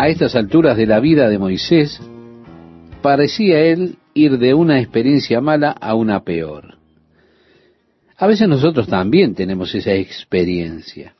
A 0.00 0.08
estas 0.08 0.34
alturas 0.34 0.78
de 0.78 0.86
la 0.86 0.98
vida 0.98 1.28
de 1.28 1.38
Moisés, 1.38 2.00
parecía 3.02 3.60
él 3.60 3.98
ir 4.14 4.38
de 4.38 4.54
una 4.54 4.80
experiencia 4.80 5.42
mala 5.42 5.72
a 5.72 5.94
una 5.94 6.24
peor. 6.24 6.78
A 8.16 8.26
veces 8.26 8.48
nosotros 8.48 8.88
también 8.88 9.34
tenemos 9.34 9.74
esa 9.74 9.92
experiencia. 9.92 11.16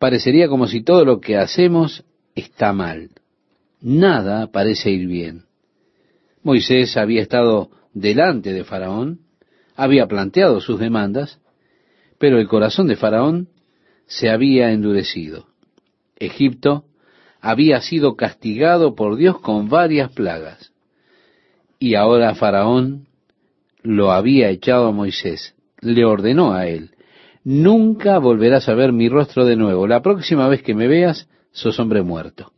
Parecería 0.00 0.48
como 0.48 0.66
si 0.66 0.82
todo 0.82 1.04
lo 1.04 1.20
que 1.20 1.36
hacemos 1.36 2.02
está 2.34 2.72
mal. 2.72 3.10
Nada 3.80 4.48
parece 4.48 4.90
ir 4.90 5.06
bien. 5.06 5.44
Moisés 6.42 6.96
había 6.96 7.22
estado 7.22 7.70
delante 7.94 8.52
de 8.52 8.64
Faraón, 8.64 9.20
había 9.76 10.08
planteado 10.08 10.60
sus 10.60 10.80
demandas, 10.80 11.38
pero 12.18 12.40
el 12.40 12.48
corazón 12.48 12.88
de 12.88 12.96
Faraón 12.96 13.50
se 14.06 14.30
había 14.30 14.72
endurecido. 14.72 15.46
Egipto 16.18 16.86
había 17.46 17.80
sido 17.80 18.16
castigado 18.16 18.96
por 18.96 19.14
Dios 19.14 19.38
con 19.38 19.68
varias 19.68 20.10
plagas. 20.10 20.72
Y 21.78 21.94
ahora 21.94 22.34
Faraón 22.34 23.06
lo 23.82 24.10
había 24.10 24.50
echado 24.50 24.88
a 24.88 24.92
Moisés, 24.92 25.54
le 25.80 26.04
ordenó 26.04 26.54
a 26.54 26.66
él, 26.66 26.90
nunca 27.44 28.18
volverás 28.18 28.68
a 28.68 28.74
ver 28.74 28.92
mi 28.92 29.08
rostro 29.08 29.44
de 29.44 29.54
nuevo, 29.54 29.86
la 29.86 30.02
próxima 30.02 30.48
vez 30.48 30.60
que 30.64 30.74
me 30.74 30.88
veas, 30.88 31.28
sos 31.52 31.78
hombre 31.78 32.02
muerto. 32.02 32.50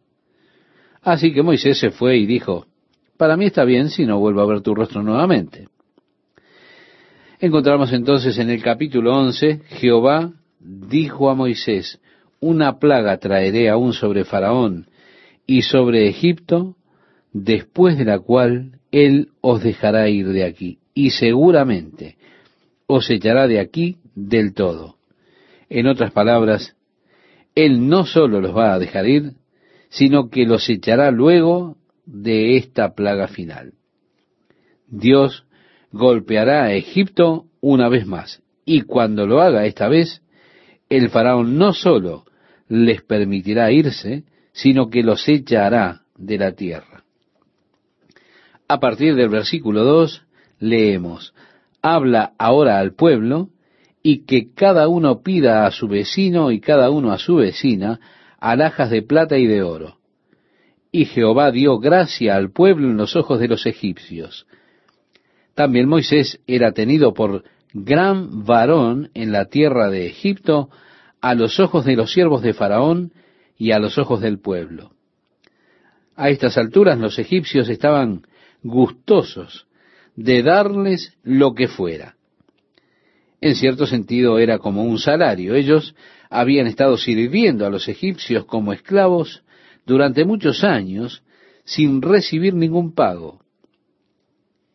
Así 1.03 1.35
que 1.35 1.43
Moisés 1.43 1.79
se 1.79 1.91
fue 1.91 2.17
y 2.17 2.25
dijo, 2.25 2.65
para 3.19 3.37
mí 3.37 3.45
está 3.45 3.65
bien 3.65 3.91
si 3.91 4.07
no 4.07 4.19
vuelvo 4.19 4.41
a 4.41 4.47
ver 4.47 4.63
tu 4.63 4.75
rostro 4.75 5.03
nuevamente. 5.03 5.69
Encontramos 7.41 7.93
entonces 7.93 8.39
en 8.39 8.49
el 8.49 8.63
capítulo 8.63 9.15
11, 9.19 9.61
Jehová 9.69 10.33
dijo 10.61 11.29
a 11.29 11.35
Moisés, 11.35 12.01
una 12.41 12.79
plaga 12.79 13.19
traeré 13.19 13.69
aún 13.69 13.93
sobre 13.93 14.25
Faraón 14.25 14.87
y 15.47 15.63
sobre 15.63 16.09
Egipto, 16.09 16.77
después 17.33 17.99
de 17.99 18.05
la 18.05 18.19
cual 18.19 18.81
él 18.91 19.29
os 19.41 19.63
dejará 19.63 20.09
ir 20.09 20.29
de 20.29 20.45
aquí, 20.45 20.79
y 20.95 21.11
seguramente 21.11 22.17
os 22.87 23.11
echará 23.11 23.47
de 23.47 23.61
aquí 23.61 23.97
del 24.15 24.55
todo. 24.55 24.97
En 25.69 25.87
otras 25.87 26.13
palabras, 26.13 26.77
él 27.55 27.89
no 27.89 28.07
solo 28.07 28.41
los 28.41 28.57
va 28.57 28.73
a 28.75 28.79
dejar 28.79 29.07
ir, 29.09 29.33
sino 29.91 30.31
que 30.31 30.47
los 30.47 30.69
echará 30.69 31.11
luego 31.11 31.77
de 32.07 32.57
esta 32.57 32.95
plaga 32.95 33.29
final. 33.29 33.73
Dios 34.87 35.45
golpeará 35.93 36.65
a 36.65 36.73
Egipto 36.75 37.47
una 37.61 37.89
vez 37.89 38.07
más, 38.07 38.43
y 38.65 38.83
cuando 38.83 39.27
lo 39.27 39.41
haga 39.41 39.67
esta 39.67 39.89
vez, 39.89 40.23
el 40.89 41.11
faraón 41.11 41.59
no 41.59 41.73
solo 41.73 42.25
les 42.69 43.03
permitirá 43.03 43.71
irse, 43.73 44.25
sino 44.53 44.91
que 44.91 45.03
los 45.03 45.29
echará 45.29 46.03
de 46.17 46.39
la 46.39 46.53
tierra. 46.53 47.05
A 48.69 48.81
partir 48.81 49.15
del 49.15 49.31
versículo 49.31 49.85
2 49.85 50.27
leemos, 50.59 51.35
habla 51.81 52.33
ahora 52.39 52.79
al 52.79 52.95
pueblo 52.95 53.49
y 54.03 54.25
que 54.27 54.53
cada 54.55 54.89
uno 54.89 55.23
pida 55.23 55.67
a 55.67 55.71
su 55.71 55.89
vecino 55.89 56.51
y 56.51 56.61
cada 56.61 56.91
uno 56.91 57.13
a 57.13 57.19
su 57.19 57.37
vecina 57.37 58.01
alhajas 58.39 58.91
de 58.91 59.03
plata 59.03 59.39
y 59.39 59.47
de 59.47 59.63
oro. 59.63 59.99
Y 60.93 61.07
Jehová 61.07 61.51
dio 61.51 61.79
gracia 61.79 62.37
al 62.37 62.51
pueblo 62.51 62.89
en 62.89 62.97
los 62.97 63.17
ojos 63.17 63.41
de 63.41 63.49
los 63.49 63.67
egipcios. 63.67 64.47
También 65.55 65.89
Moisés 65.89 66.41
era 66.47 66.73
tenido 66.73 67.15
por 67.15 67.45
gran 67.73 68.45
varón 68.45 69.11
en 69.15 69.33
la 69.33 69.47
tierra 69.47 69.91
de 69.91 70.07
Egipto 70.07 70.71
a 71.29 71.35
los 71.35 71.61
ojos 71.61 71.85
de 71.85 71.95
los 71.95 72.11
siervos 72.11 72.41
de 72.41 72.55
Faraón 72.55 73.13
y 73.59 73.73
a 73.73 73.79
los 73.79 73.99
ojos 73.99 74.23
del 74.23 74.41
pueblo. 74.41 74.93
A 76.17 76.31
estas 76.31 76.57
alturas 76.57 76.99
los 76.99 77.19
egipcios 77.19 77.69
estaban 77.69 78.23
gustosos 78.63 79.67
de 80.17 80.43
darles 80.43 81.19
lo 81.23 81.53
que 81.53 81.69
fuera. 81.69 82.17
En 83.43 83.57
cierto 83.57 83.87
sentido 83.87 84.39
era 84.39 84.59
como 84.59 84.85
un 84.85 84.99
salario. 84.99 85.55
Ellos 85.55 85.95
habían 86.31 86.67
estado 86.67 86.97
sirviendo 86.97 87.67
a 87.67 87.71
los 87.71 87.89
egipcios 87.89 88.47
como 88.47 88.73
esclavos 88.73 89.43
durante 89.85 90.25
muchos 90.25 90.65
años 90.65 91.23
sin 91.65 92.01
recibir 92.01 92.55
ningún 92.55 92.95
pago. 92.95 93.43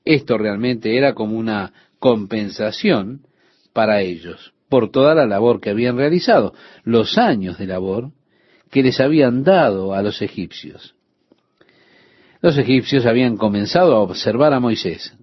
Esto 0.06 0.38
realmente 0.38 0.96
era 0.96 1.16
como 1.16 1.36
una 1.36 1.74
compensación 1.98 3.26
para 3.74 4.02
ellos 4.02 4.53
por 4.74 4.90
toda 4.90 5.14
la 5.14 5.28
labor 5.28 5.62
que 5.62 5.70
habían 5.70 5.98
realizado, 5.98 6.56
los 6.84 7.20
años 7.20 7.60
de 7.60 7.68
labor 7.68 8.10
que 8.72 8.82
les 8.82 9.00
habían 9.00 9.44
dado 9.44 9.94
a 9.94 10.02
los 10.02 10.20
egipcios. 10.24 10.96
Los 12.42 12.58
egipcios 12.58 13.06
habían 13.06 13.38
comenzado 13.38 13.96
a 13.96 14.00
observar 14.00 14.52
a 14.52 14.60
Moisés, 14.60 15.16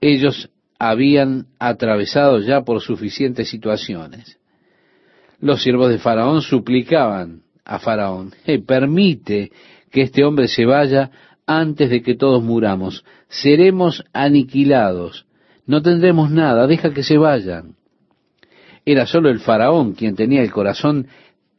ellos 0.00 0.48
habían 0.78 1.48
atravesado 1.58 2.38
ya 2.38 2.62
por 2.62 2.80
suficientes 2.80 3.50
situaciones. 3.50 4.38
Los 5.40 5.60
siervos 5.64 5.90
de 5.90 5.98
Faraón 5.98 6.40
suplicaban 6.40 7.42
a 7.64 7.80
Faraón, 7.80 8.32
permite 8.64 9.50
que 9.90 10.02
este 10.02 10.22
hombre 10.22 10.46
se 10.46 10.66
vaya 10.66 11.10
antes 11.48 11.90
de 11.90 12.00
que 12.00 12.14
todos 12.14 12.44
muramos, 12.44 13.04
seremos 13.28 14.04
aniquilados, 14.12 15.26
no 15.66 15.82
tendremos 15.82 16.30
nada, 16.30 16.68
deja 16.68 16.94
que 16.94 17.02
se 17.02 17.18
vayan. 17.18 17.81
Era 18.84 19.06
solo 19.06 19.30
el 19.30 19.40
faraón 19.40 19.92
quien 19.92 20.16
tenía 20.16 20.42
el 20.42 20.50
corazón 20.50 21.06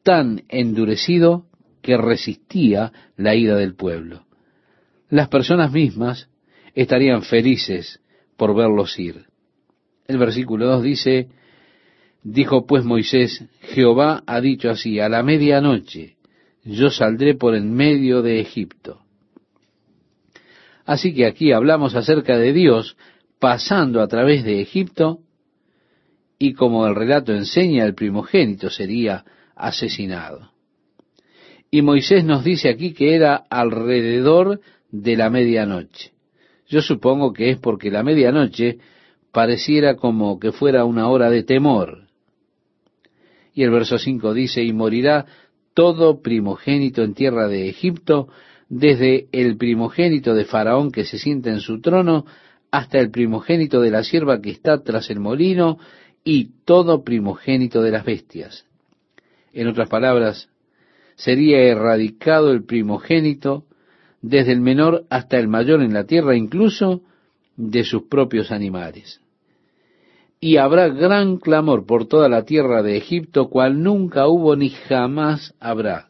tan 0.03 0.43
endurecido 0.49 1.45
que 1.81 1.97
resistía 1.97 2.91
la 3.15 3.35
ira 3.35 3.55
del 3.55 3.75
pueblo. 3.75 4.25
Las 5.09 5.29
personas 5.29 5.71
mismas 5.71 6.29
estarían 6.73 7.23
felices 7.23 8.01
por 8.37 8.55
verlos 8.55 8.97
ir. 8.99 9.25
El 10.07 10.17
versículo 10.17 10.67
2 10.67 10.83
dice, 10.83 11.29
dijo 12.23 12.65
pues 12.65 12.83
Moisés, 12.83 13.45
Jehová 13.61 14.23
ha 14.25 14.41
dicho 14.41 14.69
así, 14.69 14.99
a 14.99 15.07
la 15.07 15.23
medianoche 15.23 16.17
yo 16.65 16.89
saldré 16.89 17.35
por 17.35 17.55
en 17.55 17.73
medio 17.73 18.21
de 18.21 18.39
Egipto. 18.39 19.01
Así 20.85 21.13
que 21.13 21.25
aquí 21.25 21.51
hablamos 21.51 21.95
acerca 21.95 22.37
de 22.37 22.53
Dios 22.53 22.97
pasando 23.39 24.01
a 24.01 24.07
través 24.07 24.43
de 24.43 24.61
Egipto 24.61 25.19
y 26.43 26.51
como 26.55 26.85
el 26.85 26.93
relato 26.93 27.31
enseña, 27.31 27.85
el 27.85 27.95
primogénito 27.95 28.69
sería 28.69 29.23
asesinado. 29.55 30.51
Y 31.71 31.81
Moisés 31.81 32.25
nos 32.25 32.43
dice 32.43 32.67
aquí 32.67 32.91
que 32.91 33.15
era 33.15 33.45
alrededor 33.49 34.59
de 34.91 35.15
la 35.15 35.29
medianoche. 35.29 36.11
Yo 36.67 36.81
supongo 36.81 37.31
que 37.31 37.51
es 37.51 37.59
porque 37.59 37.89
la 37.89 38.03
medianoche 38.03 38.79
pareciera 39.31 39.95
como 39.95 40.37
que 40.37 40.51
fuera 40.51 40.83
una 40.83 41.07
hora 41.07 41.29
de 41.29 41.43
temor. 41.43 42.07
Y 43.53 43.63
el 43.63 43.71
verso 43.71 43.97
5 43.97 44.33
dice, 44.33 44.61
y 44.63 44.73
morirá 44.73 45.25
todo 45.73 46.21
primogénito 46.21 47.03
en 47.03 47.13
tierra 47.13 47.47
de 47.47 47.69
Egipto, 47.69 48.27
desde 48.67 49.27
el 49.31 49.55
primogénito 49.55 50.33
de 50.33 50.43
Faraón 50.43 50.91
que 50.91 51.05
se 51.05 51.17
sienta 51.17 51.51
en 51.51 51.61
su 51.61 51.79
trono, 51.79 52.25
hasta 52.69 52.99
el 52.99 53.11
primogénito 53.11 53.79
de 53.79 53.91
la 53.91 54.03
sierva 54.03 54.41
que 54.41 54.49
está 54.49 54.83
tras 54.83 55.09
el 55.09 55.21
molino, 55.21 55.77
y 56.23 56.51
todo 56.65 57.03
primogénito 57.03 57.81
de 57.81 57.91
las 57.91 58.05
bestias. 58.05 58.65
En 59.51 59.67
otras 59.67 59.89
palabras, 59.89 60.49
sería 61.15 61.59
erradicado 61.61 62.51
el 62.51 62.63
primogénito 62.63 63.65
desde 64.21 64.53
el 64.53 64.61
menor 64.61 65.05
hasta 65.09 65.37
el 65.37 65.47
mayor 65.47 65.81
en 65.81 65.93
la 65.93 66.05
tierra, 66.05 66.35
incluso 66.35 67.01
de 67.55 67.83
sus 67.83 68.03
propios 68.03 68.51
animales. 68.51 69.21
Y 70.39 70.57
habrá 70.57 70.87
gran 70.89 71.37
clamor 71.37 71.85
por 71.85 72.07
toda 72.07 72.27
la 72.29 72.43
tierra 72.43 72.83
de 72.83 72.97
Egipto, 72.97 73.49
cual 73.49 73.81
nunca 73.81 74.27
hubo 74.27 74.55
ni 74.55 74.69
jamás 74.69 75.53
habrá. 75.59 76.09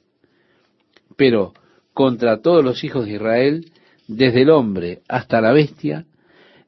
Pero 1.16 1.54
contra 1.94 2.42
todos 2.42 2.64
los 2.64 2.84
hijos 2.84 3.06
de 3.06 3.14
Israel, 3.14 3.72
desde 4.08 4.44
el 4.44 4.50
hombre 4.50 5.02
hasta 5.08 5.42
la 5.42 5.52
bestia, 5.52 6.06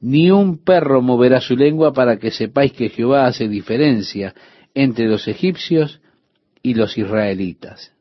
ni 0.01 0.31
un 0.31 0.63
perro 0.63 1.01
moverá 1.01 1.41
su 1.41 1.55
lengua 1.55 1.93
para 1.93 2.17
que 2.17 2.31
sepáis 2.31 2.73
que 2.73 2.89
Jehová 2.89 3.27
hace 3.27 3.47
diferencia 3.47 4.33
entre 4.73 5.07
los 5.07 5.27
egipcios 5.27 6.01
y 6.61 6.73
los 6.73 6.97
israelitas. 6.97 7.93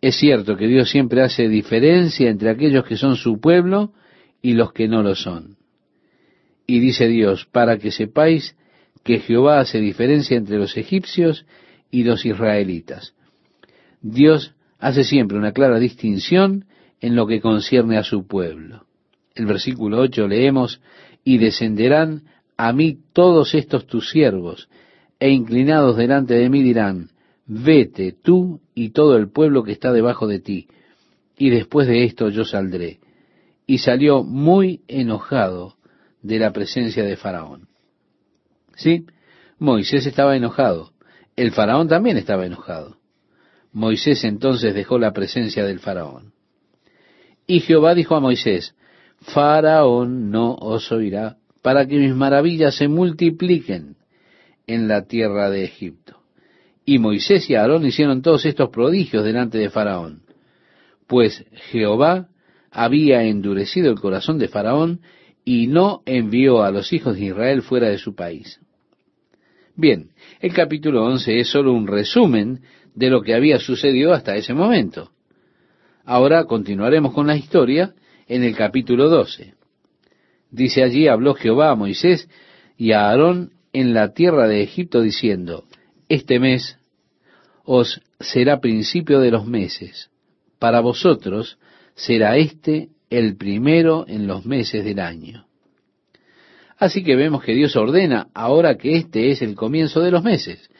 Es 0.00 0.16
cierto 0.16 0.56
que 0.56 0.66
Dios 0.66 0.90
siempre 0.90 1.22
hace 1.22 1.48
diferencia 1.48 2.30
entre 2.30 2.50
aquellos 2.50 2.84
que 2.84 2.96
son 2.96 3.16
su 3.16 3.40
pueblo 3.40 3.92
y 4.42 4.52
los 4.52 4.72
que 4.72 4.88
no 4.88 5.02
lo 5.02 5.14
son. 5.14 5.56
Y 6.66 6.80
dice 6.80 7.08
Dios, 7.08 7.46
para 7.50 7.78
que 7.78 7.90
sepáis 7.90 8.56
que 9.02 9.20
Jehová 9.20 9.60
hace 9.60 9.80
diferencia 9.80 10.36
entre 10.36 10.58
los 10.58 10.76
egipcios 10.76 11.46
y 11.90 12.04
los 12.04 12.26
israelitas. 12.26 13.14
Dios 14.02 14.54
hace 14.78 15.04
siempre 15.04 15.38
una 15.38 15.52
clara 15.52 15.78
distinción 15.78 16.66
en 17.00 17.16
lo 17.16 17.26
que 17.26 17.40
concierne 17.40 17.98
a 17.98 18.04
su 18.04 18.26
pueblo. 18.26 18.85
El 19.36 19.46
versículo 19.46 20.00
8 20.00 20.26
leemos, 20.26 20.80
y 21.22 21.38
descenderán 21.38 22.22
a 22.56 22.72
mí 22.72 22.98
todos 23.12 23.54
estos 23.54 23.86
tus 23.86 24.10
siervos, 24.10 24.68
e 25.20 25.30
inclinados 25.30 25.96
delante 25.96 26.34
de 26.34 26.48
mí 26.50 26.62
dirán, 26.62 27.10
vete 27.46 28.12
tú 28.12 28.60
y 28.74 28.90
todo 28.90 29.16
el 29.16 29.30
pueblo 29.30 29.62
que 29.62 29.72
está 29.72 29.92
debajo 29.92 30.26
de 30.26 30.40
ti, 30.40 30.66
y 31.38 31.50
después 31.50 31.86
de 31.86 32.04
esto 32.04 32.30
yo 32.30 32.44
saldré. 32.44 32.98
Y 33.66 33.78
salió 33.78 34.24
muy 34.24 34.80
enojado 34.88 35.76
de 36.22 36.38
la 36.38 36.52
presencia 36.52 37.04
de 37.04 37.16
Faraón. 37.16 37.68
Sí, 38.76 39.06
Moisés 39.58 40.06
estaba 40.06 40.36
enojado. 40.36 40.92
El 41.34 41.52
faraón 41.52 41.88
también 41.88 42.16
estaba 42.16 42.46
enojado. 42.46 42.96
Moisés 43.72 44.24
entonces 44.24 44.74
dejó 44.74 44.98
la 44.98 45.12
presencia 45.12 45.64
del 45.64 45.80
faraón. 45.80 46.32
Y 47.46 47.60
Jehová 47.60 47.94
dijo 47.94 48.16
a 48.16 48.20
Moisés, 48.20 48.74
Faraón 49.32 50.30
no 50.30 50.54
os 50.54 50.90
oirá 50.92 51.36
para 51.62 51.86
que 51.86 51.98
mis 51.98 52.14
maravillas 52.14 52.76
se 52.76 52.86
multipliquen 52.86 53.96
en 54.66 54.88
la 54.88 55.06
tierra 55.06 55.50
de 55.50 55.64
Egipto. 55.64 56.20
Y 56.84 56.98
Moisés 56.98 57.50
y 57.50 57.56
Aarón 57.56 57.84
hicieron 57.84 58.22
todos 58.22 58.46
estos 58.46 58.70
prodigios 58.70 59.24
delante 59.24 59.58
de 59.58 59.70
Faraón, 59.70 60.22
pues 61.08 61.44
Jehová 61.70 62.28
había 62.70 63.24
endurecido 63.24 63.90
el 63.90 63.98
corazón 63.98 64.38
de 64.38 64.48
Faraón 64.48 65.00
y 65.44 65.66
no 65.66 66.02
envió 66.06 66.62
a 66.62 66.70
los 66.70 66.92
hijos 66.92 67.16
de 67.16 67.26
Israel 67.26 67.62
fuera 67.62 67.88
de 67.88 67.98
su 67.98 68.14
país. 68.14 68.60
Bien, 69.74 70.10
el 70.40 70.52
capítulo 70.52 71.04
11 71.04 71.40
es 71.40 71.48
solo 71.48 71.72
un 71.72 71.86
resumen 71.88 72.60
de 72.94 73.10
lo 73.10 73.22
que 73.22 73.34
había 73.34 73.58
sucedido 73.58 74.12
hasta 74.12 74.36
ese 74.36 74.54
momento. 74.54 75.10
Ahora 76.04 76.44
continuaremos 76.44 77.12
con 77.12 77.26
la 77.26 77.36
historia 77.36 77.94
en 78.26 78.42
el 78.42 78.56
capítulo 78.56 79.08
12. 79.08 79.54
Dice 80.50 80.82
allí, 80.82 81.08
habló 81.08 81.34
Jehová 81.34 81.70
a 81.70 81.74
Moisés 81.74 82.28
y 82.76 82.92
a 82.92 83.08
Aarón 83.08 83.52
en 83.72 83.94
la 83.94 84.12
tierra 84.12 84.48
de 84.48 84.62
Egipto 84.62 85.02
diciendo, 85.02 85.64
este 86.08 86.38
mes 86.38 86.78
os 87.64 88.00
será 88.20 88.60
principio 88.60 89.20
de 89.20 89.30
los 89.30 89.46
meses, 89.46 90.10
para 90.58 90.80
vosotros 90.80 91.58
será 91.94 92.36
este 92.36 92.88
el 93.10 93.36
primero 93.36 94.04
en 94.08 94.26
los 94.26 94.46
meses 94.46 94.84
del 94.84 95.00
año. 95.00 95.46
Así 96.78 97.02
que 97.02 97.16
vemos 97.16 97.42
que 97.42 97.54
Dios 97.54 97.74
ordena 97.76 98.28
ahora 98.34 98.76
que 98.76 98.96
este 98.96 99.30
es 99.30 99.42
el 99.42 99.54
comienzo 99.54 100.00
de 100.00 100.10
los 100.10 100.22
meses. 100.22 100.70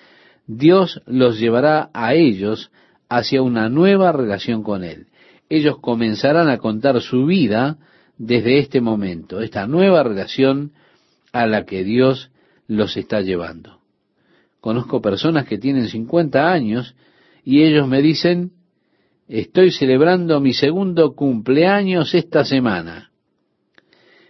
Dios 0.47 1.03
los 1.07 1.39
llevará 1.39 1.91
a 1.95 2.15
ellos 2.15 2.71
hacia 3.09 3.43
una 3.43 3.69
nueva 3.69 4.13
relación 4.13 4.63
con 4.63 4.85
Él. 4.85 5.07
Ellos 5.49 5.79
comenzarán 5.81 6.49
a 6.49 6.59
contar 6.59 7.01
su 7.01 7.27
vida 7.27 7.79
desde 8.19 8.59
este 8.59 8.81
momento, 8.81 9.41
esta 9.41 9.67
nueva 9.67 10.03
relación 10.03 10.73
a 11.33 11.47
la 11.47 11.65
que 11.65 11.85
Dios 11.85 12.31
los 12.67 12.97
está 12.97 13.21
llevando. 13.21 13.81
Conozco 14.61 15.01
personas 15.01 15.47
que 15.47 15.59
tienen 15.59 15.89
50 15.89 16.51
años 16.51 16.97
y 17.45 17.63
ellos 17.63 17.87
me 17.87 18.03
dicen, 18.03 18.53
estoy 19.29 19.71
celebrando 19.71 20.41
mi 20.41 20.53
segundo 20.53 21.15
cumpleaños 21.15 22.15
esta 22.15 22.45
semana 22.45 23.11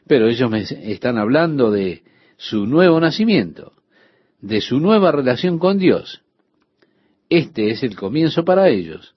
pero 0.07 0.29
ellos 0.29 0.51
me 0.51 0.61
están 0.61 1.19
hablando 1.19 1.71
de 1.71 2.03
su 2.37 2.67
nuevo 2.67 3.01
nacimiento, 3.01 3.73
de 4.41 4.61
su 4.61 4.79
nueva 4.79 5.11
relación 5.11 5.59
con 5.59 5.79
Dios. 5.79 6.23
Este 7.29 7.71
es 7.71 7.83
el 7.83 7.97
comienzo 7.97 8.45
para 8.45 8.69
ellos. 8.69 9.17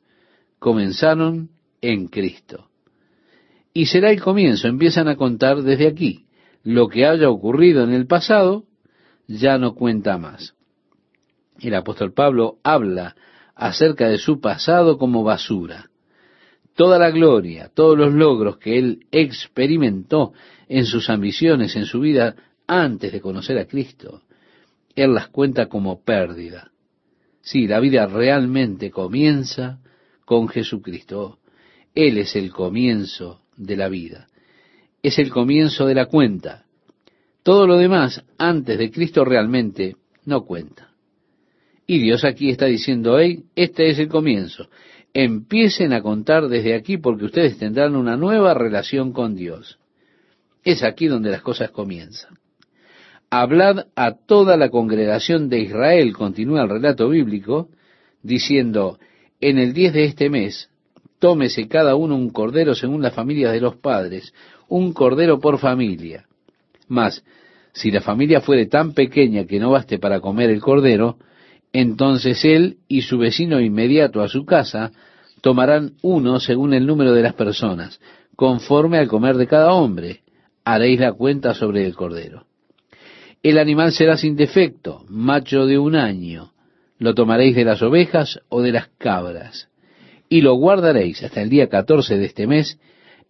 Comenzaron 0.57 1.49
en 1.81 2.07
Cristo. 2.07 2.69
Y 3.73 3.85
será 3.85 4.11
el 4.11 4.21
comienzo, 4.21 4.67
empiezan 4.67 5.07
a 5.07 5.15
contar 5.15 5.61
desde 5.61 5.87
aquí. 5.87 6.25
Lo 6.63 6.87
que 6.87 7.05
haya 7.05 7.29
ocurrido 7.29 7.83
en 7.83 7.93
el 7.93 8.07
pasado 8.07 8.65
ya 9.27 9.57
no 9.57 9.75
cuenta 9.75 10.17
más. 10.17 10.55
El 11.59 11.75
apóstol 11.75 12.13
Pablo 12.13 12.57
habla 12.63 13.15
acerca 13.55 14.07
de 14.07 14.17
su 14.17 14.39
pasado 14.39 14.97
como 14.97 15.23
basura. 15.23 15.89
Toda 16.75 16.97
la 16.97 17.11
gloria, 17.11 17.69
todos 17.73 17.97
los 17.97 18.13
logros 18.13 18.57
que 18.57 18.79
él 18.79 19.05
experimentó 19.11 20.33
en 20.67 20.85
sus 20.85 21.09
ambiciones, 21.09 21.75
en 21.75 21.85
su 21.85 21.99
vida 21.99 22.35
antes 22.67 23.11
de 23.11 23.19
conocer 23.19 23.57
a 23.57 23.65
Cristo. 23.65 24.21
Él 24.95 25.13
las 25.13 25.27
cuenta 25.27 25.67
como 25.67 26.03
pérdida. 26.03 26.71
Sí, 27.41 27.67
la 27.67 27.79
vida 27.79 28.05
realmente 28.05 28.91
comienza 28.91 29.79
con 30.25 30.47
Jesucristo. 30.47 31.39
Él 31.95 32.17
es 32.17 32.35
el 32.35 32.51
comienzo 32.51 33.41
de 33.57 33.75
la 33.75 33.89
vida. 33.89 34.27
Es 35.01 35.19
el 35.19 35.29
comienzo 35.29 35.85
de 35.85 35.95
la 35.95 36.05
cuenta. 36.05 36.65
Todo 37.43 37.67
lo 37.67 37.77
demás 37.77 38.23
antes 38.37 38.77
de 38.77 38.91
Cristo 38.91 39.25
realmente 39.25 39.95
no 40.25 40.45
cuenta. 40.45 40.89
Y 41.87 41.99
Dios 41.99 42.23
aquí 42.23 42.49
está 42.49 42.65
diciendo, 42.65 43.17
hey, 43.17 43.45
este 43.55 43.89
es 43.89 43.97
el 43.97 44.09
comienzo. 44.09 44.69
Empiecen 45.13 45.93
a 45.93 46.01
contar 46.01 46.47
desde 46.47 46.75
aquí 46.75 46.97
porque 46.97 47.25
ustedes 47.25 47.57
tendrán 47.57 47.95
una 47.95 48.15
nueva 48.15 48.53
relación 48.53 49.11
con 49.11 49.35
Dios. 49.35 49.79
Es 50.63 50.83
aquí 50.83 51.07
donde 51.07 51.31
las 51.31 51.41
cosas 51.41 51.71
comienzan. 51.71 52.37
Hablad 53.31 53.87
a 53.95 54.13
toda 54.13 54.57
la 54.57 54.69
congregación 54.69 55.49
de 55.49 55.59
Israel, 55.59 56.13
continúa 56.13 56.63
el 56.63 56.69
relato 56.69 57.09
bíblico, 57.09 57.69
diciendo, 58.23 58.99
en 59.39 59.57
el 59.57 59.73
10 59.73 59.93
de 59.93 60.03
este 60.05 60.29
mes, 60.29 60.69
tómese 61.19 61.67
cada 61.67 61.95
uno 61.95 62.15
un 62.15 62.29
cordero 62.29 62.75
según 62.75 63.01
las 63.01 63.13
familias 63.13 63.51
de 63.51 63.61
los 63.61 63.75
padres, 63.75 64.33
un 64.67 64.93
cordero 64.93 65.39
por 65.39 65.59
familia. 65.59 66.25
Mas, 66.87 67.23
si 67.73 67.91
la 67.91 68.01
familia 68.01 68.41
fuere 68.41 68.65
tan 68.65 68.93
pequeña 68.93 69.45
que 69.45 69.59
no 69.59 69.71
baste 69.71 69.99
para 69.99 70.19
comer 70.19 70.49
el 70.49 70.61
cordero, 70.61 71.17
entonces 71.71 72.43
él 72.45 72.77
y 72.87 73.03
su 73.03 73.17
vecino 73.17 73.59
inmediato 73.59 74.21
a 74.21 74.27
su 74.27 74.45
casa 74.45 74.91
tomarán 75.41 75.93
uno 76.01 76.39
según 76.39 76.73
el 76.73 76.85
número 76.85 77.13
de 77.13 77.21
las 77.21 77.33
personas, 77.33 77.99
conforme 78.35 78.97
al 78.97 79.07
comer 79.07 79.37
de 79.37 79.47
cada 79.47 79.73
hombre, 79.73 80.21
haréis 80.65 80.99
la 80.99 81.13
cuenta 81.13 81.53
sobre 81.53 81.85
el 81.85 81.95
cordero. 81.95 82.45
El 83.41 83.57
animal 83.57 83.91
será 83.93 84.17
sin 84.17 84.35
defecto, 84.35 85.05
macho 85.07 85.65
de 85.65 85.77
un 85.77 85.95
año. 85.95 86.51
Lo 86.97 87.13
tomaréis 87.13 87.55
de 87.55 87.63
las 87.63 87.81
ovejas 87.81 88.41
o 88.49 88.61
de 88.61 88.73
las 88.73 88.87
cabras. 88.97 89.69
Y 90.29 90.41
lo 90.41 90.53
guardaréis 90.53 91.23
hasta 91.23 91.41
el 91.41 91.49
día 91.49 91.67
catorce 91.67 92.17
de 92.17 92.25
este 92.25 92.47
mes, 92.47 92.79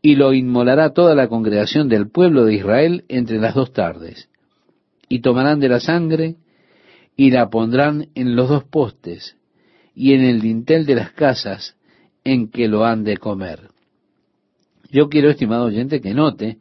y 0.02 0.16
lo 0.16 0.34
inmolará 0.34 0.94
toda 0.94 1.16
la 1.16 1.28
congregación 1.28 1.90
del 1.90 2.10
pueblo 2.10 2.46
de 2.46 2.56
Israel 2.56 3.06
entre 3.08 3.40
las 3.40 3.56
dos 3.56 3.74
tardes. 3.74 4.30
Y 5.08 5.22
tomarán 5.22 5.60
de 5.60 5.70
la 5.70 5.80
sangre, 5.80 6.36
y 7.16 7.32
la 7.32 7.50
pondrán 7.50 8.10
en 8.16 8.36
los 8.36 8.50
dos 8.50 8.64
postes, 8.66 9.38
y 9.96 10.14
en 10.14 10.22
el 10.22 10.42
dintel 10.42 10.86
de 10.86 10.96
las 10.96 11.12
casas 11.12 11.76
en 12.24 12.50
que 12.50 12.68
lo 12.68 12.86
han 12.86 13.04
de 13.04 13.18
comer. 13.18 13.70
Yo 14.92 15.10
quiero, 15.10 15.30
estimado 15.30 15.66
oyente, 15.66 16.02
que 16.02 16.14
note 16.14 16.58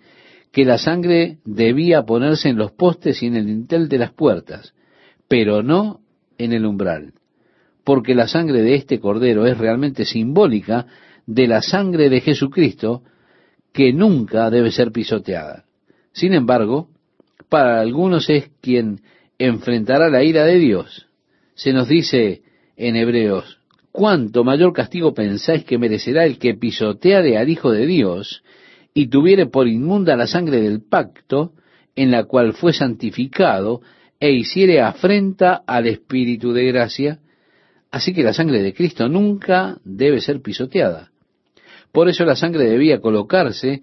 que 0.52 0.64
la 0.64 0.78
sangre 0.78 1.38
debía 1.44 2.04
ponerse 2.04 2.48
en 2.48 2.56
los 2.56 2.72
postes 2.72 3.22
y 3.22 3.26
en 3.26 3.36
el 3.36 3.46
dintel 3.46 3.88
de 3.88 3.98
las 3.98 4.12
puertas, 4.12 4.74
pero 5.28 5.62
no 5.62 6.00
en 6.38 6.52
el 6.52 6.64
umbral, 6.64 7.12
porque 7.88 8.14
la 8.14 8.28
sangre 8.28 8.60
de 8.60 8.74
este 8.74 9.00
cordero 9.00 9.46
es 9.46 9.56
realmente 9.56 10.04
simbólica 10.04 10.84
de 11.24 11.46
la 11.46 11.62
sangre 11.62 12.10
de 12.10 12.20
Jesucristo, 12.20 13.02
que 13.72 13.94
nunca 13.94 14.50
debe 14.50 14.70
ser 14.72 14.92
pisoteada. 14.92 15.64
Sin 16.12 16.34
embargo, 16.34 16.90
para 17.48 17.80
algunos 17.80 18.28
es 18.28 18.50
quien 18.60 19.00
enfrentará 19.38 20.10
la 20.10 20.22
ira 20.22 20.44
de 20.44 20.58
Dios. 20.58 21.06
Se 21.54 21.72
nos 21.72 21.88
dice 21.88 22.42
en 22.76 22.94
Hebreos, 22.94 23.58
¿cuánto 23.90 24.44
mayor 24.44 24.74
castigo 24.74 25.14
pensáis 25.14 25.64
que 25.64 25.78
merecerá 25.78 26.26
el 26.26 26.38
que 26.38 26.52
pisoteare 26.52 27.38
al 27.38 27.48
Hijo 27.48 27.70
de 27.70 27.86
Dios 27.86 28.42
y 28.92 29.06
tuviere 29.06 29.46
por 29.46 29.66
inmunda 29.66 30.14
la 30.14 30.26
sangre 30.26 30.60
del 30.60 30.82
pacto 30.82 31.52
en 31.96 32.10
la 32.10 32.24
cual 32.24 32.52
fue 32.52 32.74
santificado 32.74 33.80
e 34.20 34.32
hiciere 34.32 34.82
afrenta 34.82 35.62
al 35.66 35.86
Espíritu 35.86 36.52
de 36.52 36.66
gracia, 36.66 37.20
así 37.90 38.12
que 38.12 38.22
la 38.22 38.32
sangre 38.32 38.62
de 38.62 38.74
Cristo 38.74 39.08
nunca 39.08 39.78
debe 39.84 40.20
ser 40.20 40.40
pisoteada. 40.40 41.10
Por 41.92 42.08
eso 42.08 42.24
la 42.24 42.36
sangre 42.36 42.64
debía 42.64 43.00
colocarse 43.00 43.82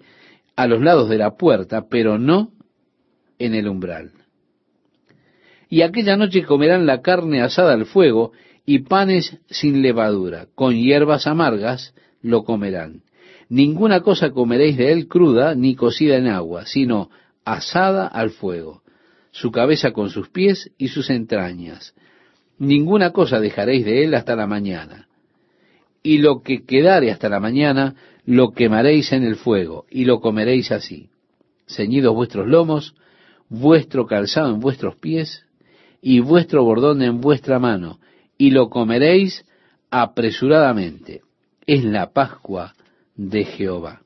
a 0.54 0.66
los 0.66 0.80
lados 0.80 1.08
de 1.08 1.18
la 1.18 1.36
puerta, 1.36 1.86
pero 1.88 2.18
no 2.18 2.52
en 3.38 3.54
el 3.54 3.68
umbral. 3.68 4.12
Y 5.68 5.82
aquella 5.82 6.16
noche 6.16 6.44
comerán 6.44 6.86
la 6.86 7.02
carne 7.02 7.42
asada 7.42 7.72
al 7.72 7.86
fuego 7.86 8.32
y 8.64 8.80
panes 8.80 9.38
sin 9.48 9.82
levadura, 9.82 10.46
con 10.54 10.74
hierbas 10.74 11.26
amargas 11.26 11.94
lo 12.22 12.44
comerán 12.44 13.02
ninguna 13.48 14.00
cosa 14.00 14.30
comeréis 14.30 14.76
de 14.76 14.92
él 14.92 15.08
cruda 15.08 15.54
ni 15.54 15.74
cocida 15.74 16.16
en 16.16 16.28
agua, 16.28 16.66
sino 16.66 17.10
asada 17.44 18.06
al 18.06 18.30
fuego, 18.30 18.82
su 19.30 19.50
cabeza 19.50 19.92
con 19.92 20.10
sus 20.10 20.28
pies 20.28 20.72
y 20.78 20.88
sus 20.88 21.10
entrañas. 21.10 21.94
Ninguna 22.58 23.12
cosa 23.12 23.40
dejaréis 23.40 23.84
de 23.84 24.04
él 24.04 24.14
hasta 24.14 24.34
la 24.36 24.46
mañana. 24.46 25.08
Y 26.02 26.18
lo 26.18 26.42
que 26.42 26.64
quedare 26.64 27.10
hasta 27.10 27.28
la 27.28 27.40
mañana, 27.40 27.94
lo 28.24 28.52
quemaréis 28.52 29.12
en 29.12 29.24
el 29.24 29.36
fuego, 29.36 29.86
y 29.90 30.04
lo 30.04 30.20
comeréis 30.20 30.72
así. 30.72 31.10
Ceñidos 31.66 32.14
vuestros 32.14 32.46
lomos, 32.46 32.94
vuestro 33.48 34.06
calzado 34.06 34.54
en 34.54 34.60
vuestros 34.60 34.96
pies, 34.96 35.44
y 36.00 36.20
vuestro 36.20 36.64
bordón 36.64 37.02
en 37.02 37.20
vuestra 37.20 37.58
mano, 37.58 37.98
y 38.38 38.50
lo 38.50 38.68
comeréis 38.70 39.44
apresuradamente. 39.90 41.22
Es 41.66 41.84
la 41.84 42.12
Pascua 42.12 42.74
de 43.16 43.44
Jehová. 43.44 44.02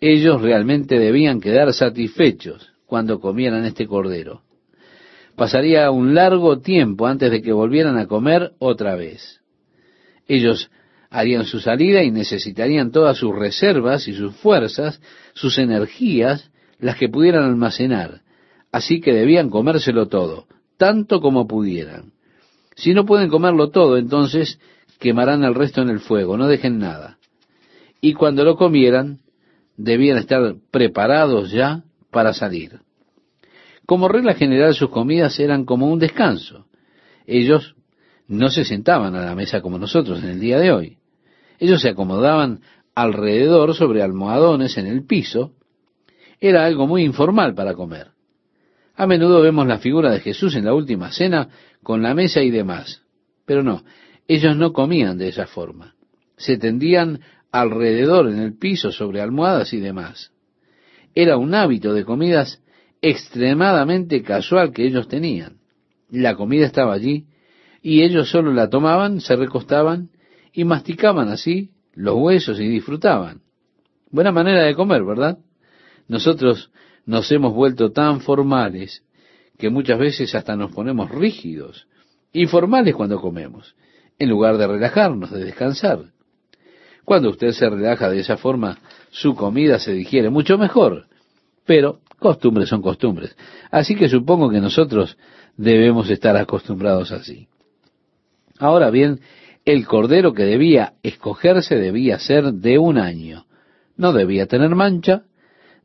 Ellos 0.00 0.42
realmente 0.42 0.98
debían 0.98 1.40
quedar 1.40 1.72
satisfechos 1.72 2.72
cuando 2.86 3.20
comieran 3.20 3.64
este 3.64 3.86
cordero. 3.86 4.42
Pasaría 5.36 5.90
un 5.90 6.14
largo 6.14 6.60
tiempo 6.60 7.06
antes 7.06 7.30
de 7.30 7.42
que 7.42 7.52
volvieran 7.52 7.98
a 7.98 8.06
comer 8.06 8.52
otra 8.58 8.94
vez. 8.94 9.40
Ellos 10.28 10.70
harían 11.10 11.44
su 11.44 11.60
salida 11.60 12.02
y 12.02 12.10
necesitarían 12.10 12.90
todas 12.90 13.18
sus 13.18 13.34
reservas 13.34 14.08
y 14.08 14.14
sus 14.14 14.34
fuerzas, 14.36 15.00
sus 15.34 15.58
energías, 15.58 16.50
las 16.78 16.96
que 16.96 17.08
pudieran 17.08 17.44
almacenar. 17.44 18.22
Así 18.72 19.00
que 19.00 19.12
debían 19.12 19.50
comérselo 19.50 20.08
todo, 20.08 20.46
tanto 20.76 21.20
como 21.20 21.46
pudieran. 21.46 22.12
Si 22.76 22.94
no 22.94 23.04
pueden 23.04 23.28
comerlo 23.28 23.70
todo, 23.70 23.96
entonces 23.96 24.58
quemarán 24.98 25.44
el 25.44 25.54
resto 25.54 25.82
en 25.82 25.90
el 25.90 26.00
fuego, 26.00 26.36
no 26.36 26.48
dejen 26.48 26.78
nada. 26.78 27.18
Y 28.00 28.14
cuando 28.14 28.44
lo 28.44 28.56
comieran, 28.56 29.20
debían 29.76 30.18
estar 30.18 30.56
preparados 30.70 31.50
ya 31.50 31.84
para 32.10 32.32
salir. 32.32 32.80
Como 33.86 34.08
regla 34.08 34.34
general 34.34 34.74
sus 34.74 34.90
comidas 34.90 35.38
eran 35.38 35.64
como 35.64 35.90
un 35.90 35.98
descanso. 35.98 36.66
Ellos 37.26 37.74
no 38.26 38.48
se 38.48 38.64
sentaban 38.64 39.14
a 39.14 39.24
la 39.24 39.34
mesa 39.34 39.60
como 39.60 39.78
nosotros 39.78 40.22
en 40.22 40.30
el 40.30 40.40
día 40.40 40.58
de 40.58 40.72
hoy. 40.72 40.98
Ellos 41.58 41.82
se 41.82 41.90
acomodaban 41.90 42.60
alrededor 42.94 43.74
sobre 43.74 44.02
almohadones 44.02 44.78
en 44.78 44.86
el 44.86 45.04
piso. 45.04 45.52
Era 46.40 46.64
algo 46.64 46.86
muy 46.86 47.04
informal 47.04 47.54
para 47.54 47.74
comer. 47.74 48.08
A 48.96 49.06
menudo 49.06 49.42
vemos 49.42 49.66
la 49.66 49.78
figura 49.78 50.10
de 50.10 50.20
Jesús 50.20 50.54
en 50.54 50.64
la 50.64 50.74
última 50.74 51.10
cena 51.10 51.48
con 51.82 52.02
la 52.02 52.14
mesa 52.14 52.42
y 52.42 52.50
demás. 52.50 53.02
Pero 53.44 53.62
no, 53.62 53.84
ellos 54.28 54.56
no 54.56 54.72
comían 54.72 55.18
de 55.18 55.28
esa 55.28 55.46
forma. 55.46 55.94
Se 56.36 56.56
tendían 56.56 57.20
alrededor 57.52 58.28
en 58.28 58.38
el 58.38 58.56
piso 58.56 58.92
sobre 58.92 59.20
almohadas 59.20 59.72
y 59.72 59.80
demás. 59.80 60.32
Era 61.14 61.36
un 61.36 61.54
hábito 61.54 61.92
de 61.92 62.04
comidas 62.04 62.60
extremadamente 63.04 64.22
casual 64.22 64.72
que 64.72 64.86
ellos 64.86 65.08
tenían. 65.08 65.58
La 66.10 66.36
comida 66.36 66.64
estaba 66.64 66.94
allí 66.94 67.26
y 67.82 68.02
ellos 68.02 68.30
solo 68.30 68.50
la 68.54 68.70
tomaban, 68.70 69.20
se 69.20 69.36
recostaban 69.36 70.08
y 70.54 70.64
masticaban 70.64 71.28
así 71.28 71.72
los 71.92 72.14
huesos 72.16 72.58
y 72.60 72.66
disfrutaban. 72.66 73.42
Buena 74.10 74.32
manera 74.32 74.62
de 74.62 74.74
comer, 74.74 75.04
¿verdad? 75.04 75.36
Nosotros 76.08 76.70
nos 77.04 77.30
hemos 77.30 77.52
vuelto 77.52 77.92
tan 77.92 78.22
formales 78.22 79.02
que 79.58 79.68
muchas 79.68 79.98
veces 79.98 80.34
hasta 80.34 80.56
nos 80.56 80.72
ponemos 80.72 81.10
rígidos, 81.10 81.86
informales 82.32 82.94
cuando 82.94 83.20
comemos, 83.20 83.76
en 84.18 84.30
lugar 84.30 84.56
de 84.56 84.66
relajarnos, 84.66 85.30
de 85.30 85.44
descansar. 85.44 86.06
Cuando 87.04 87.28
usted 87.28 87.50
se 87.50 87.68
relaja 87.68 88.08
de 88.08 88.20
esa 88.20 88.38
forma, 88.38 88.78
su 89.10 89.34
comida 89.34 89.78
se 89.78 89.92
digiere 89.92 90.30
mucho 90.30 90.56
mejor. 90.56 91.06
Pero 91.66 92.00
costumbres 92.24 92.70
son 92.70 92.80
costumbres. 92.80 93.36
Así 93.70 93.94
que 93.94 94.08
supongo 94.08 94.48
que 94.48 94.58
nosotros 94.58 95.18
debemos 95.58 96.08
estar 96.08 96.34
acostumbrados 96.38 97.12
así. 97.12 97.48
Ahora 98.58 98.88
bien, 98.88 99.20
el 99.66 99.86
cordero 99.86 100.32
que 100.32 100.44
debía 100.44 100.94
escogerse 101.02 101.76
debía 101.76 102.18
ser 102.18 102.54
de 102.54 102.78
un 102.78 102.96
año. 102.96 103.44
No 103.98 104.14
debía 104.14 104.46
tener 104.46 104.74
mancha, 104.74 105.24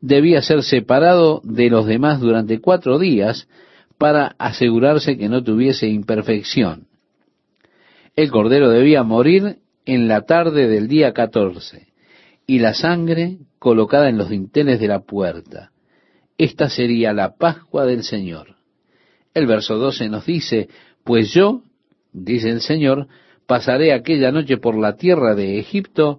debía 0.00 0.40
ser 0.40 0.62
separado 0.62 1.42
de 1.44 1.68
los 1.68 1.84
demás 1.84 2.20
durante 2.20 2.58
cuatro 2.58 2.98
días 2.98 3.46
para 3.98 4.34
asegurarse 4.38 5.18
que 5.18 5.28
no 5.28 5.44
tuviese 5.44 5.88
imperfección. 5.88 6.86
El 8.16 8.30
cordero 8.30 8.70
debía 8.70 9.02
morir 9.02 9.58
en 9.84 10.08
la 10.08 10.22
tarde 10.22 10.68
del 10.68 10.88
día 10.88 11.12
catorce, 11.12 11.88
y 12.46 12.60
la 12.60 12.72
sangre 12.72 13.40
colocada 13.58 14.08
en 14.08 14.16
los 14.16 14.30
dinteles 14.30 14.80
de 14.80 14.88
la 14.88 15.00
puerta. 15.00 15.70
Esta 16.40 16.70
sería 16.70 17.12
la 17.12 17.36
Pascua 17.36 17.84
del 17.84 18.02
Señor. 18.02 18.56
El 19.34 19.46
verso 19.46 19.76
12 19.76 20.08
nos 20.08 20.24
dice, 20.24 20.70
pues 21.04 21.34
yo, 21.34 21.64
dice 22.14 22.48
el 22.48 22.62
Señor, 22.62 23.08
pasaré 23.46 23.92
aquella 23.92 24.32
noche 24.32 24.56
por 24.56 24.74
la 24.78 24.96
tierra 24.96 25.34
de 25.34 25.58
Egipto 25.58 26.18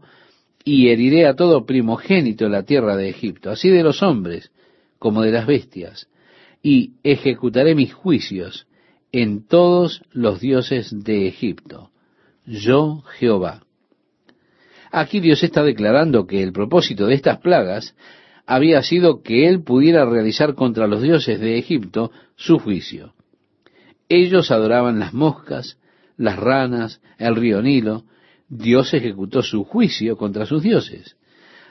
y 0.64 0.90
heriré 0.90 1.26
a 1.26 1.36
todo 1.36 1.66
primogénito 1.66 2.46
en 2.46 2.52
la 2.52 2.62
tierra 2.62 2.96
de 2.96 3.10
Egipto, 3.10 3.50
así 3.50 3.70
de 3.70 3.82
los 3.82 4.04
hombres 4.04 4.52
como 5.00 5.24
de 5.24 5.32
las 5.32 5.48
bestias, 5.48 6.08
y 6.62 6.92
ejecutaré 7.02 7.74
mis 7.74 7.92
juicios 7.92 8.68
en 9.12 9.48
todos 9.48 10.04
los 10.12 10.40
dioses 10.40 11.04
de 11.04 11.28
Egipto 11.28 11.90
yo 12.46 13.02
Jehová. 13.18 13.64
Aquí 14.92 15.20
Dios 15.20 15.42
está 15.42 15.64
declarando 15.64 16.28
que 16.28 16.44
el 16.44 16.52
propósito 16.52 17.08
de 17.08 17.16
estas 17.16 17.40
plagas 17.40 17.96
había 18.46 18.82
sido 18.82 19.22
que 19.22 19.48
él 19.48 19.64
pudiera 19.64 20.06
realizar 20.06 20.56
contra 20.56 20.88
los 20.88 21.02
dioses 21.02 21.40
de 21.40 21.58
Egipto 21.58 22.12
su 22.36 22.60
juicio. 22.60 23.14
Ellos 24.10 24.52
adoraban 24.52 25.00
las 25.00 25.14
moscas, 25.14 25.78
las 26.18 26.38
ranas, 26.38 27.02
el 27.18 27.36
río 27.36 27.62
Nilo. 27.62 28.04
Dios 28.50 28.94
ejecutó 28.94 29.42
su 29.42 29.64
juicio 29.64 30.18
contra 30.18 30.46
sus 30.46 30.62
dioses. 30.62 31.16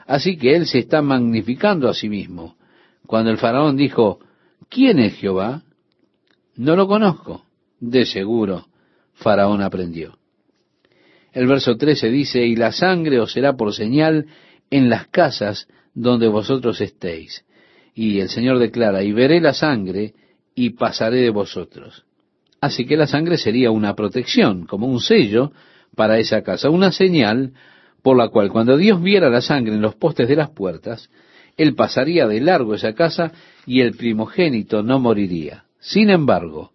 Así 0.07 0.37
que 0.37 0.55
él 0.55 0.65
se 0.65 0.79
está 0.79 1.01
magnificando 1.01 1.87
a 1.87 1.93
sí 1.93 2.09
mismo. 2.09 2.55
Cuando 3.05 3.29
el 3.29 3.37
faraón 3.37 3.77
dijo, 3.77 4.19
¿quién 4.69 4.99
es 4.99 5.15
Jehová? 5.15 5.63
No 6.55 6.75
lo 6.75 6.87
conozco. 6.87 7.45
De 7.79 8.05
seguro, 8.05 8.67
faraón 9.13 9.61
aprendió. 9.61 10.17
El 11.31 11.47
verso 11.47 11.77
13 11.77 12.09
dice, 12.09 12.45
y 12.45 12.55
la 12.55 12.71
sangre 12.71 13.19
os 13.19 13.31
será 13.31 13.55
por 13.55 13.73
señal 13.73 14.25
en 14.69 14.89
las 14.89 15.07
casas 15.07 15.67
donde 15.93 16.27
vosotros 16.27 16.79
estéis. 16.81 17.45
Y 17.93 18.19
el 18.19 18.29
Señor 18.29 18.59
declara, 18.59 19.03
y 19.03 19.11
veré 19.11 19.41
la 19.41 19.53
sangre 19.53 20.13
y 20.55 20.71
pasaré 20.71 21.17
de 21.21 21.29
vosotros. 21.29 22.05
Así 22.61 22.85
que 22.85 22.95
la 22.95 23.07
sangre 23.07 23.37
sería 23.37 23.71
una 23.71 23.95
protección, 23.95 24.65
como 24.65 24.87
un 24.87 24.99
sello 24.99 25.51
para 25.95 26.19
esa 26.19 26.41
casa, 26.43 26.69
una 26.69 26.91
señal 26.91 27.53
por 28.01 28.17
la 28.17 28.29
cual 28.29 28.51
cuando 28.51 28.77
Dios 28.77 29.01
viera 29.01 29.29
la 29.29 29.41
sangre 29.41 29.73
en 29.73 29.81
los 29.81 29.95
postes 29.95 30.27
de 30.27 30.35
las 30.35 30.49
puertas, 30.49 31.09
Él 31.57 31.75
pasaría 31.75 32.27
de 32.27 32.39
largo 32.39 32.73
esa 32.73 32.93
casa 32.93 33.31
y 33.65 33.81
el 33.81 33.95
primogénito 33.95 34.83
no 34.83 34.99
moriría. 34.99 35.65
Sin 35.79 36.09
embargo, 36.09 36.71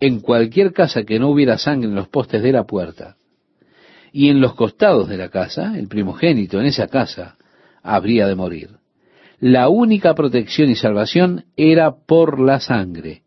en 0.00 0.20
cualquier 0.20 0.72
casa 0.72 1.04
que 1.04 1.18
no 1.18 1.28
hubiera 1.28 1.58
sangre 1.58 1.88
en 1.88 1.94
los 1.94 2.08
postes 2.08 2.42
de 2.42 2.52
la 2.52 2.64
puerta, 2.64 3.16
y 4.12 4.28
en 4.28 4.40
los 4.40 4.54
costados 4.54 5.08
de 5.08 5.16
la 5.16 5.30
casa, 5.30 5.78
el 5.78 5.88
primogénito 5.88 6.60
en 6.60 6.66
esa 6.66 6.86
casa, 6.86 7.36
habría 7.82 8.26
de 8.26 8.34
morir. 8.34 8.70
La 9.40 9.68
única 9.68 10.14
protección 10.14 10.70
y 10.70 10.76
salvación 10.76 11.46
era 11.56 11.94
por 12.06 12.38
la 12.40 12.60
sangre. 12.60 13.22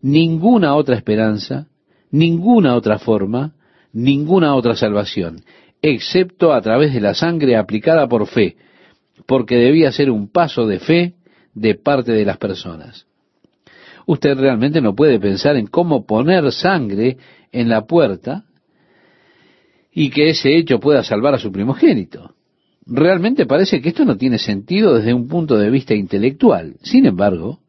Ninguna 0.00 0.74
otra 0.74 0.96
esperanza, 0.96 1.66
ninguna 2.10 2.74
otra 2.74 2.98
forma, 2.98 3.54
ninguna 3.92 4.54
otra 4.54 4.76
salvación, 4.76 5.42
excepto 5.82 6.52
a 6.52 6.60
través 6.60 6.94
de 6.94 7.00
la 7.00 7.14
sangre 7.14 7.56
aplicada 7.56 8.08
por 8.08 8.26
fe, 8.26 8.56
porque 9.26 9.56
debía 9.56 9.92
ser 9.92 10.10
un 10.10 10.30
paso 10.30 10.66
de 10.66 10.78
fe 10.78 11.14
de 11.54 11.74
parte 11.74 12.12
de 12.12 12.24
las 12.24 12.38
personas. 12.38 13.06
Usted 14.06 14.38
realmente 14.38 14.80
no 14.80 14.94
puede 14.94 15.20
pensar 15.20 15.56
en 15.56 15.66
cómo 15.66 16.06
poner 16.06 16.50
sangre 16.50 17.18
en 17.52 17.68
la 17.68 17.86
puerta 17.86 18.44
y 19.92 20.08
que 20.10 20.30
ese 20.30 20.56
hecho 20.56 20.80
pueda 20.80 21.02
salvar 21.02 21.34
a 21.34 21.38
su 21.38 21.52
primogénito. 21.52 22.34
Realmente 22.88 23.46
parece 23.46 23.80
que 23.80 23.90
esto 23.90 24.04
no 24.04 24.16
tiene 24.16 24.38
sentido 24.38 24.94
desde 24.94 25.12
un 25.12 25.28
punto 25.28 25.58
de 25.58 25.70
vista 25.70 25.94
intelectual. 25.94 26.76
Sin 26.82 27.06
embargo, 27.06 27.60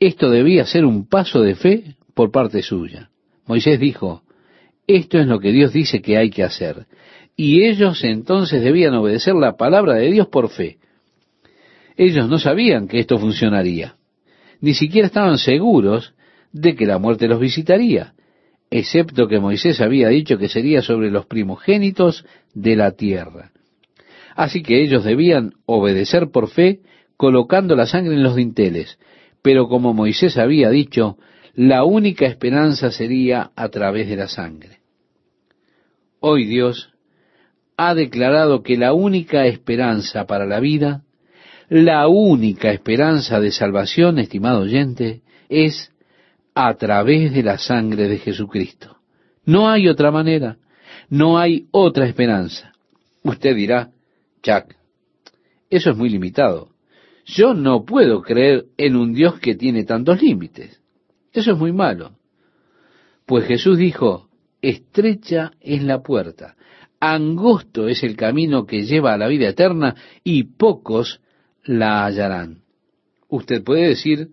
esto 0.00 0.30
debía 0.30 0.64
ser 0.64 0.84
un 0.84 1.06
paso 1.06 1.42
de 1.42 1.54
fe 1.54 1.96
por 2.14 2.30
parte 2.30 2.62
suya. 2.62 3.10
Moisés 3.46 3.78
dijo, 3.78 4.22
esto 4.86 5.18
es 5.18 5.26
lo 5.26 5.38
que 5.38 5.52
Dios 5.52 5.72
dice 5.72 6.00
que 6.00 6.16
hay 6.16 6.30
que 6.30 6.42
hacer. 6.42 6.86
Y 7.36 7.64
ellos 7.64 8.02
entonces 8.02 8.62
debían 8.62 8.94
obedecer 8.94 9.34
la 9.34 9.56
palabra 9.56 9.94
de 9.94 10.10
Dios 10.10 10.28
por 10.28 10.48
fe. 10.48 10.78
Ellos 11.96 12.28
no 12.28 12.38
sabían 12.38 12.88
que 12.88 12.98
esto 12.98 13.18
funcionaría. 13.18 13.96
Ni 14.60 14.74
siquiera 14.74 15.06
estaban 15.06 15.38
seguros 15.38 16.14
de 16.52 16.74
que 16.74 16.86
la 16.86 16.98
muerte 16.98 17.28
los 17.28 17.40
visitaría 17.40 18.14
excepto 18.72 19.28
que 19.28 19.38
Moisés 19.38 19.80
había 19.82 20.08
dicho 20.08 20.38
que 20.38 20.48
sería 20.48 20.80
sobre 20.80 21.10
los 21.10 21.26
primogénitos 21.26 22.24
de 22.54 22.74
la 22.74 22.92
tierra. 22.92 23.52
Así 24.36 24.62
que 24.62 24.82
ellos 24.82 25.04
debían 25.04 25.54
obedecer 25.66 26.30
por 26.30 26.48
fe 26.48 26.80
colocando 27.16 27.76
la 27.76 27.86
sangre 27.86 28.14
en 28.14 28.22
los 28.22 28.36
dinteles, 28.36 28.98
pero 29.42 29.68
como 29.68 29.94
Moisés 29.94 30.38
había 30.38 30.70
dicho, 30.70 31.18
la 31.54 31.84
única 31.84 32.26
esperanza 32.26 32.90
sería 32.90 33.50
a 33.54 33.68
través 33.68 34.08
de 34.08 34.16
la 34.16 34.28
sangre. 34.28 34.78
Hoy 36.20 36.46
Dios 36.46 36.90
ha 37.76 37.94
declarado 37.94 38.62
que 38.62 38.76
la 38.76 38.92
única 38.92 39.46
esperanza 39.46 40.26
para 40.26 40.46
la 40.46 40.60
vida, 40.60 41.02
la 41.68 42.06
única 42.08 42.70
esperanza 42.70 43.40
de 43.40 43.50
salvación, 43.50 44.18
estimado 44.18 44.60
oyente, 44.60 45.22
es 45.48 45.90
a 46.54 46.74
través 46.74 47.32
de 47.32 47.42
la 47.42 47.58
sangre 47.58 48.08
de 48.08 48.18
Jesucristo. 48.18 48.98
No 49.44 49.68
hay 49.68 49.88
otra 49.88 50.10
manera. 50.10 50.58
No 51.08 51.38
hay 51.38 51.66
otra 51.72 52.06
esperanza. 52.06 52.72
Usted 53.22 53.54
dirá, 53.56 53.90
Jack, 54.42 54.76
eso 55.70 55.90
es 55.90 55.96
muy 55.96 56.08
limitado. 56.08 56.70
Yo 57.24 57.54
no 57.54 57.84
puedo 57.84 58.22
creer 58.22 58.66
en 58.76 58.96
un 58.96 59.12
Dios 59.12 59.38
que 59.38 59.54
tiene 59.54 59.84
tantos 59.84 60.20
límites. 60.20 60.82
Eso 61.32 61.52
es 61.52 61.58
muy 61.58 61.72
malo. 61.72 62.16
Pues 63.26 63.46
Jesús 63.46 63.78
dijo, 63.78 64.28
estrecha 64.60 65.52
es 65.60 65.82
la 65.82 66.02
puerta, 66.02 66.56
angosto 67.00 67.88
es 67.88 68.02
el 68.02 68.16
camino 68.16 68.66
que 68.66 68.82
lleva 68.82 69.14
a 69.14 69.18
la 69.18 69.28
vida 69.28 69.48
eterna 69.48 69.94
y 70.24 70.44
pocos 70.44 71.20
la 71.64 72.04
hallarán. 72.04 72.62
Usted 73.28 73.62
puede 73.62 73.88
decir, 73.88 74.28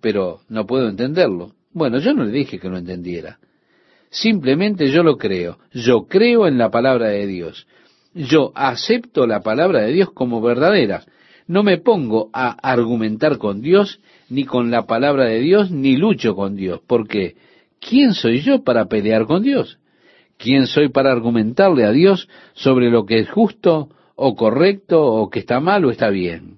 pero 0.00 0.40
no 0.48 0.66
puedo 0.66 0.88
entenderlo. 0.88 1.54
Bueno, 1.72 1.98
yo 1.98 2.14
no 2.14 2.24
le 2.24 2.32
dije 2.32 2.58
que 2.58 2.68
no 2.68 2.76
entendiera. 2.76 3.38
Simplemente 4.10 4.90
yo 4.90 5.02
lo 5.02 5.16
creo. 5.16 5.58
Yo 5.72 6.06
creo 6.06 6.46
en 6.46 6.58
la 6.58 6.70
palabra 6.70 7.08
de 7.08 7.26
Dios. 7.26 7.66
Yo 8.16 8.50
acepto 8.54 9.26
la 9.26 9.40
palabra 9.40 9.82
de 9.82 9.92
Dios 9.92 10.10
como 10.10 10.40
verdadera. 10.40 11.04
No 11.46 11.62
me 11.62 11.76
pongo 11.76 12.30
a 12.32 12.48
argumentar 12.48 13.36
con 13.36 13.60
Dios, 13.60 14.00
ni 14.30 14.44
con 14.44 14.70
la 14.70 14.86
palabra 14.86 15.26
de 15.26 15.40
Dios, 15.40 15.70
ni 15.70 15.96
lucho 15.96 16.34
con 16.34 16.56
Dios. 16.56 16.80
Porque, 16.86 17.36
¿quién 17.78 18.14
soy 18.14 18.40
yo 18.40 18.64
para 18.64 18.86
pelear 18.86 19.26
con 19.26 19.42
Dios? 19.42 19.78
¿Quién 20.38 20.66
soy 20.66 20.88
para 20.88 21.12
argumentarle 21.12 21.84
a 21.84 21.92
Dios 21.92 22.26
sobre 22.54 22.90
lo 22.90 23.04
que 23.04 23.18
es 23.18 23.30
justo 23.30 23.90
o 24.14 24.34
correcto 24.34 25.04
o 25.04 25.28
que 25.28 25.40
está 25.40 25.60
mal 25.60 25.84
o 25.84 25.90
está 25.90 26.08
bien? 26.08 26.56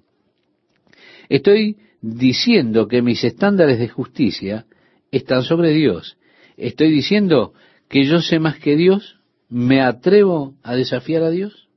Estoy 1.29 1.77
diciendo 2.01 2.87
que 2.87 3.03
mis 3.03 3.25
estándares 3.25 3.81
de 3.81 3.89
justicia 3.89 4.67
están 5.11 5.43
sobre 5.43 5.73
Dios. 5.73 6.19
Estoy 6.57 6.93
diciendo 6.93 7.53
que 7.89 8.05
yo 8.05 8.21
sé 8.21 8.39
más 8.39 8.61
que 8.61 8.77
Dios. 8.77 9.18
¿Me 9.49 9.81
atrevo 9.81 10.55
a 10.63 10.75
desafiar 10.75 11.23
a 11.23 11.31
Dios? 11.31 11.69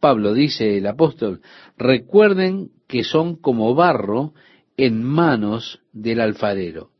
Pablo 0.00 0.34
dice, 0.34 0.78
el 0.78 0.86
apóstol, 0.86 1.40
recuerden 1.76 2.70
que 2.86 3.04
son 3.04 3.36
como 3.36 3.74
barro 3.74 4.32
en 4.76 5.02
manos 5.02 5.80
del 5.92 6.20
alfarero. 6.20 6.90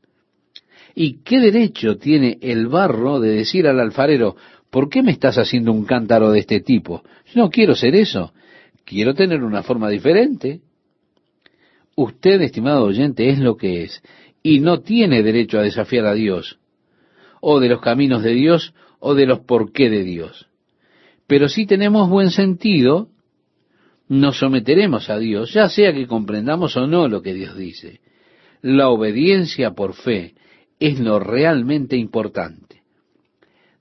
¿Y 0.94 1.22
qué 1.22 1.38
derecho 1.38 1.96
tiene 1.96 2.38
el 2.40 2.66
barro 2.66 3.20
de 3.20 3.30
decir 3.30 3.68
al 3.68 3.78
alfarero, 3.78 4.36
¿por 4.70 4.88
qué 4.88 5.02
me 5.02 5.12
estás 5.12 5.38
haciendo 5.38 5.72
un 5.72 5.84
cántaro 5.84 6.30
de 6.32 6.40
este 6.40 6.60
tipo? 6.60 7.02
Yo 7.26 7.42
no 7.42 7.50
quiero 7.50 7.74
ser 7.76 7.94
eso, 7.94 8.32
quiero 8.84 9.14
tener 9.14 9.44
una 9.44 9.62
forma 9.62 9.88
diferente. 9.90 10.60
Usted, 11.94 12.40
estimado 12.42 12.84
oyente, 12.84 13.28
es 13.28 13.38
lo 13.38 13.56
que 13.56 13.84
es, 13.84 14.02
y 14.42 14.60
no 14.60 14.80
tiene 14.80 15.22
derecho 15.22 15.58
a 15.58 15.62
desafiar 15.62 16.06
a 16.06 16.14
Dios, 16.14 16.58
o 17.40 17.60
de 17.60 17.68
los 17.68 17.80
caminos 17.80 18.22
de 18.22 18.34
Dios, 18.34 18.74
o 19.00 19.14
de 19.14 19.26
los 19.26 19.40
por 19.40 19.72
qué 19.72 19.90
de 19.90 20.04
Dios. 20.04 20.48
Pero 21.26 21.48
si 21.48 21.66
tenemos 21.66 22.08
buen 22.08 22.30
sentido, 22.30 23.08
nos 24.08 24.38
someteremos 24.38 25.10
a 25.10 25.18
Dios, 25.18 25.52
ya 25.52 25.68
sea 25.68 25.92
que 25.92 26.06
comprendamos 26.06 26.76
o 26.76 26.86
no 26.86 27.08
lo 27.08 27.22
que 27.22 27.34
Dios 27.34 27.56
dice. 27.56 28.00
La 28.62 28.88
obediencia 28.88 29.72
por 29.72 29.94
fe 29.94 30.34
es 30.80 30.98
lo 30.98 31.18
realmente 31.20 31.96
importante. 31.96 32.82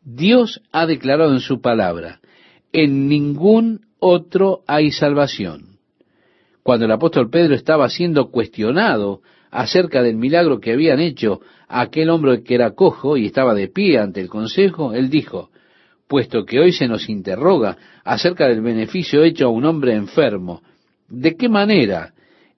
Dios 0.03 0.61
ha 0.71 0.85
declarado 0.85 1.33
en 1.33 1.39
su 1.39 1.61
palabra, 1.61 2.19
en 2.71 3.07
ningún 3.07 3.87
otro 3.99 4.61
hay 4.67 4.91
salvación. 4.91 5.79
Cuando 6.63 6.85
el 6.85 6.91
apóstol 6.91 7.29
Pedro 7.29 7.55
estaba 7.55 7.89
siendo 7.89 8.29
cuestionado 8.29 9.21
acerca 9.51 10.01
del 10.01 10.17
milagro 10.17 10.59
que 10.59 10.73
habían 10.73 10.99
hecho 10.99 11.41
aquel 11.67 12.09
hombre 12.09 12.43
que 12.43 12.55
era 12.55 12.71
cojo 12.71 13.17
y 13.17 13.27
estaba 13.27 13.53
de 13.53 13.67
pie 13.67 13.99
ante 13.99 14.21
el 14.21 14.29
consejo, 14.29 14.93
él 14.93 15.09
dijo, 15.09 15.49
puesto 16.07 16.45
que 16.45 16.59
hoy 16.59 16.71
se 16.71 16.87
nos 16.87 17.09
interroga 17.09 17.77
acerca 18.03 18.47
del 18.47 18.61
beneficio 18.61 19.23
hecho 19.23 19.45
a 19.45 19.49
un 19.49 19.65
hombre 19.65 19.93
enfermo, 19.93 20.61
¿de 21.09 21.35
qué 21.35 21.49
manera 21.49 22.13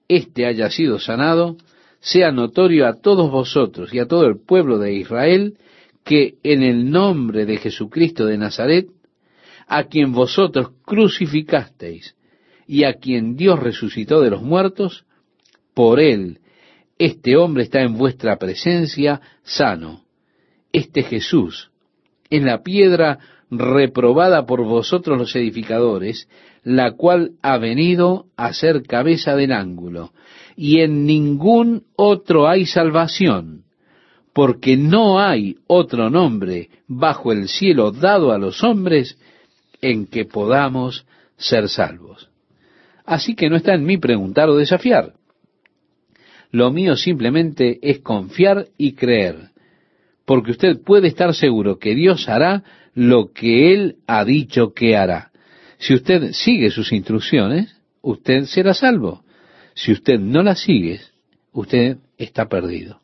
éste 0.08 0.46
haya 0.46 0.70
sido 0.70 0.98
sanado? 0.98 1.56
sea 2.00 2.32
notorio 2.32 2.86
a 2.86 2.94
todos 2.94 3.30
vosotros 3.30 3.92
y 3.92 3.98
a 3.98 4.06
todo 4.06 4.26
el 4.26 4.40
pueblo 4.40 4.78
de 4.78 4.94
Israel 4.94 5.58
que 6.02 6.36
en 6.42 6.62
el 6.62 6.90
nombre 6.90 7.44
de 7.44 7.58
Jesucristo 7.58 8.24
de 8.24 8.38
Nazaret, 8.38 8.88
a 9.66 9.84
quien 9.84 10.12
vosotros 10.12 10.70
crucificasteis 10.84 12.16
y 12.66 12.84
a 12.84 12.94
quien 12.94 13.36
Dios 13.36 13.60
resucitó 13.60 14.20
de 14.20 14.30
los 14.30 14.42
muertos, 14.42 15.04
por 15.74 16.00
él 16.00 16.40
este 17.00 17.34
hombre 17.38 17.62
está 17.62 17.80
en 17.80 17.96
vuestra 17.96 18.36
presencia 18.36 19.22
sano. 19.42 20.02
Este 20.70 21.02
Jesús 21.02 21.70
es 22.28 22.42
la 22.42 22.62
piedra 22.62 23.18
reprobada 23.50 24.44
por 24.44 24.62
vosotros 24.62 25.18
los 25.18 25.34
edificadores, 25.34 26.28
la 26.62 26.92
cual 26.92 27.32
ha 27.40 27.56
venido 27.56 28.26
a 28.36 28.52
ser 28.52 28.82
cabeza 28.82 29.34
del 29.34 29.52
ángulo 29.52 30.12
y 30.56 30.80
en 30.80 31.06
ningún 31.06 31.84
otro 31.96 32.46
hay 32.46 32.66
salvación, 32.66 33.64
porque 34.34 34.76
no 34.76 35.20
hay 35.20 35.56
otro 35.66 36.10
nombre 36.10 36.68
bajo 36.86 37.32
el 37.32 37.48
cielo 37.48 37.92
dado 37.92 38.30
a 38.30 38.36
los 38.36 38.62
hombres 38.62 39.18
en 39.80 40.06
que 40.06 40.26
podamos 40.26 41.06
ser 41.38 41.70
salvos. 41.70 42.28
Así 43.06 43.34
que 43.34 43.48
no 43.48 43.56
está 43.56 43.72
en 43.72 43.86
mí 43.86 43.96
preguntar 43.96 44.50
o 44.50 44.56
desafiar. 44.56 45.14
Lo 46.52 46.70
mío 46.70 46.96
simplemente 46.96 47.78
es 47.82 48.00
confiar 48.00 48.68
y 48.76 48.92
creer, 48.92 49.50
porque 50.24 50.50
usted 50.50 50.80
puede 50.82 51.08
estar 51.08 51.34
seguro 51.34 51.78
que 51.78 51.94
Dios 51.94 52.28
hará 52.28 52.64
lo 52.94 53.32
que 53.32 53.72
Él 53.72 53.96
ha 54.06 54.24
dicho 54.24 54.72
que 54.74 54.96
hará. 54.96 55.30
Si 55.78 55.94
usted 55.94 56.32
sigue 56.32 56.70
sus 56.70 56.92
instrucciones, 56.92 57.74
usted 58.02 58.44
será 58.44 58.74
salvo. 58.74 59.22
Si 59.74 59.92
usted 59.92 60.18
no 60.18 60.42
la 60.42 60.56
sigue, 60.56 61.00
usted 61.52 61.98
está 62.18 62.48
perdido. 62.48 63.00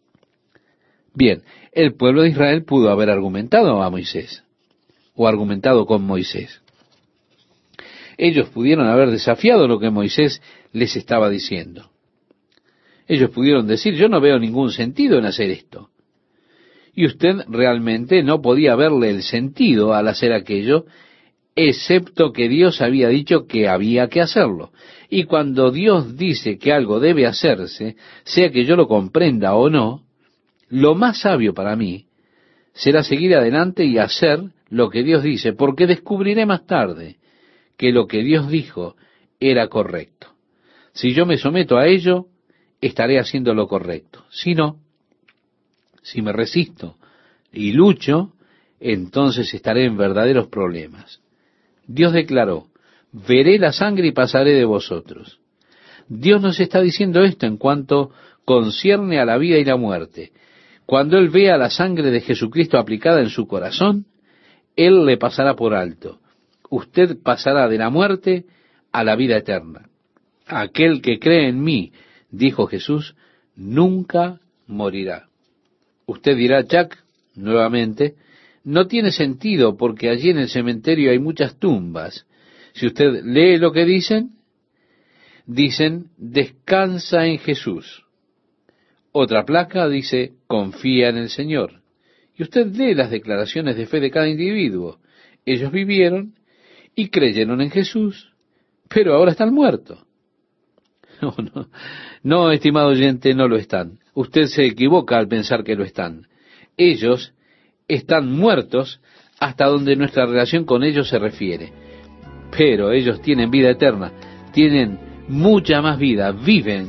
Bien, 1.14 1.42
el 1.72 1.94
pueblo 1.94 2.22
de 2.22 2.30
Israel 2.30 2.64
pudo 2.64 2.90
haber 2.90 3.09
argumentado 3.11 3.82
a 3.82 3.90
Moisés, 3.90 4.44
o 5.14 5.26
argumentado 5.26 5.87
con 5.87 6.02
Moisés. 6.02 6.61
Ellos 8.18 8.48
pudieron 8.50 8.88
haber 8.88 9.11
desafiado 9.11 9.66
lo 9.68 9.78
que 9.78 9.90
Moisés 9.90 10.42
les 10.72 10.96
estaba 10.96 11.30
diciendo. 11.30 11.90
Ellos 13.07 13.31
pudieron 13.31 13.66
decir, 13.66 13.95
yo 13.95 14.09
no 14.09 14.21
veo 14.21 14.38
ningún 14.38 14.71
sentido 14.71 15.19
en 15.19 15.27
hacer 15.27 15.51
esto. 15.51 15.90
Y 16.95 17.07
usted 17.07 17.45
realmente 17.49 18.23
no 18.23 18.40
podía 18.40 18.75
verle 18.75 19.11
el 19.11 19.23
sentido 19.23 19.95
al 19.95 20.09
hacer 20.09 20.33
aquello, 20.33 20.87
excepto 21.55 22.33
que 22.33 22.49
Dios 22.49 22.81
había 22.81 23.09
dicho 23.09 23.47
que 23.47 23.69
había 23.69 24.09
que 24.09 24.21
hacerlo. 24.21 24.73
Y 25.09 25.25
cuando 25.25 25.71
Dios 25.71 26.16
dice 26.16 26.59
que 26.59 26.73
algo 26.73 26.99
debe 26.99 27.27
hacerse, 27.27 27.97
sea 28.25 28.51
que 28.51 28.64
yo 28.64 28.77
lo 28.77 28.88
comprenda 28.88 29.55
o 29.55 29.71
no, 29.71 30.03
lo 30.69 30.95
más 30.95 31.21
sabio 31.21 31.55
para 31.55 31.77
mí 31.77 32.07
será 32.73 33.03
seguir 33.03 33.35
adelante 33.35 33.85
y 33.85 33.99
hacer 33.99 34.40
lo 34.69 34.90
que 34.90 35.03
Dios 35.03 35.23
dice, 35.23 35.53
porque 35.53 35.87
descubriré 35.87 36.45
más 36.45 36.66
tarde 36.66 37.16
que 37.77 37.92
lo 37.92 38.07
que 38.07 38.23
Dios 38.23 38.49
dijo 38.51 38.97
era 39.38 39.69
correcto. 39.69 40.29
Si 40.92 41.12
yo 41.12 41.27
me 41.27 41.38
someto 41.38 41.77
a 41.77 41.87
ello, 41.87 42.27
estaré 42.80 43.18
haciendo 43.18 43.54
lo 43.54 43.66
correcto. 43.66 44.24
Si 44.30 44.54
no, 44.54 44.78
si 46.02 46.22
me 46.22 46.32
resisto 46.32 46.96
y 47.52 47.72
lucho, 47.72 48.32
entonces 48.80 49.52
estaré 49.54 49.84
en 49.84 49.96
verdaderos 49.96 50.48
problemas. 50.48 51.20
Dios 51.86 52.12
declaró, 52.12 52.66
veré 53.12 53.58
la 53.58 53.72
sangre 53.72 54.08
y 54.08 54.12
pasaré 54.12 54.52
de 54.52 54.64
vosotros. 54.64 55.40
Dios 56.08 56.40
nos 56.40 56.60
está 56.60 56.80
diciendo 56.80 57.22
esto 57.22 57.46
en 57.46 57.56
cuanto 57.56 58.12
concierne 58.44 59.18
a 59.18 59.24
la 59.24 59.38
vida 59.38 59.58
y 59.58 59.64
la 59.64 59.76
muerte. 59.76 60.32
Cuando 60.84 61.18
Él 61.18 61.30
vea 61.30 61.56
la 61.56 61.70
sangre 61.70 62.10
de 62.10 62.20
Jesucristo 62.20 62.78
aplicada 62.78 63.20
en 63.20 63.30
su 63.30 63.48
corazón, 63.48 64.06
Él 64.76 65.04
le 65.04 65.16
pasará 65.16 65.56
por 65.56 65.74
alto. 65.74 66.20
Usted 66.70 67.18
pasará 67.22 67.68
de 67.68 67.78
la 67.78 67.90
muerte 67.90 68.44
a 68.92 69.02
la 69.02 69.16
vida 69.16 69.36
eterna. 69.36 69.88
Aquel 70.46 71.02
que 71.02 71.18
cree 71.18 71.48
en 71.48 71.60
mí, 71.60 71.92
dijo 72.37 72.66
Jesús, 72.66 73.14
nunca 73.55 74.40
morirá. 74.66 75.29
Usted 76.07 76.37
dirá, 76.37 76.62
Jack, 76.62 77.03
nuevamente, 77.35 78.14
no 78.64 78.87
tiene 78.87 79.12
sentido 79.12 79.77
porque 79.77 80.09
allí 80.09 80.31
en 80.31 80.38
el 80.38 80.49
cementerio 80.49 81.11
hay 81.11 81.18
muchas 81.18 81.59
tumbas 81.59 82.27
si 82.77 82.87
usted 82.87 83.22
lee 83.25 83.57
lo 83.57 83.72
que 83.72 83.87
dicen, 83.87 84.33
dicen, 85.46 86.11
descansa 86.18 87.27
en 87.27 87.38
Jesús. 87.38 88.05
Otra 89.12 89.46
placa 89.46 89.88
dice, 89.88 90.35
confía 90.46 91.09
en 91.09 91.16
el 91.16 91.31
Señor. 91.31 91.81
Y 92.37 92.42
usted 92.42 92.66
lee 92.66 92.94
las 92.94 93.11
declaraciones 93.11 93.77
de 93.77 93.87
fe 93.87 93.99
de 93.99 94.11
cada 94.11 94.29
individuo. 94.29 94.99
Ellos 95.46 95.72
vivieron 95.72 96.35
y 96.94 97.09
creyeron 97.09 97.62
en 97.62 97.70
Jesús, 97.70 98.31
pero 98.88 99.14
ahora 99.14 99.31
están 99.31 99.55
muertos. 99.55 100.06
No, 101.22 101.35
no, 102.22 102.50
estimado 102.50 102.88
oyente, 102.88 103.35
no 103.35 103.48
lo 103.48 103.57
están. 103.57 103.98
Usted 104.14 104.44
se 104.44 104.66
equivoca 104.66 105.16
al 105.16 105.29
pensar 105.29 105.64
que 105.64 105.76
lo 105.76 105.85
están. 105.85 106.26
Ellos 106.76 107.33
están 107.88 108.31
muertos 108.31 109.00
hasta 109.38 109.66
donde 109.66 109.96
nuestra 109.96 110.26
relación 110.26 110.64
con 110.64 110.83
ellos 110.83 111.09
se 111.09 111.18
refiere. 111.18 111.72
Pero 112.57 112.92
ellos 112.92 113.20
tienen 113.22 113.50
vida 113.50 113.70
eterna, 113.70 114.12
tienen 114.52 114.98
mucha 115.29 115.83
más 115.83 115.98
vida, 115.98 116.33
viven 116.33 116.88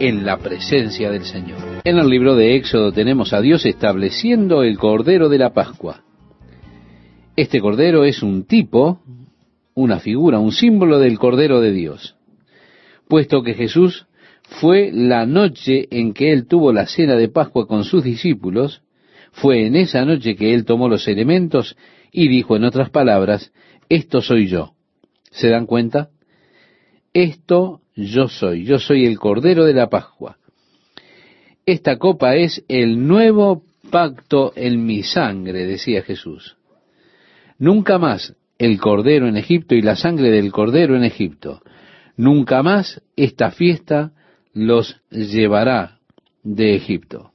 en 0.00 0.24
la 0.24 0.38
presencia 0.38 1.10
del 1.10 1.24
Señor. 1.24 1.58
En 1.84 1.98
el 1.98 2.08
libro 2.08 2.36
de 2.36 2.56
Éxodo 2.56 2.92
tenemos 2.92 3.32
a 3.32 3.40
Dios 3.40 3.66
estableciendo 3.66 4.62
el 4.62 4.78
Cordero 4.78 5.28
de 5.28 5.38
la 5.38 5.52
Pascua. 5.52 6.02
Este 7.36 7.60
Cordero 7.60 8.04
es 8.04 8.22
un 8.22 8.44
tipo, 8.44 9.00
una 9.74 10.00
figura, 10.00 10.38
un 10.38 10.52
símbolo 10.52 10.98
del 10.98 11.18
Cordero 11.18 11.60
de 11.60 11.72
Dios, 11.72 12.16
puesto 13.08 13.42
que 13.42 13.54
Jesús 13.54 14.06
fue 14.60 14.90
la 14.92 15.26
noche 15.26 15.88
en 15.90 16.14
que 16.14 16.32
él 16.32 16.46
tuvo 16.46 16.72
la 16.72 16.86
cena 16.86 17.16
de 17.16 17.28
Pascua 17.28 17.66
con 17.66 17.84
sus 17.84 18.04
discípulos, 18.04 18.82
fue 19.32 19.66
en 19.66 19.76
esa 19.76 20.04
noche 20.04 20.36
que 20.36 20.54
él 20.54 20.64
tomó 20.64 20.88
los 20.88 21.06
elementos 21.06 21.76
y 22.10 22.28
dijo 22.28 22.56
en 22.56 22.64
otras 22.64 22.90
palabras, 22.90 23.52
esto 23.88 24.20
soy 24.20 24.48
yo. 24.48 24.72
¿Se 25.30 25.48
dan 25.48 25.66
cuenta? 25.66 26.08
Esto 27.12 27.82
yo 27.94 28.28
soy, 28.28 28.64
yo 28.64 28.78
soy 28.78 29.06
el 29.06 29.18
Cordero 29.18 29.64
de 29.64 29.74
la 29.74 29.88
Pascua. 29.88 30.38
Esta 31.66 31.98
copa 31.98 32.36
es 32.36 32.64
el 32.68 33.06
nuevo 33.06 33.62
pacto 33.90 34.52
en 34.56 34.86
mi 34.86 35.02
sangre, 35.02 35.66
decía 35.66 36.02
Jesús. 36.02 36.56
Nunca 37.58 37.98
más 37.98 38.34
el 38.58 38.80
Cordero 38.80 39.28
en 39.28 39.36
Egipto 39.36 39.74
y 39.74 39.82
la 39.82 39.96
sangre 39.96 40.30
del 40.30 40.50
Cordero 40.50 40.96
en 40.96 41.04
Egipto. 41.04 41.60
Nunca 42.18 42.64
más 42.64 43.00
esta 43.14 43.52
fiesta 43.52 44.10
los 44.52 45.00
llevará 45.08 46.00
de 46.42 46.74
Egipto. 46.74 47.30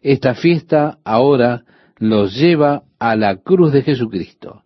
Esta 0.00 0.34
fiesta 0.34 0.98
ahora 1.04 1.64
los 1.98 2.36
lleva 2.36 2.84
a 3.00 3.16
la 3.16 3.38
cruz 3.38 3.72
de 3.72 3.82
Jesucristo. 3.82 4.62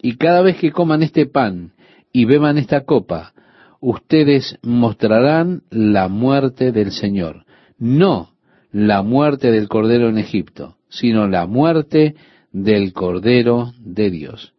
Y 0.00 0.16
cada 0.16 0.40
vez 0.40 0.56
que 0.56 0.72
coman 0.72 1.02
este 1.02 1.26
pan 1.26 1.74
y 2.12 2.24
beban 2.24 2.56
esta 2.56 2.86
copa, 2.86 3.34
ustedes 3.78 4.58
mostrarán 4.62 5.64
la 5.68 6.08
muerte 6.08 6.72
del 6.72 6.90
Señor. 6.90 7.44
No 7.78 8.30
la 8.72 9.02
muerte 9.02 9.50
del 9.50 9.68
Cordero 9.68 10.08
en 10.08 10.16
Egipto, 10.16 10.78
sino 10.88 11.28
la 11.28 11.46
muerte 11.46 12.14
del 12.52 12.94
Cordero 12.94 13.72
de 13.78 14.10
Dios. 14.10 14.54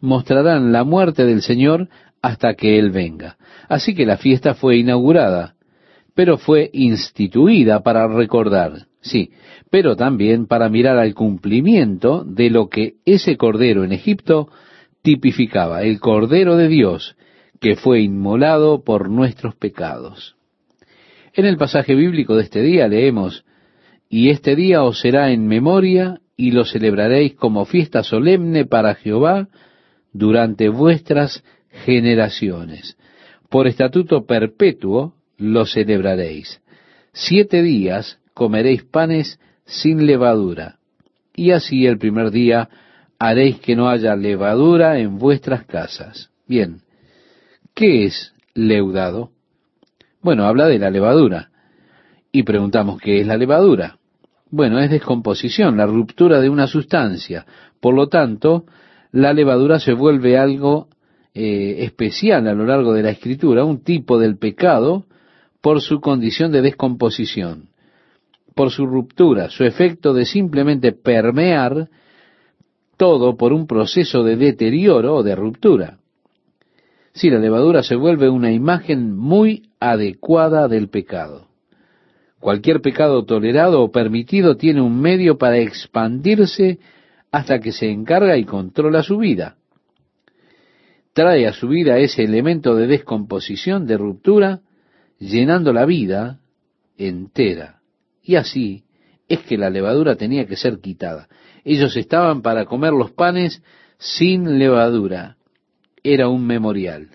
Mostrarán 0.00 0.72
la 0.72 0.84
muerte 0.84 1.24
del 1.24 1.40
Señor 1.40 1.88
hasta 2.20 2.54
que 2.54 2.78
Él 2.78 2.90
venga. 2.90 3.36
Así 3.68 3.94
que 3.94 4.06
la 4.06 4.16
fiesta 4.16 4.54
fue 4.54 4.78
inaugurada, 4.78 5.54
pero 6.14 6.38
fue 6.38 6.70
instituida 6.72 7.82
para 7.82 8.08
recordar, 8.08 8.86
sí, 9.00 9.30
pero 9.70 9.94
también 9.94 10.46
para 10.46 10.68
mirar 10.68 10.98
al 10.98 11.14
cumplimiento 11.14 12.24
de 12.24 12.50
lo 12.50 12.68
que 12.68 12.94
ese 13.04 13.36
Cordero 13.36 13.84
en 13.84 13.92
Egipto 13.92 14.48
tipificaba, 15.02 15.82
el 15.82 16.00
Cordero 16.00 16.56
de 16.56 16.68
Dios, 16.68 17.16
que 17.60 17.76
fue 17.76 18.00
inmolado 18.00 18.82
por 18.82 19.10
nuestros 19.10 19.54
pecados. 19.54 20.36
En 21.34 21.44
el 21.44 21.56
pasaje 21.56 21.94
bíblico 21.94 22.34
de 22.34 22.42
este 22.42 22.62
día 22.62 22.88
leemos, 22.88 23.44
y 24.08 24.30
este 24.30 24.56
día 24.56 24.82
os 24.82 25.00
será 25.00 25.30
en 25.30 25.46
memoria 25.46 26.20
y 26.36 26.50
lo 26.50 26.64
celebraréis 26.64 27.34
como 27.34 27.64
fiesta 27.64 28.02
solemne 28.02 28.64
para 28.64 28.96
Jehová 28.96 29.48
durante 30.12 30.68
vuestras 30.68 31.44
generaciones. 31.84 32.97
Por 33.48 33.66
estatuto 33.66 34.26
perpetuo 34.26 35.14
lo 35.38 35.64
celebraréis. 35.64 36.60
Siete 37.12 37.62
días 37.62 38.18
comeréis 38.34 38.84
panes 38.84 39.40
sin 39.64 40.06
levadura, 40.06 40.78
y 41.34 41.52
así 41.52 41.86
el 41.86 41.98
primer 41.98 42.30
día 42.30 42.68
haréis 43.18 43.58
que 43.60 43.74
no 43.74 43.88
haya 43.88 44.14
levadura 44.16 44.98
en 44.98 45.18
vuestras 45.18 45.64
casas. 45.64 46.30
Bien, 46.46 46.82
¿qué 47.74 48.04
es 48.04 48.34
leudado? 48.54 49.30
Bueno, 50.20 50.44
habla 50.44 50.66
de 50.66 50.78
la 50.78 50.90
levadura. 50.90 51.50
Y 52.30 52.42
preguntamos, 52.42 53.00
¿qué 53.00 53.20
es 53.20 53.26
la 53.26 53.36
levadura? 53.36 53.98
Bueno, 54.50 54.78
es 54.78 54.90
descomposición, 54.90 55.76
la 55.76 55.86
ruptura 55.86 56.40
de 56.40 56.48
una 56.50 56.66
sustancia. 56.66 57.46
Por 57.80 57.94
lo 57.94 58.08
tanto, 58.08 58.64
la 59.12 59.32
levadura 59.32 59.78
se 59.78 59.92
vuelve 59.92 60.38
algo 60.38 60.88
eh, 61.40 61.84
especial 61.84 62.48
a 62.48 62.52
lo 62.52 62.66
largo 62.66 62.92
de 62.92 63.04
la 63.04 63.10
escritura, 63.10 63.64
un 63.64 63.84
tipo 63.84 64.18
del 64.18 64.38
pecado 64.38 65.04
por 65.60 65.80
su 65.80 66.00
condición 66.00 66.50
de 66.50 66.62
descomposición, 66.62 67.68
por 68.56 68.72
su 68.72 68.86
ruptura, 68.86 69.48
su 69.48 69.62
efecto 69.62 70.14
de 70.14 70.24
simplemente 70.24 70.90
permear 70.90 71.90
todo 72.96 73.36
por 73.36 73.52
un 73.52 73.68
proceso 73.68 74.24
de 74.24 74.34
deterioro 74.34 75.14
o 75.14 75.22
de 75.22 75.36
ruptura. 75.36 75.98
Si 77.12 77.30
la 77.30 77.38
levadura 77.38 77.84
se 77.84 77.94
vuelve 77.94 78.28
una 78.28 78.50
imagen 78.50 79.16
muy 79.16 79.70
adecuada 79.78 80.66
del 80.66 80.88
pecado. 80.88 81.46
Cualquier 82.40 82.80
pecado 82.80 83.24
tolerado 83.24 83.80
o 83.82 83.92
permitido 83.92 84.56
tiene 84.56 84.80
un 84.80 85.00
medio 85.00 85.38
para 85.38 85.58
expandirse 85.58 86.80
hasta 87.30 87.60
que 87.60 87.70
se 87.70 87.92
encarga 87.92 88.36
y 88.36 88.44
controla 88.44 89.04
su 89.04 89.18
vida. 89.18 89.57
Trae 91.18 91.48
a 91.48 91.52
su 91.52 91.66
vida 91.66 91.98
ese 91.98 92.22
elemento 92.22 92.76
de 92.76 92.86
descomposición, 92.86 93.88
de 93.88 93.96
ruptura, 93.96 94.60
llenando 95.18 95.72
la 95.72 95.84
vida 95.84 96.38
entera. 96.96 97.80
Y 98.22 98.36
así 98.36 98.84
es 99.26 99.40
que 99.40 99.58
la 99.58 99.68
levadura 99.68 100.14
tenía 100.14 100.46
que 100.46 100.54
ser 100.54 100.78
quitada. 100.78 101.26
Ellos 101.64 101.96
estaban 101.96 102.40
para 102.40 102.66
comer 102.66 102.92
los 102.92 103.10
panes 103.10 103.64
sin 103.98 104.60
levadura. 104.60 105.38
Era 106.04 106.28
un 106.28 106.46
memorial. 106.46 107.08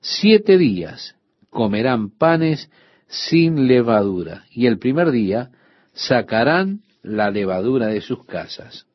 Siete 0.00 0.56
días 0.56 1.14
comerán 1.50 2.08
panes 2.08 2.70
sin 3.06 3.68
levadura. 3.68 4.46
Y 4.50 4.64
el 4.64 4.78
primer 4.78 5.10
día 5.10 5.50
sacarán 5.92 6.80
la 7.02 7.30
levadura 7.30 7.88
de 7.88 8.00
sus 8.00 8.24
casas. 8.24 8.86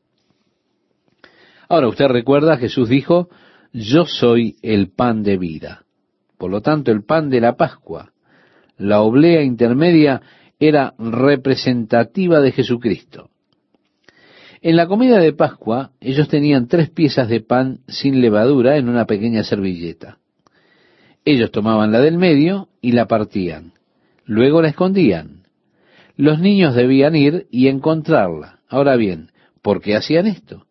Ahora 1.69 1.89
usted 1.89 2.07
recuerda, 2.07 2.57
Jesús 2.57 2.89
dijo, 2.89 3.29
yo 3.75 4.05
soy 4.05 4.55
el 4.61 4.89
pan 4.89 5.21
de 5.21 5.37
vida. 5.37 5.83
Por 6.37 6.49
lo 6.49 6.61
tanto, 6.61 6.91
el 6.91 7.03
pan 7.03 7.29
de 7.29 7.41
la 7.41 7.57
Pascua, 7.57 8.13
la 8.77 9.01
oblea 9.01 9.43
intermedia, 9.43 10.21
era 10.59 10.93
representativa 10.97 12.39
de 12.39 12.53
Jesucristo. 12.53 13.29
En 14.61 14.77
la 14.77 14.87
comida 14.87 15.19
de 15.19 15.33
Pascua, 15.33 15.91
ellos 15.99 16.29
tenían 16.29 16.69
tres 16.69 16.89
piezas 16.89 17.27
de 17.27 17.41
pan 17.41 17.79
sin 17.89 18.21
levadura 18.21 18.77
en 18.77 18.87
una 18.87 19.05
pequeña 19.05 19.43
servilleta. 19.43 20.19
Ellos 21.25 21.51
tomaban 21.51 21.91
la 21.91 21.99
del 21.99 22.17
medio 22.17 22.69
y 22.81 22.93
la 22.93 23.07
partían. 23.07 23.73
Luego 24.23 24.61
la 24.61 24.69
escondían. 24.69 25.43
Los 26.15 26.39
niños 26.39 26.75
debían 26.75 27.15
ir 27.17 27.47
y 27.51 27.67
encontrarla. 27.67 28.59
Ahora 28.69 28.95
bien, 28.95 29.31
¿por 29.61 29.81
qué 29.81 29.97
hacían 29.97 30.27
esto? 30.27 30.65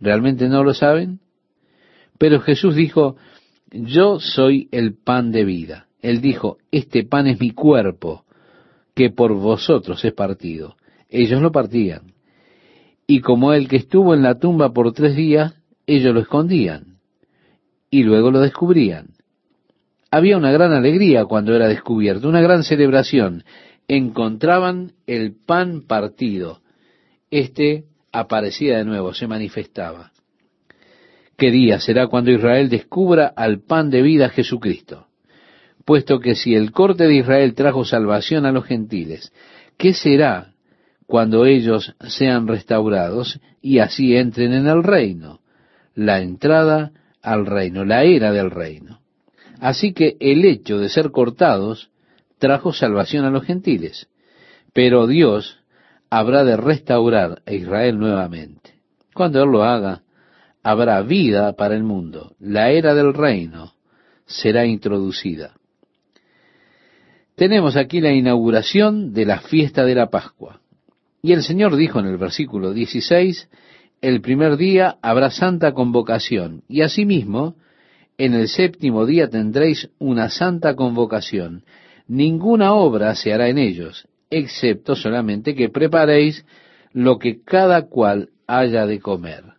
¿Realmente 0.00 0.48
no 0.48 0.64
lo 0.64 0.74
saben? 0.74 1.20
Pero 2.22 2.38
Jesús 2.38 2.76
dijo, 2.76 3.16
yo 3.72 4.20
soy 4.20 4.68
el 4.70 4.94
pan 4.94 5.32
de 5.32 5.44
vida. 5.44 5.88
Él 6.00 6.20
dijo, 6.20 6.58
este 6.70 7.02
pan 7.02 7.26
es 7.26 7.40
mi 7.40 7.50
cuerpo, 7.50 8.24
que 8.94 9.10
por 9.10 9.34
vosotros 9.34 10.04
es 10.04 10.12
partido. 10.12 10.76
Ellos 11.08 11.42
lo 11.42 11.50
partían. 11.50 12.12
Y 13.08 13.22
como 13.22 13.54
el 13.54 13.66
que 13.66 13.74
estuvo 13.74 14.14
en 14.14 14.22
la 14.22 14.38
tumba 14.38 14.72
por 14.72 14.92
tres 14.92 15.16
días, 15.16 15.56
ellos 15.84 16.14
lo 16.14 16.20
escondían. 16.20 16.98
Y 17.90 18.04
luego 18.04 18.30
lo 18.30 18.38
descubrían. 18.38 19.08
Había 20.08 20.36
una 20.36 20.52
gran 20.52 20.70
alegría 20.70 21.24
cuando 21.24 21.56
era 21.56 21.66
descubierto, 21.66 22.28
una 22.28 22.40
gran 22.40 22.62
celebración. 22.62 23.42
Encontraban 23.88 24.92
el 25.08 25.34
pan 25.34 25.82
partido. 25.88 26.60
Este 27.32 27.86
aparecía 28.12 28.78
de 28.78 28.84
nuevo, 28.84 29.12
se 29.12 29.26
manifestaba. 29.26 30.11
¿Qué 31.42 31.50
día 31.50 31.80
será 31.80 32.06
cuando 32.06 32.30
Israel 32.30 32.68
descubra 32.68 33.26
al 33.26 33.62
pan 33.64 33.90
de 33.90 34.00
vida 34.00 34.28
Jesucristo? 34.28 35.08
Puesto 35.84 36.20
que 36.20 36.36
si 36.36 36.54
el 36.54 36.70
corte 36.70 37.08
de 37.08 37.16
Israel 37.16 37.56
trajo 37.56 37.84
salvación 37.84 38.46
a 38.46 38.52
los 38.52 38.64
gentiles, 38.64 39.32
¿qué 39.76 39.92
será 39.92 40.52
cuando 41.04 41.44
ellos 41.44 41.96
sean 42.06 42.46
restaurados 42.46 43.40
y 43.60 43.80
así 43.80 44.14
entren 44.14 44.52
en 44.52 44.68
el 44.68 44.84
reino? 44.84 45.40
La 45.96 46.20
entrada 46.20 46.92
al 47.22 47.44
reino, 47.44 47.84
la 47.84 48.04
era 48.04 48.30
del 48.30 48.52
reino. 48.52 49.00
Así 49.58 49.92
que 49.94 50.16
el 50.20 50.44
hecho 50.44 50.78
de 50.78 50.90
ser 50.90 51.10
cortados 51.10 51.90
trajo 52.38 52.72
salvación 52.72 53.24
a 53.24 53.30
los 53.30 53.42
gentiles. 53.42 54.06
Pero 54.72 55.08
Dios 55.08 55.58
habrá 56.08 56.44
de 56.44 56.56
restaurar 56.56 57.42
a 57.46 57.52
Israel 57.52 57.98
nuevamente. 57.98 58.74
Cuando 59.12 59.42
Él 59.42 59.50
lo 59.50 59.64
haga, 59.64 60.02
habrá 60.62 61.02
vida 61.02 61.52
para 61.54 61.74
el 61.74 61.82
mundo. 61.82 62.34
La 62.38 62.70
era 62.70 62.94
del 62.94 63.14
reino 63.14 63.74
será 64.26 64.66
introducida. 64.66 65.54
Tenemos 67.34 67.76
aquí 67.76 68.00
la 68.00 68.12
inauguración 68.12 69.12
de 69.12 69.24
la 69.24 69.40
fiesta 69.40 69.84
de 69.84 69.94
la 69.94 70.10
Pascua. 70.10 70.60
Y 71.22 71.32
el 71.32 71.42
Señor 71.42 71.76
dijo 71.76 72.00
en 72.00 72.06
el 72.06 72.16
versículo 72.16 72.72
16, 72.72 73.48
el 74.00 74.20
primer 74.20 74.56
día 74.56 74.96
habrá 75.00 75.30
santa 75.30 75.72
convocación, 75.72 76.62
y 76.68 76.82
asimismo, 76.82 77.54
en 78.18 78.34
el 78.34 78.48
séptimo 78.48 79.06
día 79.06 79.28
tendréis 79.30 79.90
una 79.98 80.28
santa 80.28 80.74
convocación. 80.74 81.64
Ninguna 82.08 82.74
obra 82.74 83.14
se 83.14 83.32
hará 83.32 83.48
en 83.48 83.58
ellos, 83.58 84.08
excepto 84.30 84.96
solamente 84.96 85.54
que 85.54 85.68
preparéis 85.68 86.44
lo 86.92 87.18
que 87.18 87.42
cada 87.42 87.82
cual 87.88 88.30
haya 88.46 88.86
de 88.86 88.98
comer. 89.00 89.51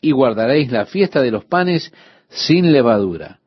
Y 0.00 0.12
guardaréis 0.12 0.70
la 0.70 0.86
fiesta 0.86 1.22
de 1.22 1.30
los 1.30 1.44
panes 1.44 1.92
sin 2.28 2.72
levadura, 2.72 3.40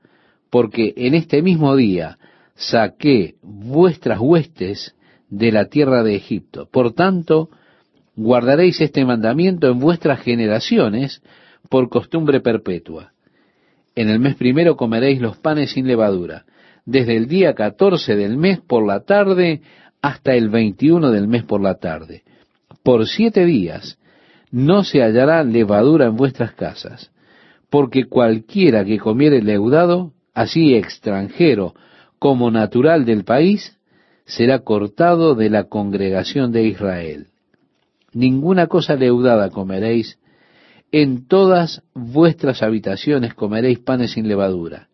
porque 0.50 0.94
en 0.98 1.14
este 1.14 1.42
mismo 1.42 1.76
día 1.76 2.18
saqué 2.56 3.36
vuestras 3.42 4.20
huestes 4.20 4.96
de 5.30 5.52
la 5.52 5.66
tierra 5.66 6.04
de 6.04 6.16
Egipto. 6.16 6.68
Por 6.72 6.94
tanto, 6.94 7.50
guardaréis 8.16 8.82
este 8.82 9.06
mandamiento 9.06 9.68
en 9.68 9.80
vuestras 9.80 10.22
generaciones 10.22 11.22
por 11.70 11.90
costumbre 11.90 12.42
perpetua. 12.42 13.14
En 13.96 14.10
el 14.10 14.20
mes 14.20 14.36
primero 14.36 14.76
comeréis 14.76 15.22
los 15.22 15.38
panes 15.38 15.72
sin 15.72 15.88
levadura, 15.88 16.46
desde 16.86 17.16
el 17.16 17.28
día 17.28 17.54
catorce 17.54 18.16
del 18.16 18.38
mes 18.38 18.60
por 18.60 18.86
la 18.86 19.02
tarde 19.02 19.62
hasta 20.02 20.34
el 20.34 20.50
veintiuno 20.50 21.12
del 21.12 21.28
mes 21.28 21.44
por 21.44 21.62
la 21.62 21.76
tarde. 21.76 22.24
Por 22.84 23.08
siete 23.08 23.46
días 23.46 23.98
no 24.52 24.84
se 24.84 25.02
hallará 25.02 25.44
levadura 25.44 26.08
en 26.08 26.16
vuestras 26.16 26.54
casas, 26.54 27.12
porque 27.70 28.06
cualquiera 28.06 28.84
que 28.84 28.98
comiere 28.98 29.42
leudado, 29.42 30.14
así 30.34 30.76
extranjero 30.76 31.74
como 32.18 32.52
natural 32.52 33.06
del 33.06 33.24
país, 33.24 33.78
será 34.26 34.60
cortado 34.60 35.36
de 35.36 35.50
la 35.50 35.66
congregación 35.66 36.52
de 36.52 36.64
Israel. 36.66 37.28
Ninguna 38.14 38.68
cosa 38.68 38.96
leudada 38.96 39.50
comeréis, 39.50 40.20
en 40.92 41.28
todas 41.28 41.84
vuestras 41.94 42.64
habitaciones 42.64 43.36
comeréis 43.36 43.80
panes 43.80 44.12
sin 44.12 44.28
levadura. 44.28 44.88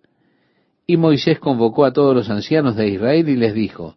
Y 0.87 0.97
Moisés 0.97 1.39
convocó 1.39 1.85
a 1.85 1.93
todos 1.93 2.13
los 2.13 2.29
ancianos 2.29 2.75
de 2.75 2.89
Israel 2.89 3.29
y 3.29 3.37
les 3.37 3.53
dijo, 3.53 3.95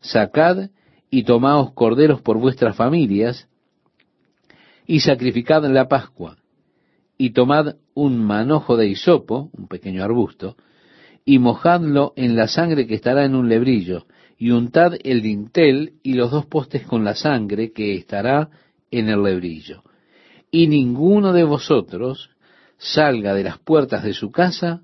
Sacad 0.00 0.70
y 1.10 1.24
tomaos 1.24 1.72
corderos 1.72 2.20
por 2.22 2.38
vuestras 2.38 2.74
familias, 2.74 3.48
y 4.86 5.00
sacrificad 5.00 5.64
la 5.64 5.88
Pascua, 5.88 6.36
y 7.16 7.30
tomad 7.30 7.76
un 7.94 8.18
manojo 8.18 8.76
de 8.76 8.88
hisopo, 8.88 9.50
un 9.52 9.68
pequeño 9.68 10.02
arbusto, 10.02 10.56
y 11.24 11.38
mojadlo 11.38 12.12
en 12.16 12.36
la 12.36 12.48
sangre 12.48 12.86
que 12.86 12.94
estará 12.94 13.24
en 13.24 13.34
un 13.34 13.48
lebrillo, 13.48 14.06
y 14.36 14.50
untad 14.50 14.94
el 15.04 15.22
dintel 15.22 15.94
y 16.02 16.14
los 16.14 16.30
dos 16.30 16.46
postes 16.46 16.86
con 16.86 17.04
la 17.04 17.14
sangre 17.14 17.72
que 17.72 17.96
estará 17.96 18.50
en 18.90 19.08
el 19.08 19.22
lebrillo. 19.22 19.82
Y 20.50 20.66
ninguno 20.66 21.32
de 21.32 21.44
vosotros 21.44 22.30
salga 22.76 23.34
de 23.34 23.44
las 23.44 23.58
puertas 23.58 24.02
de 24.04 24.12
su 24.12 24.30
casa 24.30 24.82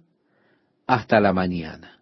hasta 0.87 1.21
la 1.21 1.33
mañana. 1.33 2.01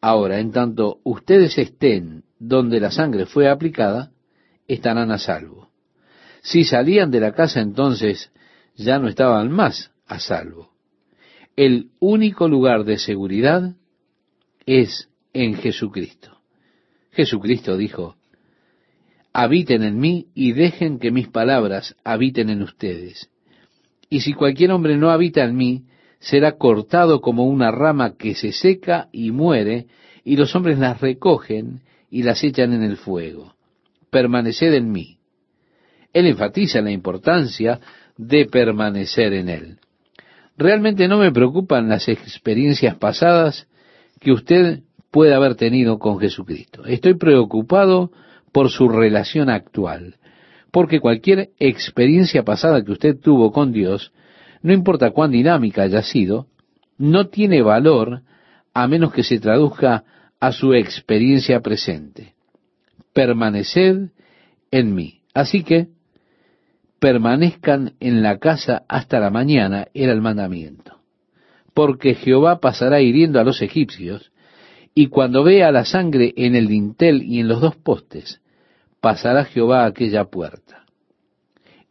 Ahora, 0.00 0.38
en 0.38 0.52
tanto 0.52 1.00
ustedes 1.04 1.58
estén 1.58 2.24
donde 2.38 2.80
la 2.80 2.90
sangre 2.90 3.26
fue 3.26 3.48
aplicada, 3.48 4.12
estarán 4.68 5.10
a 5.10 5.18
salvo. 5.18 5.65
Si 6.46 6.62
salían 6.62 7.10
de 7.10 7.18
la 7.18 7.32
casa 7.32 7.60
entonces 7.60 8.30
ya 8.76 9.00
no 9.00 9.08
estaban 9.08 9.50
más 9.50 9.90
a 10.06 10.20
salvo. 10.20 10.70
El 11.56 11.90
único 11.98 12.46
lugar 12.46 12.84
de 12.84 12.98
seguridad 12.98 13.74
es 14.64 15.08
en 15.32 15.54
Jesucristo. 15.54 16.38
Jesucristo 17.10 17.76
dijo, 17.76 18.14
habiten 19.32 19.82
en 19.82 19.98
mí 19.98 20.28
y 20.36 20.52
dejen 20.52 21.00
que 21.00 21.10
mis 21.10 21.26
palabras 21.26 21.96
habiten 22.04 22.48
en 22.48 22.62
ustedes. 22.62 23.28
Y 24.08 24.20
si 24.20 24.32
cualquier 24.32 24.70
hombre 24.70 24.96
no 24.96 25.10
habita 25.10 25.42
en 25.42 25.56
mí, 25.56 25.86
será 26.20 26.58
cortado 26.58 27.20
como 27.20 27.44
una 27.46 27.72
rama 27.72 28.16
que 28.16 28.36
se 28.36 28.52
seca 28.52 29.08
y 29.10 29.32
muere, 29.32 29.88
y 30.22 30.36
los 30.36 30.54
hombres 30.54 30.78
las 30.78 31.00
recogen 31.00 31.80
y 32.08 32.22
las 32.22 32.44
echan 32.44 32.72
en 32.72 32.84
el 32.84 32.98
fuego. 32.98 33.56
Permaneced 34.10 34.72
en 34.74 34.92
mí. 34.92 35.15
Él 36.16 36.24
enfatiza 36.28 36.80
la 36.80 36.90
importancia 36.90 37.78
de 38.16 38.46
permanecer 38.46 39.34
en 39.34 39.50
Él. 39.50 39.78
Realmente 40.56 41.08
no 41.08 41.18
me 41.18 41.30
preocupan 41.30 41.90
las 41.90 42.08
experiencias 42.08 42.96
pasadas 42.96 43.68
que 44.18 44.32
usted 44.32 44.80
puede 45.10 45.34
haber 45.34 45.56
tenido 45.56 45.98
con 45.98 46.18
Jesucristo. 46.18 46.86
Estoy 46.86 47.18
preocupado 47.18 48.12
por 48.50 48.70
su 48.70 48.88
relación 48.88 49.50
actual, 49.50 50.14
porque 50.70 51.00
cualquier 51.00 51.50
experiencia 51.58 52.44
pasada 52.44 52.82
que 52.82 52.92
usted 52.92 53.20
tuvo 53.20 53.52
con 53.52 53.70
Dios, 53.70 54.14
no 54.62 54.72
importa 54.72 55.10
cuán 55.10 55.32
dinámica 55.32 55.82
haya 55.82 56.00
sido, 56.00 56.46
no 56.96 57.26
tiene 57.26 57.60
valor 57.60 58.22
a 58.72 58.88
menos 58.88 59.12
que 59.12 59.22
se 59.22 59.38
traduzca 59.38 60.04
a 60.40 60.52
su 60.52 60.72
experiencia 60.72 61.60
presente. 61.60 62.32
Permaneced 63.12 64.08
en 64.70 64.94
mí. 64.94 65.20
Así 65.34 65.62
que, 65.62 65.88
permanezcan 66.98 67.94
en 68.00 68.22
la 68.22 68.38
casa 68.38 68.84
hasta 68.88 69.20
la 69.20 69.30
mañana, 69.30 69.88
era 69.94 70.12
el 70.12 70.22
mandamiento. 70.22 71.00
Porque 71.74 72.14
Jehová 72.14 72.60
pasará 72.60 73.00
hiriendo 73.00 73.38
a 73.38 73.44
los 73.44 73.60
egipcios, 73.62 74.32
y 74.94 75.08
cuando 75.08 75.44
vea 75.44 75.70
la 75.72 75.84
sangre 75.84 76.32
en 76.36 76.56
el 76.56 76.68
dintel 76.68 77.22
y 77.22 77.40
en 77.40 77.48
los 77.48 77.60
dos 77.60 77.76
postes, 77.76 78.40
pasará 79.00 79.44
Jehová 79.44 79.84
a 79.84 79.88
aquella 79.88 80.24
puerta. 80.24 80.86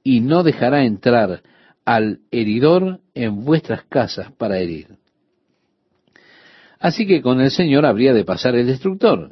Y 0.04 0.22
no 0.22 0.44
dejará 0.44 0.86
entrar 0.86 1.44
al 1.86 2.20
heridor 2.32 3.00
en 3.14 3.46
vuestras 3.46 3.84
casas 3.84 4.32
para 4.32 4.58
herir. 4.58 4.98
Así 6.80 7.08
que 7.08 7.22
con 7.22 7.42
el 7.42 7.52
Señor 7.52 7.86
habría 7.86 8.14
de 8.14 8.26
pasar 8.26 8.56
el 8.56 8.68
destructor. 8.68 9.32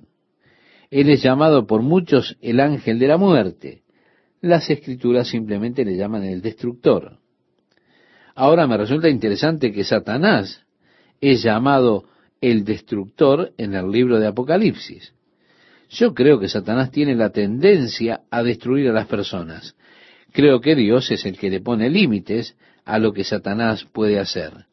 Él 0.89 1.09
es 1.09 1.21
llamado 1.21 1.65
por 1.65 1.81
muchos 1.81 2.37
el 2.41 2.59
ángel 2.59 2.99
de 2.99 3.07
la 3.07 3.17
muerte. 3.17 3.82
Las 4.43 4.69
escrituras 4.69 5.29
simplemente 5.29 5.85
le 5.85 5.95
llaman 5.95 6.25
el 6.25 6.41
destructor. 6.41 7.17
Ahora 8.35 8.67
me 8.67 8.75
resulta 8.75 9.07
interesante 9.07 9.71
que 9.71 9.85
Satanás 9.85 10.65
es 11.21 11.43
llamado 11.43 12.03
el 12.41 12.65
destructor 12.65 13.53
en 13.57 13.73
el 13.73 13.89
libro 13.89 14.19
de 14.19 14.27
Apocalipsis. 14.27 15.13
Yo 15.91 16.13
creo 16.13 16.41
que 16.41 16.49
Satanás 16.49 16.91
tiene 16.91 17.15
la 17.15 17.29
tendencia 17.29 18.23
a 18.29 18.43
destruir 18.43 18.89
a 18.89 18.91
las 18.91 19.07
personas. 19.07 19.77
Creo 20.33 20.59
que 20.59 20.75
Dios 20.75 21.09
es 21.09 21.25
el 21.25 21.37
que 21.37 21.49
le 21.49 21.61
pone 21.61 21.89
límites 21.89 22.57
a 22.83 22.99
lo 22.99 23.13
que 23.13 23.23
Satanás 23.23 23.85
puede 23.93 24.19
hacer. 24.19 24.65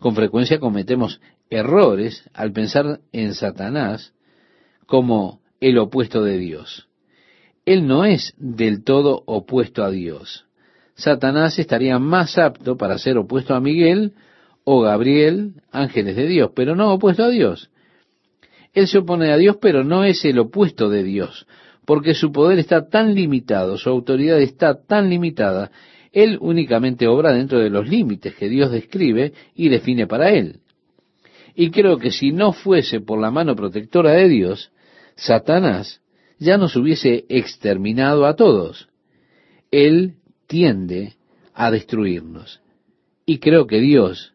Con 0.00 0.16
frecuencia 0.16 0.58
cometemos 0.58 1.20
errores 1.50 2.28
al 2.34 2.50
pensar 2.50 2.98
en 3.12 3.34
Satanás 3.34 4.12
como 4.86 5.40
el 5.60 5.78
opuesto 5.78 6.24
de 6.24 6.38
Dios. 6.38 6.88
Él 7.66 7.86
no 7.86 8.04
es 8.04 8.32
del 8.38 8.84
todo 8.84 9.24
opuesto 9.26 9.84
a 9.84 9.90
Dios. 9.90 10.46
Satanás 10.94 11.58
estaría 11.58 11.98
más 11.98 12.38
apto 12.38 12.76
para 12.76 12.96
ser 12.96 13.18
opuesto 13.18 13.54
a 13.54 13.60
Miguel 13.60 14.12
o 14.64 14.80
Gabriel, 14.80 15.54
ángeles 15.72 16.16
de 16.16 16.26
Dios, 16.28 16.52
pero 16.54 16.76
no 16.76 16.94
opuesto 16.94 17.24
a 17.24 17.28
Dios. 17.28 17.70
Él 18.72 18.86
se 18.86 18.98
opone 18.98 19.32
a 19.32 19.36
Dios, 19.36 19.58
pero 19.60 19.84
no 19.84 20.04
es 20.04 20.24
el 20.24 20.38
opuesto 20.38 20.88
de 20.88 21.02
Dios, 21.02 21.46
porque 21.84 22.14
su 22.14 22.30
poder 22.30 22.58
está 22.60 22.88
tan 22.88 23.14
limitado, 23.14 23.76
su 23.78 23.90
autoridad 23.90 24.40
está 24.40 24.80
tan 24.86 25.10
limitada, 25.10 25.70
él 26.12 26.38
únicamente 26.40 27.08
obra 27.08 27.32
dentro 27.32 27.58
de 27.58 27.68
los 27.68 27.88
límites 27.88 28.34
que 28.36 28.48
Dios 28.48 28.70
describe 28.70 29.32
y 29.54 29.68
define 29.68 30.06
para 30.06 30.30
él. 30.30 30.60
Y 31.54 31.70
creo 31.70 31.98
que 31.98 32.10
si 32.10 32.32
no 32.32 32.52
fuese 32.52 33.00
por 33.00 33.20
la 33.20 33.30
mano 33.30 33.56
protectora 33.56 34.12
de 34.12 34.28
Dios, 34.28 34.70
Satanás 35.14 36.00
ya 36.38 36.58
nos 36.58 36.76
hubiese 36.76 37.24
exterminado 37.28 38.26
a 38.26 38.36
todos. 38.36 38.88
Él 39.70 40.16
tiende 40.46 41.14
a 41.54 41.70
destruirnos. 41.70 42.60
Y 43.24 43.38
creo 43.38 43.66
que 43.66 43.80
Dios 43.80 44.34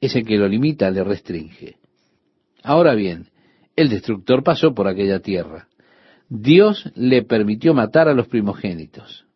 es 0.00 0.16
el 0.16 0.26
que 0.26 0.36
lo 0.36 0.48
limita, 0.48 0.90
le 0.90 1.04
restringe. 1.04 1.76
Ahora 2.62 2.94
bien, 2.94 3.28
el 3.76 3.88
destructor 3.88 4.42
pasó 4.42 4.74
por 4.74 4.88
aquella 4.88 5.20
tierra. 5.20 5.68
Dios 6.28 6.90
le 6.94 7.22
permitió 7.22 7.74
matar 7.74 8.08
a 8.08 8.14
los 8.14 8.26
primogénitos. 8.28 9.26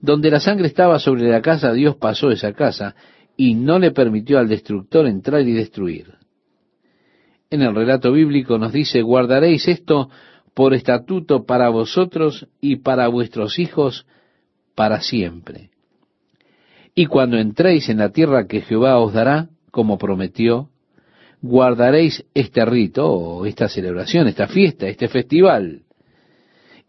Donde 0.00 0.30
la 0.30 0.40
sangre 0.40 0.68
estaba 0.68 0.98
sobre 0.98 1.28
la 1.28 1.42
casa, 1.42 1.72
Dios 1.72 1.96
pasó 1.96 2.30
esa 2.30 2.52
casa 2.52 2.94
y 3.36 3.54
no 3.54 3.78
le 3.78 3.90
permitió 3.90 4.38
al 4.38 4.48
destructor 4.48 5.06
entrar 5.06 5.42
y 5.42 5.52
destruir. 5.52 6.14
En 7.50 7.62
el 7.62 7.74
relato 7.74 8.12
bíblico 8.12 8.58
nos 8.58 8.72
dice, 8.72 9.02
guardaréis 9.02 9.66
esto 9.68 10.10
por 10.58 10.74
estatuto 10.74 11.46
para 11.46 11.68
vosotros 11.68 12.48
y 12.60 12.78
para 12.78 13.06
vuestros 13.06 13.60
hijos 13.60 14.08
para 14.74 15.00
siempre. 15.02 15.70
Y 16.96 17.06
cuando 17.06 17.38
entréis 17.38 17.88
en 17.88 17.98
la 17.98 18.08
tierra 18.10 18.48
que 18.48 18.62
Jehová 18.62 18.98
os 18.98 19.12
dará, 19.12 19.50
como 19.70 19.98
prometió, 19.98 20.68
guardaréis 21.42 22.24
este 22.34 22.64
rito, 22.64 23.08
o 23.08 23.46
esta 23.46 23.68
celebración, 23.68 24.26
esta 24.26 24.48
fiesta, 24.48 24.88
este 24.88 25.06
festival. 25.06 25.82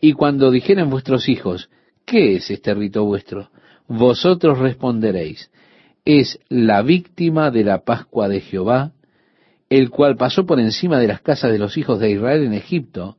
Y 0.01 0.13
cuando 0.13 0.49
dijeren 0.49 0.89
vuestros 0.89 1.29
hijos, 1.29 1.69
¿qué 2.05 2.38
es 2.38 2.49
este 2.49 2.73
rito 2.73 3.05
vuestro? 3.05 3.51
vosotros 3.88 4.58
responderéis, 4.58 5.51
es 6.05 6.39
la 6.49 6.82
víctima 6.82 7.51
de 7.51 7.65
la 7.65 7.84
Pascua 7.84 8.27
de 8.29 8.41
Jehová, 8.41 8.93
el 9.69 9.91
cual 9.91 10.15
pasó 10.15 10.47
por 10.47 10.60
encima 10.60 10.99
de 10.99 11.08
las 11.08 11.21
casas 11.21 11.51
de 11.51 11.60
los 11.60 11.77
hijos 11.77 11.99
de 11.99 12.10
Israel 12.10 12.45
en 12.45 12.55
Egipto, 12.55 13.17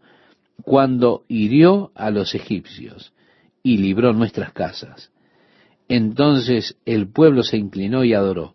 cuando 0.62 1.24
hirió 1.28 1.92
a 1.94 2.10
los 2.10 2.34
egipcios 2.34 3.12
y 3.62 3.78
libró 3.78 4.12
nuestras 4.12 4.52
casas. 4.52 5.12
Entonces 5.88 6.76
el 6.84 7.08
pueblo 7.08 7.42
se 7.42 7.56
inclinó 7.56 8.04
y 8.04 8.14
adoró, 8.14 8.54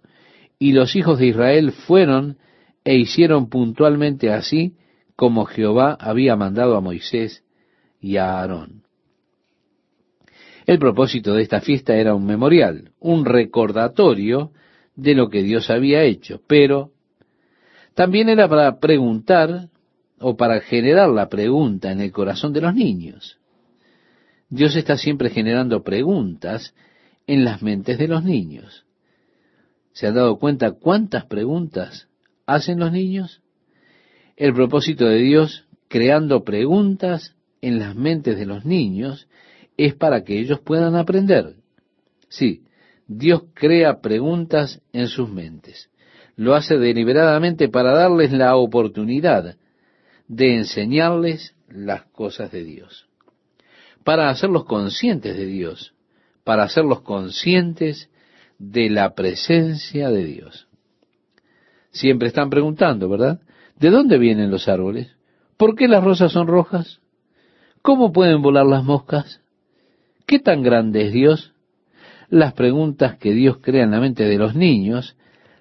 y 0.57 0.71
los 0.71 0.95
hijos 0.95 1.19
de 1.19 1.27
Israel 1.27 1.71
fueron 1.71 2.37
e 2.83 2.95
hicieron 2.95 3.49
puntualmente 3.49 4.31
así 4.31 4.75
como 5.15 5.45
Jehová 5.45 5.97
había 5.99 6.35
mandado 6.35 6.75
a 6.75 6.81
Moisés 6.81 7.43
y 7.99 8.17
a 8.17 8.39
Aarón. 8.39 8.83
El 10.65 10.79
propósito 10.79 11.33
de 11.33 11.43
esta 11.43 11.61
fiesta 11.61 11.95
era 11.95 12.15
un 12.15 12.25
memorial, 12.25 12.91
un 12.99 13.25
recordatorio 13.25 14.51
de 14.95 15.13
lo 15.13 15.29
que 15.29 15.43
Dios 15.43 15.69
había 15.69 16.03
hecho, 16.03 16.41
pero 16.47 16.91
también 17.93 18.29
era 18.29 18.47
para 18.47 18.79
preguntar 18.79 19.69
o 20.19 20.35
para 20.35 20.61
generar 20.61 21.09
la 21.09 21.29
pregunta 21.29 21.91
en 21.91 22.01
el 22.01 22.11
corazón 22.11 22.53
de 22.53 22.61
los 22.61 22.73
niños. 22.73 23.39
Dios 24.49 24.75
está 24.75 24.97
siempre 24.97 25.29
generando 25.29 25.83
preguntas 25.83 26.73
en 27.27 27.43
las 27.43 27.61
mentes 27.61 27.97
de 27.97 28.07
los 28.07 28.23
niños. 28.23 28.85
¿Se 29.93 30.07
han 30.07 30.15
dado 30.15 30.37
cuenta 30.37 30.71
cuántas 30.71 31.25
preguntas 31.25 32.07
hacen 32.45 32.79
los 32.79 32.91
niños? 32.91 33.41
El 34.35 34.53
propósito 34.53 35.05
de 35.05 35.17
Dios 35.17 35.65
creando 35.87 36.43
preguntas 36.43 37.35
en 37.61 37.79
las 37.79 37.95
mentes 37.95 38.37
de 38.37 38.45
los 38.45 38.65
niños 38.65 39.27
es 39.77 39.95
para 39.95 40.23
que 40.23 40.39
ellos 40.39 40.59
puedan 40.59 40.95
aprender. 40.95 41.55
Sí, 42.29 42.63
Dios 43.07 43.43
crea 43.53 44.01
preguntas 44.01 44.81
en 44.93 45.07
sus 45.07 45.29
mentes. 45.29 45.89
Lo 46.35 46.53
hace 46.53 46.77
deliberadamente 46.77 47.69
para 47.69 47.93
darles 47.93 48.31
la 48.31 48.55
oportunidad 48.55 49.57
de 50.27 50.55
enseñarles 50.55 51.55
las 51.69 52.03
cosas 52.05 52.51
de 52.51 52.63
Dios. 52.63 53.07
Para 54.03 54.29
hacerlos 54.29 54.65
conscientes 54.65 55.35
de 55.37 55.45
Dios. 55.45 55.93
Para 56.43 56.63
hacerlos 56.63 57.01
conscientes 57.01 58.09
de 58.59 58.89
la 58.89 59.13
presencia 59.15 60.09
de 60.09 60.25
Dios. 60.25 60.67
Siempre 61.91 62.27
están 62.27 62.49
preguntando, 62.49 63.09
¿verdad? 63.09 63.39
¿De 63.77 63.89
dónde 63.89 64.17
vienen 64.17 64.51
los 64.51 64.67
árboles? 64.67 65.15
¿Por 65.57 65.75
qué 65.75 65.87
las 65.87 66.03
rosas 66.03 66.31
son 66.31 66.47
rojas? 66.47 66.99
¿Cómo 67.81 68.11
pueden 68.11 68.41
volar 68.41 68.65
las 68.65 68.83
moscas? 68.83 69.41
¿Qué 70.25 70.39
tan 70.39 70.63
grande 70.63 71.07
es 71.07 71.13
Dios? 71.13 71.53
Las 72.29 72.53
preguntas 72.53 73.17
que 73.17 73.31
Dios 73.31 73.57
crea 73.61 73.83
en 73.83 73.91
la 73.91 73.99
mente 73.99 74.23
de 74.23 74.37
los 74.37 74.55
niños 74.55 75.15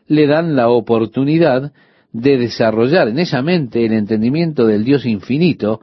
le 0.06 0.26
dan 0.26 0.56
la 0.56 0.68
oportunidad 0.68 1.72
de 2.14 2.38
desarrollar 2.38 3.08
en 3.08 3.18
esa 3.18 3.42
mente 3.42 3.84
el 3.84 3.92
entendimiento 3.92 4.66
del 4.66 4.84
Dios 4.84 5.04
infinito 5.04 5.80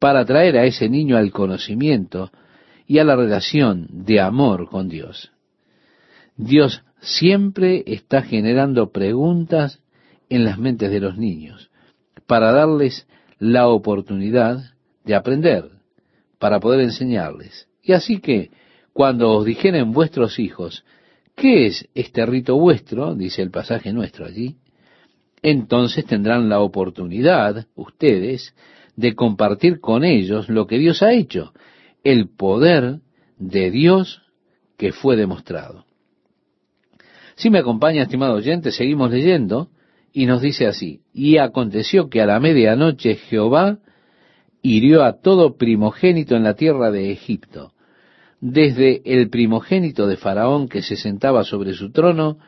para 0.00 0.24
traer 0.24 0.58
a 0.58 0.64
ese 0.64 0.88
niño 0.88 1.16
al 1.16 1.30
conocimiento 1.30 2.32
y 2.88 2.98
a 2.98 3.04
la 3.04 3.14
relación 3.14 3.86
de 3.88 4.20
amor 4.20 4.68
con 4.68 4.88
Dios. 4.88 5.30
Dios 6.36 6.82
siempre 7.00 7.84
está 7.86 8.22
generando 8.22 8.90
preguntas 8.90 9.80
en 10.28 10.44
las 10.44 10.58
mentes 10.58 10.90
de 10.90 10.98
los 10.98 11.16
niños 11.16 11.70
para 12.26 12.50
darles 12.52 13.06
la 13.38 13.68
oportunidad 13.68 14.74
de 15.04 15.14
aprender, 15.14 15.70
para 16.40 16.58
poder 16.58 16.80
enseñarles. 16.80 17.68
Y 17.80 17.92
así 17.92 18.20
que, 18.20 18.50
cuando 18.92 19.30
os 19.30 19.44
dijeren 19.44 19.92
vuestros 19.92 20.40
hijos, 20.40 20.84
¿qué 21.36 21.66
es 21.66 21.88
este 21.94 22.26
rito 22.26 22.58
vuestro? 22.58 23.14
dice 23.14 23.40
el 23.42 23.50
pasaje 23.52 23.92
nuestro 23.92 24.26
allí, 24.26 24.56
entonces 25.42 26.04
tendrán 26.04 26.48
la 26.48 26.60
oportunidad, 26.60 27.66
ustedes, 27.74 28.54
de 28.96 29.14
compartir 29.14 29.80
con 29.80 30.04
ellos 30.04 30.48
lo 30.48 30.66
que 30.66 30.78
Dios 30.78 31.02
ha 31.02 31.12
hecho, 31.12 31.52
el 32.04 32.28
poder 32.28 33.00
de 33.38 33.70
Dios 33.70 34.22
que 34.76 34.92
fue 34.92 35.16
demostrado. 35.16 35.84
Si 37.36 37.48
me 37.48 37.58
acompaña, 37.58 38.02
estimado 38.02 38.34
oyente, 38.34 38.70
seguimos 38.70 39.10
leyendo 39.10 39.70
y 40.12 40.26
nos 40.26 40.42
dice 40.42 40.66
así, 40.66 41.00
y 41.14 41.38
aconteció 41.38 42.10
que 42.10 42.20
a 42.20 42.26
la 42.26 42.40
medianoche 42.40 43.14
Jehová 43.14 43.78
hirió 44.62 45.04
a 45.04 45.20
todo 45.20 45.56
primogénito 45.56 46.36
en 46.36 46.44
la 46.44 46.54
tierra 46.54 46.90
de 46.90 47.12
Egipto, 47.12 47.72
desde 48.40 49.02
el 49.04 49.30
primogénito 49.30 50.06
de 50.06 50.16
Faraón 50.16 50.68
que 50.68 50.82
se 50.82 50.96
sentaba 50.96 51.44
sobre 51.44 51.74
su 51.74 51.92
trono, 51.92 52.38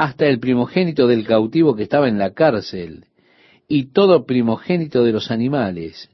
hasta 0.00 0.26
el 0.26 0.40
primogénito 0.40 1.06
del 1.06 1.26
cautivo 1.26 1.76
que 1.76 1.82
estaba 1.82 2.08
en 2.08 2.18
la 2.18 2.32
cárcel, 2.32 3.04
y 3.68 3.92
todo 3.92 4.24
primogénito 4.24 5.04
de 5.04 5.12
los 5.12 5.30
animales. 5.30 6.08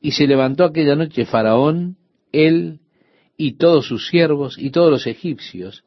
Y 0.00 0.10
se 0.10 0.26
levantó 0.26 0.64
aquella 0.64 0.96
noche 0.96 1.24
Faraón, 1.24 1.98
él, 2.32 2.80
y 3.36 3.52
todos 3.58 3.86
sus 3.86 4.08
siervos, 4.08 4.58
y 4.58 4.70
todos 4.70 4.90
los 4.90 5.06
egipcios, 5.06 5.84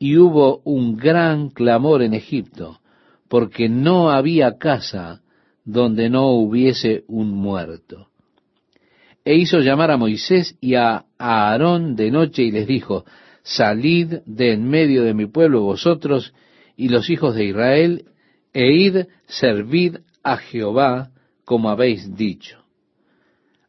y 0.00 0.16
hubo 0.16 0.62
un 0.64 0.96
gran 0.96 1.50
clamor 1.50 2.02
en 2.02 2.12
Egipto, 2.12 2.80
porque 3.28 3.68
no 3.68 4.10
había 4.10 4.58
casa 4.58 5.22
donde 5.64 6.10
no 6.10 6.30
hubiese 6.32 7.04
un 7.06 7.30
muerto 7.30 8.08
e 9.24 9.36
hizo 9.36 9.60
llamar 9.60 9.90
a 9.90 9.96
Moisés 9.96 10.58
y 10.60 10.74
a 10.74 11.06
Aarón 11.16 11.96
de 11.96 12.10
noche 12.10 12.42
y 12.42 12.50
les 12.50 12.66
dijo, 12.66 13.06
salid 13.42 14.16
de 14.26 14.52
en 14.52 14.68
medio 14.68 15.02
de 15.02 15.14
mi 15.14 15.24
pueblo 15.24 15.62
vosotros 15.62 16.34
y 16.76 16.88
los 16.88 17.10
hijos 17.10 17.34
de 17.34 17.44
Israel, 17.44 18.04
e 18.52 18.72
id 18.72 19.06
servid 19.26 19.98
a 20.22 20.36
Jehová 20.36 21.10
como 21.44 21.70
habéis 21.70 22.14
dicho. 22.16 22.58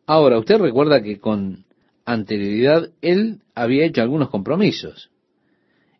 Ahora, 0.06 0.38
usted 0.38 0.58
recuerda 0.58 1.02
que 1.02 1.20
con 1.20 1.66
anterioridad 2.06 2.92
él 3.02 3.42
había 3.56 3.86
hecho 3.86 4.02
algunos 4.02 4.30
compromisos. 4.30 5.10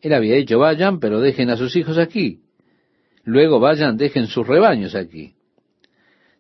Él 0.02 0.14
había 0.14 0.36
dicho, 0.36 0.60
vayan, 0.60 1.00
pero 1.00 1.20
dejen 1.20 1.50
a 1.50 1.58
sus 1.58 1.76
hijos 1.76 1.98
aquí. 1.98 2.42
Luego 3.24 3.60
vayan, 3.60 3.98
dejen 3.98 4.28
sus 4.28 4.46
rebaños 4.46 4.94
aquí. 4.94 5.34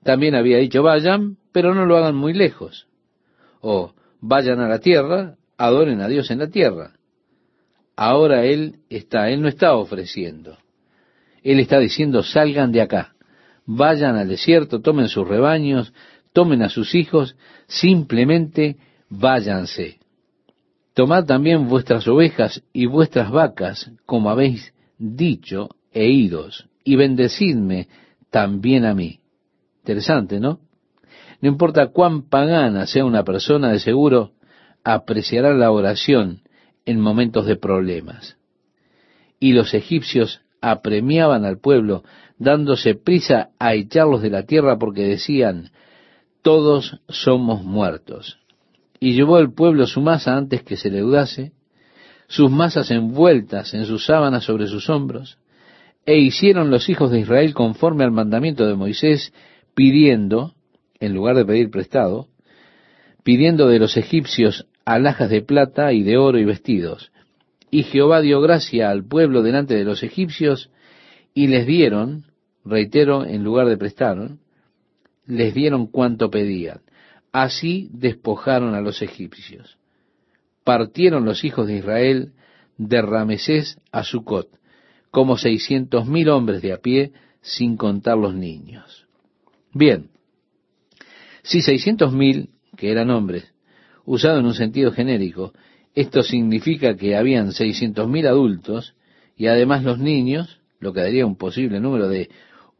También 0.03 0.35
había 0.35 0.57
dicho, 0.57 0.83
vayan, 0.83 1.37
pero 1.51 1.73
no 1.73 1.85
lo 1.85 1.97
hagan 1.97 2.15
muy 2.15 2.33
lejos 2.33 2.87
o 3.67 3.95
vayan 4.21 4.59
a 4.59 4.69
la 4.69 4.77
tierra, 4.77 5.37
adoren 5.57 5.99
a 5.99 6.07
Dios 6.07 6.29
en 6.29 6.37
la 6.37 6.49
tierra. 6.49 6.93
Ahora 7.95 8.45
Él 8.45 8.77
está, 8.89 9.29
Él 9.29 9.41
no 9.41 9.47
está 9.47 9.75
ofreciendo. 9.75 10.57
Él 11.43 11.59
está 11.59 11.79
diciendo, 11.79 12.23
salgan 12.23 12.71
de 12.71 12.81
acá, 12.81 13.15
vayan 13.65 14.15
al 14.15 14.27
desierto, 14.27 14.81
tomen 14.81 15.07
sus 15.07 15.27
rebaños, 15.27 15.93
tomen 16.33 16.63
a 16.63 16.69
sus 16.69 16.95
hijos, 16.95 17.35
simplemente 17.67 18.77
váyanse. 19.09 19.99
Tomad 20.93 21.25
también 21.25 21.67
vuestras 21.67 22.07
ovejas 22.07 22.63
y 22.73 22.87
vuestras 22.87 23.29
vacas, 23.29 23.91
como 24.05 24.29
habéis 24.29 24.73
dicho, 24.97 25.69
e 25.91 26.07
idos, 26.07 26.67
y 26.83 26.95
bendecidme 26.95 27.87
también 28.29 28.85
a 28.85 28.93
mí. 28.93 29.19
Interesante, 29.79 30.39
¿no? 30.39 30.59
No 31.41 31.49
importa 31.49 31.87
cuán 31.87 32.23
pagana 32.23 32.87
sea 32.87 33.05
una 33.05 33.23
persona, 33.23 33.71
de 33.71 33.79
seguro 33.79 34.31
apreciará 34.83 35.53
la 35.53 35.71
oración 35.71 36.41
en 36.85 36.99
momentos 36.99 37.45
de 37.45 37.55
problemas. 37.55 38.37
Y 39.39 39.53
los 39.53 39.73
egipcios 39.73 40.41
apremiaban 40.61 41.45
al 41.45 41.59
pueblo, 41.59 42.03
dándose 42.37 42.95
prisa 42.95 43.49
a 43.59 43.75
echarlos 43.75 44.21
de 44.21 44.29
la 44.29 44.43
tierra 44.43 44.77
porque 44.77 45.03
decían, 45.03 45.71
todos 46.41 46.99
somos 47.09 47.63
muertos. 47.63 48.39
Y 48.99 49.13
llevó 49.13 49.39
el 49.39 49.53
pueblo 49.53 49.87
su 49.87 50.01
masa 50.01 50.35
antes 50.35 50.63
que 50.63 50.77
se 50.77 50.89
leudase, 50.89 51.53
sus 52.27 52.49
masas 52.49 52.91
envueltas 52.91 53.73
en 53.73 53.85
sus 53.85 54.05
sábanas 54.05 54.43
sobre 54.43 54.67
sus 54.67 54.89
hombros, 54.89 55.37
e 56.05 56.17
hicieron 56.17 56.69
los 56.69 56.89
hijos 56.89 57.11
de 57.11 57.19
Israel 57.19 57.53
conforme 57.53 58.03
al 58.03 58.11
mandamiento 58.11 58.65
de 58.67 58.75
Moisés, 58.75 59.33
pidiendo, 59.73 60.53
en 60.99 61.13
lugar 61.13 61.35
de 61.35 61.45
pedir 61.45 61.69
prestado, 61.69 62.27
pidiendo 63.23 63.67
de 63.67 63.79
los 63.79 63.97
egipcios 63.97 64.67
alhajas 64.85 65.29
de 65.29 65.41
plata 65.41 65.91
y 65.91 66.03
de 66.03 66.17
oro 66.17 66.37
y 66.39 66.45
vestidos. 66.45 67.11
Y 67.71 67.83
Jehová 67.83 68.21
dio 68.21 68.39
gracia 68.39 68.89
al 68.89 69.03
pueblo 69.03 69.41
delante 69.41 69.75
de 69.75 69.83
los 69.83 70.03
egipcios 70.03 70.69
y 71.33 71.47
les 71.47 71.65
dieron, 71.65 72.25
reitero, 72.63 73.25
en 73.25 73.43
lugar 73.43 73.67
de 73.67 73.77
prestaron, 73.77 74.39
les 75.25 75.53
dieron 75.53 75.87
cuanto 75.87 76.29
pedían. 76.29 76.81
Así 77.31 77.89
despojaron 77.91 78.75
a 78.75 78.81
los 78.81 79.01
egipcios. 79.01 79.77
Partieron 80.63 81.25
los 81.25 81.43
hijos 81.43 81.67
de 81.67 81.77
Israel 81.77 82.31
de 82.77 83.01
Ramesés 83.01 83.79
a 83.91 84.03
Sucot, 84.03 84.49
como 85.11 85.37
seiscientos 85.37 86.07
mil 86.07 86.29
hombres 86.29 86.61
de 86.61 86.73
a 86.73 86.77
pie, 86.77 87.11
sin 87.41 87.77
contar 87.77 88.17
los 88.17 88.33
niños. 88.33 89.05
Bien, 89.73 90.09
si 91.43 91.61
seiscientos 91.61 92.13
mil, 92.13 92.49
que 92.75 92.91
eran 92.91 93.09
hombres, 93.09 93.53
usado 94.05 94.39
en 94.39 94.45
un 94.45 94.53
sentido 94.53 94.91
genérico, 94.91 95.53
Esto 95.93 96.23
significa 96.23 96.97
que 96.97 97.15
habían 97.15 97.51
600.000 97.51 98.27
adultos 98.27 98.95
y 99.37 99.47
además 99.47 99.83
los 99.83 99.97
niños, 99.97 100.59
lo 100.79 100.91
que 100.91 100.99
daría 100.99 101.25
un 101.25 101.37
posible 101.37 101.79
número 101.79 102.09
de 102.09 102.29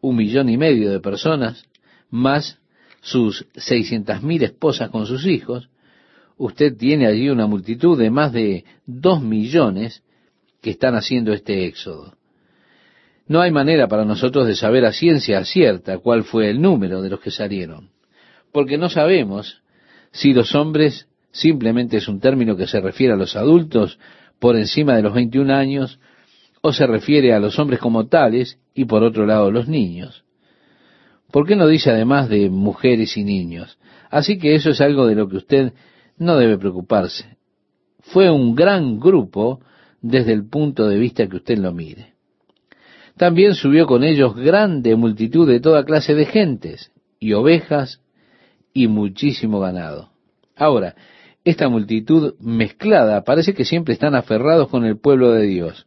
un 0.02 0.18
millón 0.18 0.50
y 0.50 0.58
medio 0.58 0.92
de 0.92 1.00
personas, 1.00 1.66
más 2.10 2.60
sus 3.02 3.48
600.000 3.54 4.44
esposas 4.44 4.90
con 4.90 5.06
sus 5.06 5.26
hijos, 5.26 5.70
usted 6.38 6.76
tiene 6.76 7.08
allí 7.08 7.30
una 7.30 7.48
multitud 7.48 7.98
de 7.98 8.10
más 8.10 8.34
de 8.34 8.66
dos 8.86 9.22
millones 9.22 10.04
que 10.62 10.72
están 10.72 10.96
haciendo 10.96 11.32
este 11.32 11.66
éxodo. 11.66 12.18
No 13.28 13.42
hay 13.42 13.52
manera 13.52 13.88
para 13.88 14.06
nosotros 14.06 14.46
de 14.46 14.56
saber 14.56 14.86
a 14.86 14.92
ciencia 14.92 15.44
cierta 15.46 15.98
cuál 16.00 16.24
fue 16.24 16.50
el 16.50 16.62
número 16.62 17.02
de 17.02 17.10
los 17.10 17.20
que 17.20 17.32
salieron, 17.32 17.90
porque 18.52 18.78
no 18.78 18.90
sabemos 18.90 19.62
si 20.12 20.34
los 20.34 20.54
hombres 20.54 21.08
simplemente 21.36 21.98
es 21.98 22.08
un 22.08 22.22
término 22.22 22.56
que 22.56 22.66
se 22.66 22.80
refiere 22.80 23.14
a 23.14 23.18
los 23.18 23.36
adultos 23.36 24.00
por 24.40 24.56
encima 24.56 24.96
de 24.96 25.02
los 25.02 25.14
21 25.14 25.54
años, 25.54 26.00
o 26.62 26.72
se 26.72 26.88
refiere 26.88 27.34
a 27.34 27.40
los 27.40 27.60
hombres 27.60 27.80
como 27.80 28.08
tales 28.08 28.58
y 28.74 28.86
por 28.86 29.04
otro 29.04 29.26
lado 29.26 29.52
los 29.52 29.68
niños. 29.68 30.24
¿Por 31.32 31.46
qué 31.46 31.58
no 31.58 31.68
dice 31.68 31.92
además 31.92 32.30
de 32.30 32.50
mujeres 32.50 33.18
y 33.18 33.26
niños? 33.26 33.78
Así 34.10 34.40
que 34.40 34.56
eso 34.56 34.70
es 34.70 34.80
algo 34.80 35.06
de 35.08 35.16
lo 35.16 35.28
que 35.28 35.38
usted 35.38 35.74
no 36.18 36.38
debe 36.38 36.58
preocuparse. 36.58 37.38
Fue 38.00 38.32
un 38.32 38.56
gran 38.56 39.00
grupo 39.00 39.60
desde 40.02 40.32
el 40.32 40.48
punto 40.48 40.88
de 40.88 40.98
vista 40.98 41.28
que 41.28 41.36
usted 41.36 41.58
lo 41.58 41.74
mire. 41.74 42.14
También 43.18 43.56
subió 43.56 43.88
con 43.88 44.06
ellos 44.06 44.36
grande 44.36 44.96
multitud 44.96 45.48
de 45.48 45.60
toda 45.60 45.84
clase 45.84 46.16
de 46.16 46.26
gentes, 46.26 46.92
y 47.20 47.34
ovejas, 47.34 48.02
y 48.74 48.88
muchísimo 48.88 49.60
ganado. 49.60 50.12
Ahora, 50.56 50.96
esta 51.46 51.70
multitud 51.70 52.34
mezclada 52.40 53.24
parece 53.24 53.54
que 53.54 53.66
siempre 53.66 53.94
están 53.94 54.16
aferrados 54.16 54.68
con 54.68 54.84
el 54.84 54.98
pueblo 54.98 55.32
de 55.32 55.44
Dios, 55.44 55.86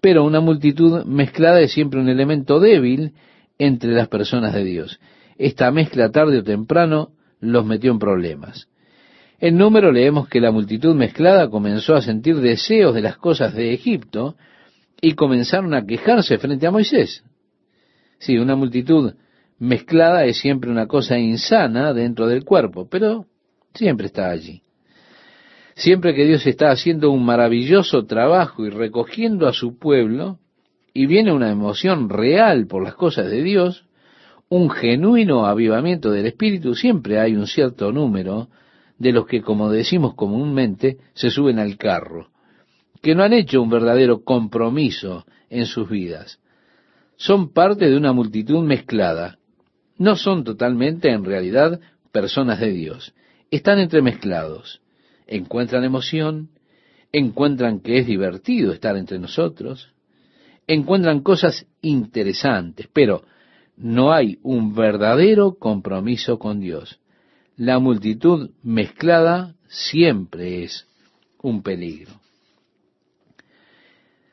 pero 0.00 0.24
una 0.24 0.40
multitud 0.40 1.04
mezclada 1.04 1.60
es 1.60 1.72
siempre 1.72 2.00
un 2.00 2.08
elemento 2.08 2.58
débil 2.58 3.12
entre 3.58 3.92
las 3.92 4.08
personas 4.08 4.54
de 4.54 4.64
Dios. 4.64 4.98
Esta 5.36 5.70
mezcla 5.70 6.10
tarde 6.10 6.38
o 6.38 6.42
temprano 6.42 7.10
los 7.38 7.66
metió 7.66 7.92
en 7.92 7.98
problemas. 7.98 8.68
En 9.38 9.58
número 9.58 9.92
leemos 9.92 10.28
que 10.28 10.40
la 10.40 10.50
multitud 10.50 10.94
mezclada 10.94 11.50
comenzó 11.50 11.94
a 11.94 12.02
sentir 12.02 12.36
deseos 12.36 12.94
de 12.94 13.02
las 13.02 13.18
cosas 13.18 13.54
de 13.54 13.74
Egipto 13.74 14.36
y 15.00 15.14
comenzaron 15.14 15.74
a 15.74 15.84
quejarse 15.84 16.38
frente 16.38 16.66
a 16.66 16.70
Moisés. 16.70 17.24
Sí, 18.18 18.38
una 18.38 18.56
multitud 18.56 19.14
mezclada 19.58 20.24
es 20.24 20.38
siempre 20.38 20.70
una 20.70 20.86
cosa 20.86 21.18
insana 21.18 21.92
dentro 21.92 22.26
del 22.26 22.44
cuerpo, 22.44 22.88
pero 22.88 23.26
siempre 23.74 24.06
está 24.06 24.30
allí. 24.30 24.61
Siempre 25.74 26.14
que 26.14 26.24
Dios 26.24 26.46
está 26.46 26.70
haciendo 26.70 27.10
un 27.10 27.24
maravilloso 27.24 28.04
trabajo 28.04 28.66
y 28.66 28.70
recogiendo 28.70 29.48
a 29.48 29.52
su 29.52 29.78
pueblo, 29.78 30.38
y 30.94 31.06
viene 31.06 31.32
una 31.32 31.50
emoción 31.50 32.08
real 32.08 32.66
por 32.66 32.82
las 32.82 32.94
cosas 32.94 33.30
de 33.30 33.42
Dios, 33.42 33.86
un 34.48 34.68
genuino 34.68 35.46
avivamiento 35.46 36.10
del 36.10 36.26
Espíritu, 36.26 36.74
siempre 36.74 37.18
hay 37.18 37.34
un 37.34 37.46
cierto 37.46 37.90
número 37.90 38.48
de 38.98 39.12
los 39.12 39.26
que, 39.26 39.40
como 39.40 39.70
decimos 39.70 40.14
comúnmente, 40.14 40.98
se 41.14 41.30
suben 41.30 41.58
al 41.58 41.78
carro, 41.78 42.28
que 43.00 43.14
no 43.14 43.22
han 43.22 43.32
hecho 43.32 43.62
un 43.62 43.70
verdadero 43.70 44.22
compromiso 44.22 45.24
en 45.48 45.64
sus 45.64 45.88
vidas. 45.88 46.38
Son 47.16 47.52
parte 47.52 47.88
de 47.88 47.96
una 47.96 48.12
multitud 48.12 48.62
mezclada. 48.62 49.38
No 49.96 50.16
son 50.16 50.44
totalmente, 50.44 51.10
en 51.10 51.24
realidad, 51.24 51.80
personas 52.10 52.60
de 52.60 52.72
Dios. 52.72 53.14
Están 53.50 53.78
entremezclados. 53.78 54.82
Encuentran 55.26 55.84
emoción, 55.84 56.50
encuentran 57.12 57.80
que 57.80 57.98
es 57.98 58.06
divertido 58.06 58.72
estar 58.72 58.96
entre 58.96 59.18
nosotros, 59.18 59.92
encuentran 60.66 61.20
cosas 61.20 61.66
interesantes, 61.80 62.88
pero 62.92 63.24
no 63.76 64.12
hay 64.12 64.38
un 64.42 64.74
verdadero 64.74 65.54
compromiso 65.54 66.38
con 66.38 66.60
Dios 66.60 67.00
la 67.56 67.78
multitud 67.78 68.50
mezclada 68.62 69.54
siempre 69.68 70.64
es 70.64 70.86
un 71.42 71.62
peligro. 71.62 72.12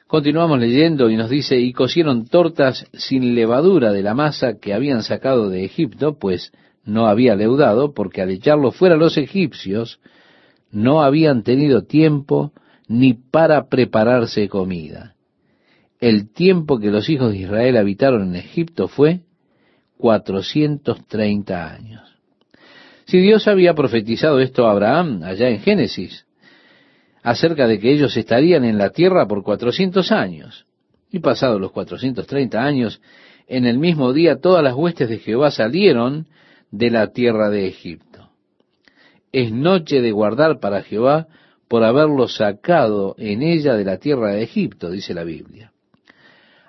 Continuamos 0.07 0.59
leyendo 0.59 1.09
y 1.09 1.17
nos 1.17 1.29
dice, 1.29 1.59
y 1.59 1.71
cocieron 1.71 2.25
tortas 2.25 2.87
sin 2.93 3.35
levadura 3.35 3.91
de 3.91 4.01
la 4.01 4.15
masa 4.15 4.57
que 4.59 4.73
habían 4.73 5.03
sacado 5.03 5.49
de 5.49 5.63
Egipto, 5.63 6.17
pues 6.17 6.51
no 6.83 7.05
había 7.05 7.35
leudado, 7.35 7.93
porque 7.93 8.23
al 8.23 8.31
echarlo 8.31 8.71
fuera 8.71 8.95
los 8.95 9.17
egipcios, 9.17 9.99
no 10.71 11.01
habían 11.01 11.43
tenido 11.43 11.83
tiempo 11.83 12.51
ni 12.87 13.13
para 13.13 13.67
prepararse 13.67 14.49
comida. 14.49 15.15
El 15.99 16.31
tiempo 16.31 16.79
que 16.79 16.91
los 16.91 17.09
hijos 17.09 17.31
de 17.31 17.39
Israel 17.39 17.77
habitaron 17.77 18.29
en 18.29 18.35
Egipto 18.35 18.87
fue 18.87 19.21
cuatrocientos 19.97 21.05
treinta 21.07 21.71
años. 21.71 22.01
Si 23.05 23.19
Dios 23.19 23.47
había 23.47 23.73
profetizado 23.73 24.39
esto 24.39 24.67
a 24.67 24.71
Abraham 24.71 25.23
allá 25.23 25.49
en 25.49 25.59
Génesis, 25.59 26.25
acerca 27.21 27.67
de 27.67 27.79
que 27.79 27.91
ellos 27.91 28.15
estarían 28.15 28.63
en 28.63 28.77
la 28.77 28.91
tierra 28.91 29.27
por 29.27 29.43
cuatrocientos 29.43 30.11
años, 30.11 30.65
y 31.11 31.19
pasados 31.19 31.59
los 31.59 31.71
cuatrocientos 31.71 32.27
treinta 32.27 32.63
años, 32.63 33.01
en 33.47 33.65
el 33.65 33.79
mismo 33.79 34.13
día 34.13 34.39
todas 34.39 34.63
las 34.63 34.75
huestes 34.75 35.09
de 35.09 35.17
Jehová 35.17 35.51
salieron 35.51 36.27
de 36.71 36.91
la 36.91 37.11
tierra 37.11 37.49
de 37.49 37.67
Egipto. 37.67 38.08
Es 39.31 39.51
noche 39.51 40.01
de 40.01 40.11
guardar 40.11 40.59
para 40.59 40.83
Jehová 40.83 41.27
por 41.67 41.83
haberlo 41.83 42.27
sacado 42.27 43.15
en 43.17 43.43
ella 43.43 43.75
de 43.75 43.85
la 43.85 43.97
tierra 43.97 44.31
de 44.31 44.43
Egipto, 44.43 44.89
dice 44.89 45.13
la 45.13 45.23
Biblia. 45.23 45.71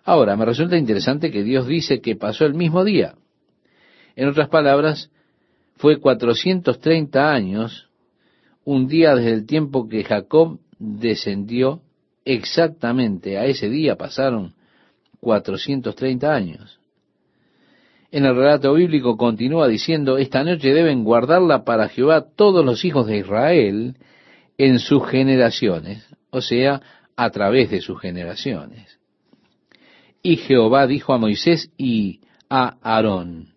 Ahora, 0.04 0.36
me 0.36 0.44
resulta 0.44 0.76
interesante 0.76 1.30
que 1.30 1.42
Dios 1.42 1.66
dice 1.66 2.00
que 2.00 2.16
pasó 2.16 2.44
el 2.44 2.54
mismo 2.54 2.84
día. 2.84 3.14
En 4.16 4.28
otras 4.28 4.48
palabras, 4.48 5.10
fue 5.76 5.98
430 5.98 7.32
años, 7.32 7.88
un 8.64 8.88
día 8.88 9.14
desde 9.14 9.32
el 9.32 9.46
tiempo 9.46 9.88
que 9.88 10.04
Jacob 10.04 10.58
descendió, 10.78 11.80
exactamente 12.24 13.38
a 13.38 13.46
ese 13.46 13.70
día 13.70 13.96
pasaron 13.96 14.54
430 15.20 16.34
años. 16.34 16.79
En 18.12 18.24
el 18.24 18.34
relato 18.34 18.74
bíblico 18.74 19.16
continúa 19.16 19.68
diciendo, 19.68 20.18
esta 20.18 20.42
noche 20.42 20.72
deben 20.72 21.04
guardarla 21.04 21.64
para 21.64 21.88
Jehová 21.88 22.26
todos 22.34 22.64
los 22.64 22.84
hijos 22.84 23.06
de 23.06 23.18
Israel 23.18 23.96
en 24.58 24.78
sus 24.80 25.06
generaciones, 25.06 26.08
o 26.30 26.40
sea, 26.40 26.80
a 27.16 27.30
través 27.30 27.70
de 27.70 27.80
sus 27.80 28.00
generaciones. 28.00 28.98
Y 30.22 30.36
Jehová 30.36 30.86
dijo 30.86 31.12
a 31.12 31.18
Moisés 31.18 31.70
y 31.78 32.20
a 32.48 32.76
Aarón, 32.82 33.54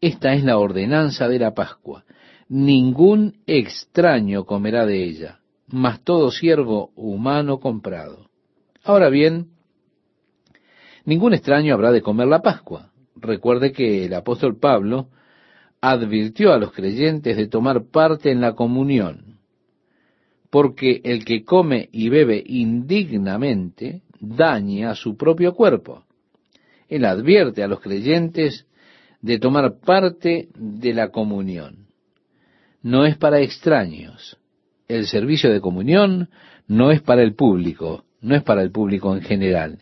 esta 0.00 0.32
es 0.34 0.44
la 0.44 0.56
ordenanza 0.56 1.28
de 1.28 1.38
la 1.38 1.52
Pascua. 1.52 2.04
Ningún 2.48 3.38
extraño 3.46 4.44
comerá 4.44 4.86
de 4.86 5.04
ella, 5.04 5.40
mas 5.66 6.02
todo 6.02 6.30
siervo 6.30 6.90
humano 6.94 7.60
comprado. 7.60 8.30
Ahora 8.82 9.10
bien, 9.10 9.48
ningún 11.04 11.34
extraño 11.34 11.74
habrá 11.74 11.92
de 11.92 12.02
comer 12.02 12.28
la 12.28 12.40
Pascua. 12.40 12.89
Recuerde 13.20 13.72
que 13.72 14.06
el 14.06 14.14
apóstol 14.14 14.58
Pablo 14.58 15.08
advirtió 15.80 16.52
a 16.52 16.58
los 16.58 16.72
creyentes 16.72 17.36
de 17.36 17.48
tomar 17.48 17.84
parte 17.90 18.30
en 18.30 18.40
la 18.40 18.54
comunión, 18.54 19.38
porque 20.50 21.00
el 21.04 21.24
que 21.24 21.44
come 21.44 21.88
y 21.92 22.08
bebe 22.08 22.42
indignamente 22.44 24.02
daña 24.20 24.90
a 24.90 24.94
su 24.94 25.16
propio 25.16 25.54
cuerpo. 25.54 26.04
Él 26.88 27.04
advierte 27.04 27.62
a 27.62 27.68
los 27.68 27.80
creyentes 27.80 28.66
de 29.22 29.38
tomar 29.38 29.78
parte 29.80 30.48
de 30.54 30.94
la 30.94 31.10
comunión. 31.10 31.86
No 32.82 33.04
es 33.04 33.16
para 33.16 33.40
extraños. 33.40 34.38
El 34.88 35.06
servicio 35.06 35.52
de 35.52 35.60
comunión 35.60 36.30
no 36.66 36.90
es 36.90 37.00
para 37.00 37.22
el 37.22 37.34
público, 37.34 38.04
no 38.20 38.34
es 38.34 38.42
para 38.42 38.62
el 38.62 38.70
público 38.70 39.14
en 39.14 39.22
general. 39.22 39.78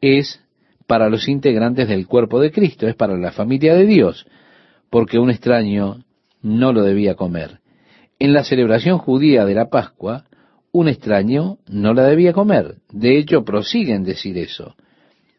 Es 0.00 0.40
para 0.86 1.08
los 1.08 1.28
integrantes 1.28 1.88
del 1.88 2.06
cuerpo 2.06 2.40
de 2.40 2.50
Cristo, 2.50 2.86
es 2.86 2.94
para 2.94 3.16
la 3.16 3.32
familia 3.32 3.74
de 3.74 3.86
Dios, 3.86 4.26
porque 4.90 5.18
un 5.18 5.30
extraño 5.30 6.04
no 6.42 6.72
lo 6.72 6.82
debía 6.82 7.14
comer. 7.14 7.60
En 8.18 8.32
la 8.32 8.44
celebración 8.44 8.98
judía 8.98 9.44
de 9.44 9.54
la 9.54 9.68
Pascua, 9.68 10.24
un 10.72 10.88
extraño 10.88 11.58
no 11.68 11.94
la 11.94 12.04
debía 12.04 12.32
comer. 12.32 12.76
De 12.92 13.18
hecho, 13.18 13.44
prosiguen 13.44 14.04
decir 14.04 14.38
eso 14.38 14.74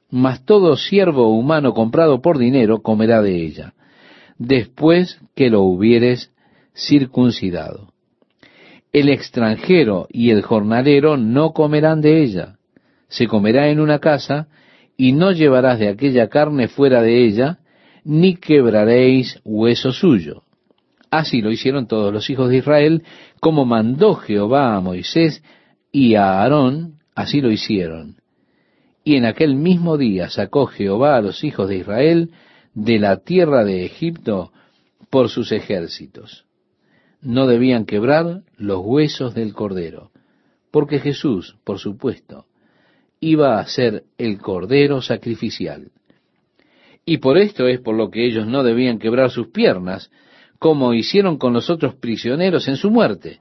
mas 0.09 0.43
todo 0.45 0.77
siervo 0.77 1.29
humano 1.29 1.73
comprado 1.73 2.21
por 2.21 2.37
dinero 2.37 2.81
comerá 2.81 3.21
de 3.21 3.45
ella, 3.45 3.73
después 4.37 5.19
que 5.35 5.49
lo 5.49 5.63
hubieres 5.63 6.31
circuncidado. 6.75 7.91
El 8.93 9.09
extranjero 9.09 10.07
y 10.09 10.31
el 10.31 10.41
jornalero 10.41 11.17
no 11.17 11.51
comerán 11.51 12.01
de 12.01 12.23
ella, 12.23 12.55
se 13.09 13.27
comerá 13.27 13.69
en 13.69 13.79
una 13.79 13.99
casa, 13.99 14.47
y 14.97 15.13
no 15.13 15.31
llevarás 15.31 15.77
de 15.79 15.89
aquella 15.89 16.27
carne 16.27 16.67
fuera 16.67 17.01
de 17.01 17.25
ella, 17.25 17.59
ni 18.03 18.35
quebraréis 18.35 19.39
hueso 19.45 19.91
suyo. 19.91 20.43
Así 21.11 21.41
lo 21.41 21.51
hicieron 21.51 21.87
todos 21.87 22.11
los 22.11 22.29
hijos 22.29 22.49
de 22.49 22.57
Israel, 22.57 23.03
como 23.39 23.65
mandó 23.65 24.15
Jehová 24.15 24.75
a 24.75 24.81
Moisés 24.81 25.43
y 25.91 26.15
a 26.15 26.41
Aarón, 26.41 26.99
así 27.15 27.41
lo 27.41 27.51
hicieron. 27.51 28.17
Y 29.03 29.15
en 29.15 29.25
aquel 29.25 29.55
mismo 29.55 29.97
día 29.97 30.29
sacó 30.29 30.65
Jehová 30.65 31.15
a 31.15 31.21
los 31.21 31.43
hijos 31.43 31.69
de 31.69 31.77
Israel 31.77 32.31
de 32.73 32.99
la 32.99 33.17
tierra 33.17 33.63
de 33.63 33.85
Egipto 33.85 34.51
por 35.09 35.29
sus 35.29 35.51
ejércitos. 35.51 36.45
No 37.21 37.47
debían 37.47 37.85
quebrar 37.85 38.41
los 38.57 38.81
huesos 38.83 39.33
del 39.33 39.53
cordero, 39.53 40.11
porque 40.71 40.99
Jesús, 40.99 41.55
por 41.63 41.79
supuesto, 41.79 42.46
iba 43.19 43.59
a 43.59 43.65
ser 43.67 44.03
el 44.17 44.39
cordero 44.39 45.01
sacrificial. 45.01 45.91
Y 47.05 47.17
por 47.17 47.37
esto 47.37 47.67
es 47.67 47.79
por 47.79 47.95
lo 47.95 48.09
que 48.09 48.25
ellos 48.25 48.47
no 48.47 48.63
debían 48.63 48.99
quebrar 48.99 49.31
sus 49.31 49.47
piernas, 49.47 50.11
como 50.59 50.93
hicieron 50.93 51.37
con 51.37 51.53
los 51.53 51.69
otros 51.69 51.95
prisioneros 51.95 52.67
en 52.67 52.75
su 52.75 52.91
muerte, 52.91 53.39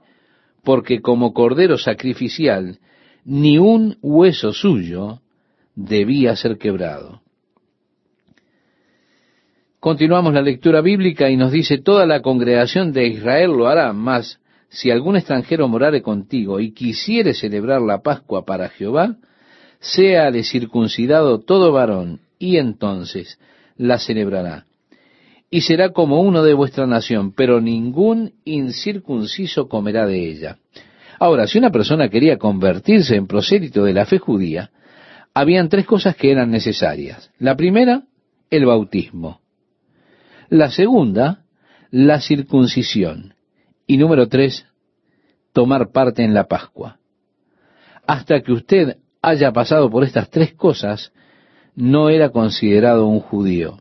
porque 0.63 1.01
como 1.01 1.33
cordero 1.33 1.77
sacrificial, 1.77 2.79
ni 3.25 3.57
un 3.57 3.97
hueso 4.01 4.53
suyo 4.53 5.21
debía 5.75 6.35
ser 6.35 6.57
quebrado. 6.57 7.21
Continuamos 9.79 10.33
la 10.33 10.41
lectura 10.41 10.81
bíblica 10.81 11.29
y 11.29 11.37
nos 11.37 11.51
dice, 11.51 11.77
toda 11.77 12.05
la 12.05 12.21
congregación 12.21 12.91
de 12.91 13.07
Israel 13.07 13.51
lo 13.51 13.67
hará, 13.67 13.93
mas 13.93 14.39
si 14.69 14.91
algún 14.91 15.15
extranjero 15.15 15.67
morare 15.67 16.01
contigo 16.01 16.59
y 16.59 16.71
quisiere 16.71 17.33
celebrar 17.33 17.81
la 17.81 18.01
Pascua 18.01 18.43
para 18.43 18.69
Jehová, 18.69 19.17
séale 19.79 20.43
circuncidado 20.43 21.39
todo 21.39 21.71
varón, 21.71 22.21
y 22.39 22.57
entonces 22.57 23.39
la 23.77 23.99
celebrará. 23.99 24.65
Y 25.49 25.61
será 25.61 25.91
como 25.91 26.21
uno 26.21 26.43
de 26.43 26.53
vuestra 26.53 26.87
nación, 26.87 27.31
pero 27.31 27.61
ningún 27.61 28.33
incircunciso 28.43 29.69
comerá 29.69 30.05
de 30.05 30.29
ella. 30.29 30.57
Ahora, 31.19 31.47
si 31.47 31.57
una 31.57 31.71
persona 31.71 32.09
quería 32.09 32.37
convertirse 32.37 33.15
en 33.15 33.27
prosélito 33.27 33.83
de 33.83 33.93
la 33.93 34.05
fe 34.05 34.19
judía, 34.19 34.71
habían 35.33 35.69
tres 35.69 35.85
cosas 35.85 36.15
que 36.15 36.31
eran 36.31 36.51
necesarias. 36.51 37.31
La 37.39 37.55
primera, 37.55 38.03
el 38.49 38.65
bautismo. 38.65 39.39
La 40.49 40.69
segunda, 40.69 41.43
la 41.91 42.19
circuncisión. 42.19 43.33
Y 43.85 43.97
número 43.97 44.27
tres, 44.27 44.65
tomar 45.53 45.91
parte 45.91 46.23
en 46.23 46.33
la 46.33 46.47
Pascua. 46.47 46.99
Hasta 48.05 48.41
que 48.41 48.51
usted 48.51 48.97
haya 49.21 49.51
pasado 49.51 49.89
por 49.89 50.03
estas 50.03 50.29
tres 50.29 50.53
cosas, 50.53 51.11
no 51.75 52.09
era 52.09 52.29
considerado 52.29 53.07
un 53.07 53.19
judío. 53.19 53.79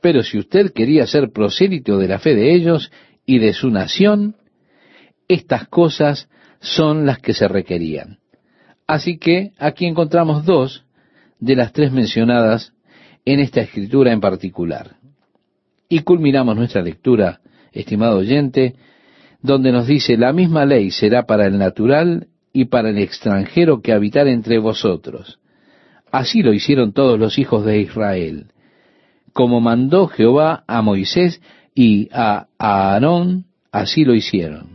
Pero 0.00 0.22
si 0.22 0.38
usted 0.38 0.72
quería 0.72 1.06
ser 1.06 1.30
prosélito 1.30 1.98
de 1.98 2.08
la 2.08 2.18
fe 2.18 2.34
de 2.34 2.54
ellos 2.54 2.92
y 3.26 3.38
de 3.38 3.52
su 3.52 3.70
nación, 3.70 4.36
estas 5.28 5.66
cosas 5.68 6.28
son 6.60 7.06
las 7.06 7.18
que 7.18 7.34
se 7.34 7.48
requerían. 7.48 8.18
Así 8.86 9.18
que 9.18 9.52
aquí 9.58 9.86
encontramos 9.86 10.44
dos 10.44 10.84
de 11.40 11.56
las 11.56 11.72
tres 11.72 11.90
mencionadas 11.92 12.72
en 13.24 13.40
esta 13.40 13.60
escritura 13.62 14.12
en 14.12 14.20
particular. 14.20 14.96
Y 15.88 16.00
culminamos 16.00 16.56
nuestra 16.56 16.82
lectura, 16.82 17.40
estimado 17.72 18.18
oyente, 18.18 18.74
donde 19.40 19.72
nos 19.72 19.86
dice, 19.86 20.16
la 20.16 20.32
misma 20.32 20.64
ley 20.64 20.90
será 20.90 21.24
para 21.24 21.46
el 21.46 21.58
natural 21.58 22.28
y 22.54 22.66
para 22.66 22.90
el 22.90 22.98
extranjero 22.98 23.82
que 23.82 23.92
habitar 23.92 24.28
entre 24.28 24.58
vosotros. 24.58 25.40
Así 26.10 26.42
lo 26.42 26.54
hicieron 26.54 26.92
todos 26.92 27.18
los 27.18 27.38
hijos 27.38 27.64
de 27.66 27.80
Israel, 27.80 28.46
como 29.32 29.60
mandó 29.60 30.06
Jehová 30.06 30.62
a 30.68 30.80
Moisés 30.80 31.42
y 31.74 32.08
a 32.12 32.46
Aarón, 32.56 33.46
así 33.72 34.04
lo 34.04 34.14
hicieron. 34.14 34.68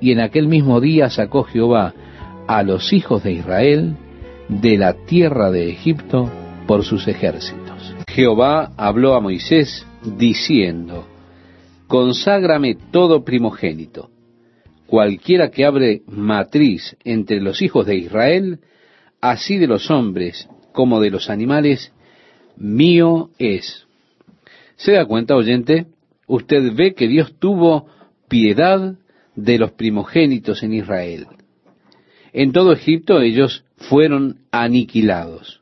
Y 0.00 0.12
en 0.12 0.20
aquel 0.20 0.48
mismo 0.48 0.80
día 0.80 1.10
sacó 1.10 1.44
Jehová 1.44 1.92
a 2.48 2.62
los 2.62 2.94
hijos 2.94 3.22
de 3.22 3.32
Israel 3.32 3.96
de 4.48 4.78
la 4.78 4.94
tierra 5.04 5.50
de 5.50 5.68
Egipto 5.70 6.30
por 6.66 6.84
sus 6.84 7.06
ejércitos. 7.06 7.94
Jehová 8.08 8.72
habló 8.78 9.14
a 9.14 9.20
Moisés 9.20 9.86
diciendo, 10.16 11.06
Conságrame 11.86 12.76
todo 12.90 13.24
primogénito. 13.24 14.13
Cualquiera 14.94 15.50
que 15.50 15.64
abre 15.64 16.02
matriz 16.06 16.96
entre 17.02 17.40
los 17.40 17.60
hijos 17.62 17.84
de 17.84 17.96
Israel, 17.96 18.60
así 19.20 19.58
de 19.58 19.66
los 19.66 19.90
hombres 19.90 20.48
como 20.70 21.00
de 21.00 21.10
los 21.10 21.30
animales, 21.30 21.92
mío 22.56 23.30
es. 23.40 23.88
¿Se 24.76 24.92
da 24.92 25.04
cuenta, 25.04 25.34
oyente? 25.34 25.86
Usted 26.28 26.72
ve 26.76 26.94
que 26.94 27.08
Dios 27.08 27.34
tuvo 27.40 27.88
piedad 28.28 28.94
de 29.34 29.58
los 29.58 29.72
primogénitos 29.72 30.62
en 30.62 30.74
Israel. 30.74 31.26
En 32.32 32.52
todo 32.52 32.72
Egipto 32.72 33.20
ellos 33.20 33.64
fueron 33.74 34.42
aniquilados. 34.52 35.60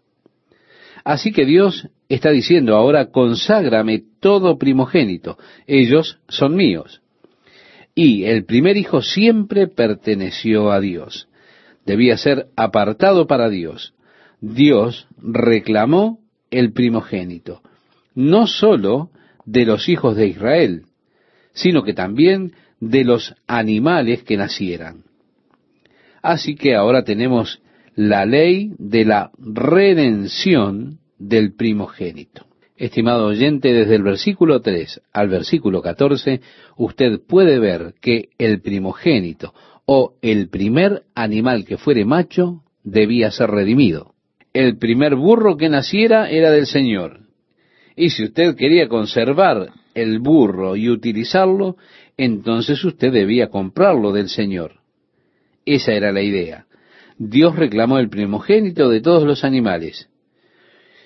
Así 1.05 1.33
que 1.33 1.47
Dios 1.47 1.89
está 2.11 2.29
diciendo 2.33 2.77
ahora, 2.77 3.07
conságrame 3.11 4.05
todo 4.21 4.59
primogénito, 4.59 5.39
ellos 5.67 6.19
son 6.29 6.55
míos. 6.55 7.02
Y 7.95 8.25
el 8.25 8.45
primer 8.45 8.77
hijo 8.77 9.03
siempre 9.03 9.69
perteneció 9.69 10.73
a 10.73 10.81
Dios. 10.81 11.29
Debía 11.85 12.17
ser 12.17 12.47
apartado 12.57 13.27
para 13.27 13.49
Dios. 13.49 13.95
Dios 14.41 15.07
reclamó 15.19 16.21
el 16.51 16.73
primogénito, 16.73 17.63
no 18.15 18.47
sólo 18.47 19.11
de 19.45 19.65
los 19.65 19.89
hijos 19.89 20.17
de 20.17 20.27
Israel, 20.27 20.83
sino 21.53 21.83
que 21.83 21.95
también 21.95 22.53
de 22.81 23.05
los 23.05 23.35
animales 23.47 24.23
que 24.23 24.37
nacieran. 24.37 25.05
Así 26.23 26.55
que 26.55 26.75
ahora 26.75 27.05
tenemos 27.05 27.63
la 27.95 28.25
ley 28.25 28.73
de 28.79 29.05
la 29.05 29.31
redención 29.39 30.99
del 31.19 31.55
primogénito. 31.55 32.47
Estimado 32.83 33.27
oyente, 33.27 33.73
desde 33.73 33.95
el 33.95 34.03
versículo 34.03 34.61
3 34.61 35.03
al 35.13 35.29
versículo 35.29 35.83
14, 35.83 36.41
usted 36.77 37.21
puede 37.29 37.61
ver 37.61 37.95
que 38.01 38.31
el 38.39 38.61
primogénito 38.61 39.55
o 39.87 40.15
el 40.21 40.49
primer 40.49 41.05
animal 41.15 41.65
que 41.65 41.77
fuere 41.77 42.05
macho 42.05 42.65
debía 42.83 43.31
ser 43.31 43.51
redimido. 43.51 44.15
El 44.53 44.79
primer 44.79 45.15
burro 45.15 45.57
que 45.57 45.69
naciera 45.69 46.29
era 46.29 46.51
del 46.51 46.67
Señor. 46.67 47.21
Y 47.95 48.11
si 48.11 48.25
usted 48.25 48.57
quería 48.57 48.89
conservar 48.89 49.69
el 49.95 50.19
burro 50.19 50.75
y 50.75 50.91
utilizarlo, 50.91 51.77
entonces 52.17 52.85
usted 52.85 53.13
debía 53.13 53.47
comprarlo 53.47 54.11
del 54.11 54.29
Señor. 54.29 54.81
Esa 55.65 55.93
era 55.93 56.11
la 56.11 56.23
idea. 56.23 56.67
Dios 57.17 57.55
reclamó 57.55 58.01
el 58.01 58.09
primogénito 58.09 58.89
de 58.89 59.01
todos 59.01 59.23
los 59.23 59.45
animales. 59.45 60.09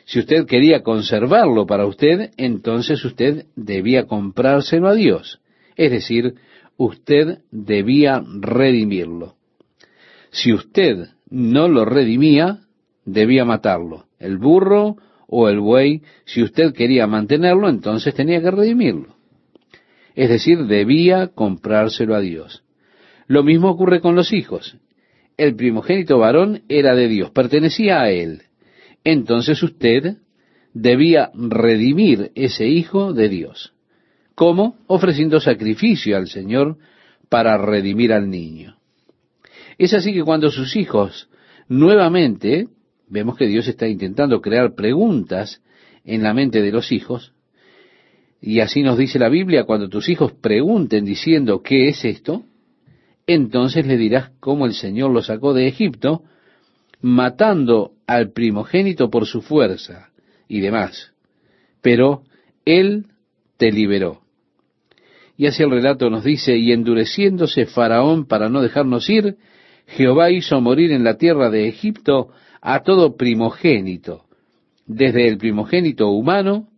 Si 0.07 0.20
usted 0.20 0.46
quería 0.46 0.84
conservarlo 0.84 1.66
para 1.66 1.84
usted, 1.84 2.30
entonces 2.36 3.04
usted 3.04 3.46
debía 3.57 4.07
comprárselo 4.07 4.88
a 4.88 4.94
Dios. 4.94 5.40
Es 5.74 5.90
decir, 5.90 6.34
usted 6.76 7.40
debía 7.50 8.22
redimirlo. 8.40 9.34
Si 10.30 10.52
usted 10.52 11.09
no 11.28 11.66
lo 11.66 11.84
redimía, 11.84 12.61
debía 13.04 13.44
matarlo. 13.44 14.04
El 14.20 14.38
burro 14.38 14.96
o 15.26 15.48
el 15.48 15.59
buey, 15.59 16.02
si 16.24 16.40
usted 16.44 16.72
quería 16.72 17.09
mantenerlo, 17.09 17.68
entonces 17.68 18.14
tenía 18.14 18.40
que 18.40 18.52
redimirlo. 18.52 19.16
Es 20.14 20.28
decir, 20.28 20.66
debía 20.66 21.28
comprárselo 21.34 22.14
a 22.14 22.20
Dios. 22.20 22.62
Lo 23.26 23.42
mismo 23.42 23.70
ocurre 23.70 24.00
con 24.00 24.14
los 24.14 24.32
hijos. 24.32 24.76
El 25.36 25.57
primogénito 25.57 26.18
varón 26.18 26.62
era 26.68 26.94
de 26.94 27.09
Dios, 27.09 27.32
pertenecía 27.32 28.02
a 28.02 28.11
Él 28.11 28.42
entonces 29.07 29.62
usted 29.62 30.16
debía 30.74 31.30
redimir 31.32 32.32
ese 32.34 32.66
hijo 32.66 33.12
de 33.12 33.28
Dios. 33.28 33.72
¿Cómo? 34.34 34.78
Ofreciendo 34.88 35.38
sacrificio 35.38 36.16
al 36.16 36.26
Señor 36.26 36.76
para 37.28 37.57
redimir 37.57 38.12
al 38.12 38.28
niño. 38.28 38.78
Es 39.78 39.94
así 39.94 40.12
que 40.12 40.24
cuando 40.24 40.50
sus 40.50 40.74
hijos 40.74 41.28
nuevamente, 41.68 42.66
vemos 43.09 43.36
que 43.36 43.46
Dios 43.46 43.68
está 43.68 43.86
intentando 43.86 44.40
crear 44.40 44.74
preguntas 44.74 45.62
en 46.04 46.24
la 46.24 46.34
mente 46.34 46.61
de 46.61 46.72
los 46.72 46.90
hijos, 46.90 47.32
y 48.40 48.59
así 48.59 48.82
nos 48.82 48.98
dice 48.98 49.20
la 49.20 49.28
Biblia, 49.28 49.64
cuando 49.64 49.88
tus 49.88 50.09
hijos 50.09 50.32
pregunten 50.32 51.04
diciendo, 51.04 51.62
¿qué 51.62 51.88
es 51.88 52.04
esto? 52.04 52.44
Entonces 53.24 53.86
le 53.86 53.96
dirás 53.96 54.32
cómo 54.40 54.66
el 54.66 54.74
Señor 54.74 55.12
lo 55.12 55.22
sacó 55.22 55.54
de 55.54 55.68
Egipto, 55.68 56.24
matando 57.00 57.95
al 58.07 58.32
primogénito 58.32 59.11
por 59.11 59.26
su 59.26 59.42
fuerza 59.42 60.11
y 60.48 60.61
demás. 60.61 61.12
Pero 61.82 62.22
Él 62.64 63.07
te 63.57 63.72
liberó. 63.72 64.22
Y 65.36 65.46
así 65.46 65.62
el 65.62 65.70
relato 65.70 66.09
nos 66.09 66.24
dice, 66.24 66.57
y 66.57 66.72
endureciéndose 66.72 67.66
Faraón 67.66 68.26
para 68.26 68.48
no 68.48 68.62
dejarnos 68.62 69.09
ir, 69.11 69.36
Jehová 69.86 70.30
hizo 70.30 70.61
morir 70.61 70.92
en 70.92 71.04
la 71.04 71.16
tierra 71.16 71.50
de 71.50 71.68
Egipto 71.68 72.30
a 72.61 72.82
todo 72.82 73.16
primogénito, 73.16 74.24
desde 74.86 75.28
el 75.28 75.36
primogénito 75.36 76.09
humano 76.09 76.68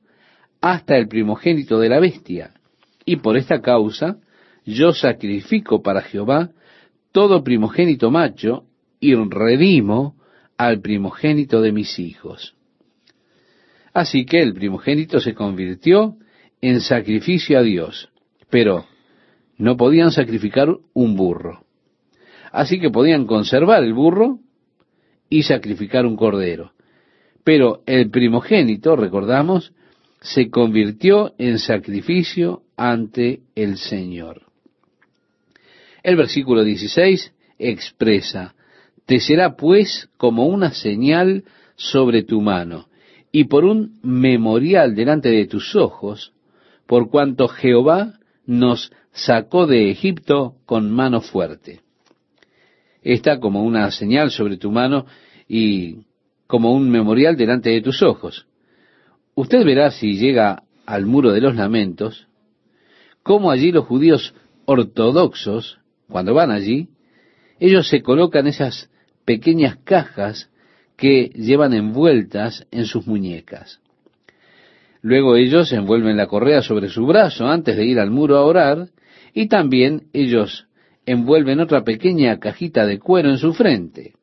hasta 0.60 0.96
el 0.96 1.08
primogénito 1.08 1.78
de 1.78 1.88
la 1.88 2.00
bestia, 2.00 2.52
Y 3.04 3.16
por 3.16 3.36
esta 3.36 3.60
causa 3.60 4.18
yo 4.66 4.92
sacrifico 4.92 5.82
para 5.82 6.02
Jehová 6.02 6.50
todo 7.12 7.42
primogénito 7.42 8.10
macho 8.10 8.64
y 9.00 9.14
redimo 9.14 10.17
al 10.58 10.80
primogénito 10.80 11.62
de 11.62 11.72
mis 11.72 11.98
hijos. 11.98 12.54
Así 13.94 14.26
que 14.26 14.40
el 14.40 14.52
primogénito 14.52 15.20
se 15.20 15.34
convirtió 15.34 16.16
en 16.60 16.80
sacrificio 16.80 17.58
a 17.58 17.62
Dios, 17.62 18.10
pero 18.50 18.84
no 19.56 19.76
podían 19.76 20.10
sacrificar 20.10 20.68
un 20.92 21.16
burro. 21.16 21.64
Así 22.52 22.80
que 22.80 22.90
podían 22.90 23.26
conservar 23.26 23.82
el 23.84 23.94
burro 23.94 24.40
y 25.30 25.42
sacrificar 25.42 26.06
un 26.06 26.16
cordero. 26.16 26.72
Pero 27.44 27.82
el 27.86 28.10
primogénito, 28.10 28.96
recordamos, 28.96 29.72
se 30.20 30.50
convirtió 30.50 31.34
en 31.38 31.58
sacrificio 31.58 32.62
ante 32.76 33.40
el 33.54 33.78
Señor. 33.78 34.42
El 36.02 36.16
versículo 36.16 36.64
16 36.64 37.32
expresa, 37.58 38.54
te 39.08 39.20
será 39.20 39.56
pues 39.56 40.10
como 40.18 40.44
una 40.48 40.72
señal 40.72 41.44
sobre 41.76 42.24
tu 42.24 42.42
mano 42.42 42.88
y 43.32 43.44
por 43.44 43.64
un 43.64 43.98
memorial 44.02 44.94
delante 44.94 45.30
de 45.30 45.46
tus 45.46 45.74
ojos, 45.74 46.34
por 46.86 47.08
cuanto 47.08 47.48
Jehová 47.48 48.18
nos 48.44 48.92
sacó 49.12 49.66
de 49.66 49.90
Egipto 49.90 50.56
con 50.66 50.90
mano 50.90 51.22
fuerte. 51.22 51.80
Está 53.00 53.40
como 53.40 53.64
una 53.64 53.90
señal 53.92 54.30
sobre 54.30 54.58
tu 54.58 54.70
mano 54.70 55.06
y 55.48 56.00
como 56.46 56.74
un 56.74 56.90
memorial 56.90 57.34
delante 57.34 57.70
de 57.70 57.80
tus 57.80 58.02
ojos. 58.02 58.46
Usted 59.34 59.64
verá 59.64 59.90
si 59.90 60.18
llega 60.18 60.64
al 60.84 61.06
muro 61.06 61.32
de 61.32 61.40
los 61.40 61.56
lamentos, 61.56 62.28
cómo 63.22 63.50
allí 63.50 63.72
los 63.72 63.86
judíos 63.86 64.34
ortodoxos, 64.66 65.78
cuando 66.10 66.34
van 66.34 66.50
allí, 66.50 66.90
ellos 67.58 67.88
se 67.88 68.02
colocan 68.02 68.46
esas 68.46 68.90
pequeñas 69.28 69.76
cajas 69.84 70.48
que 70.96 71.30
llevan 71.34 71.74
envueltas 71.74 72.66
en 72.70 72.86
sus 72.86 73.06
muñecas. 73.06 73.78
Luego 75.02 75.36
ellos 75.36 75.70
envuelven 75.70 76.16
la 76.16 76.28
correa 76.28 76.62
sobre 76.62 76.88
su 76.88 77.04
brazo 77.04 77.46
antes 77.46 77.76
de 77.76 77.84
ir 77.84 78.00
al 78.00 78.10
muro 78.10 78.38
a 78.38 78.44
orar 78.46 78.88
y 79.34 79.48
también 79.48 80.04
ellos 80.14 80.66
envuelven 81.04 81.60
otra 81.60 81.84
pequeña 81.84 82.38
cajita 82.38 82.86
de 82.86 82.98
cuero 82.98 83.28
en 83.28 83.36
su 83.36 83.52
frente. 83.52 84.14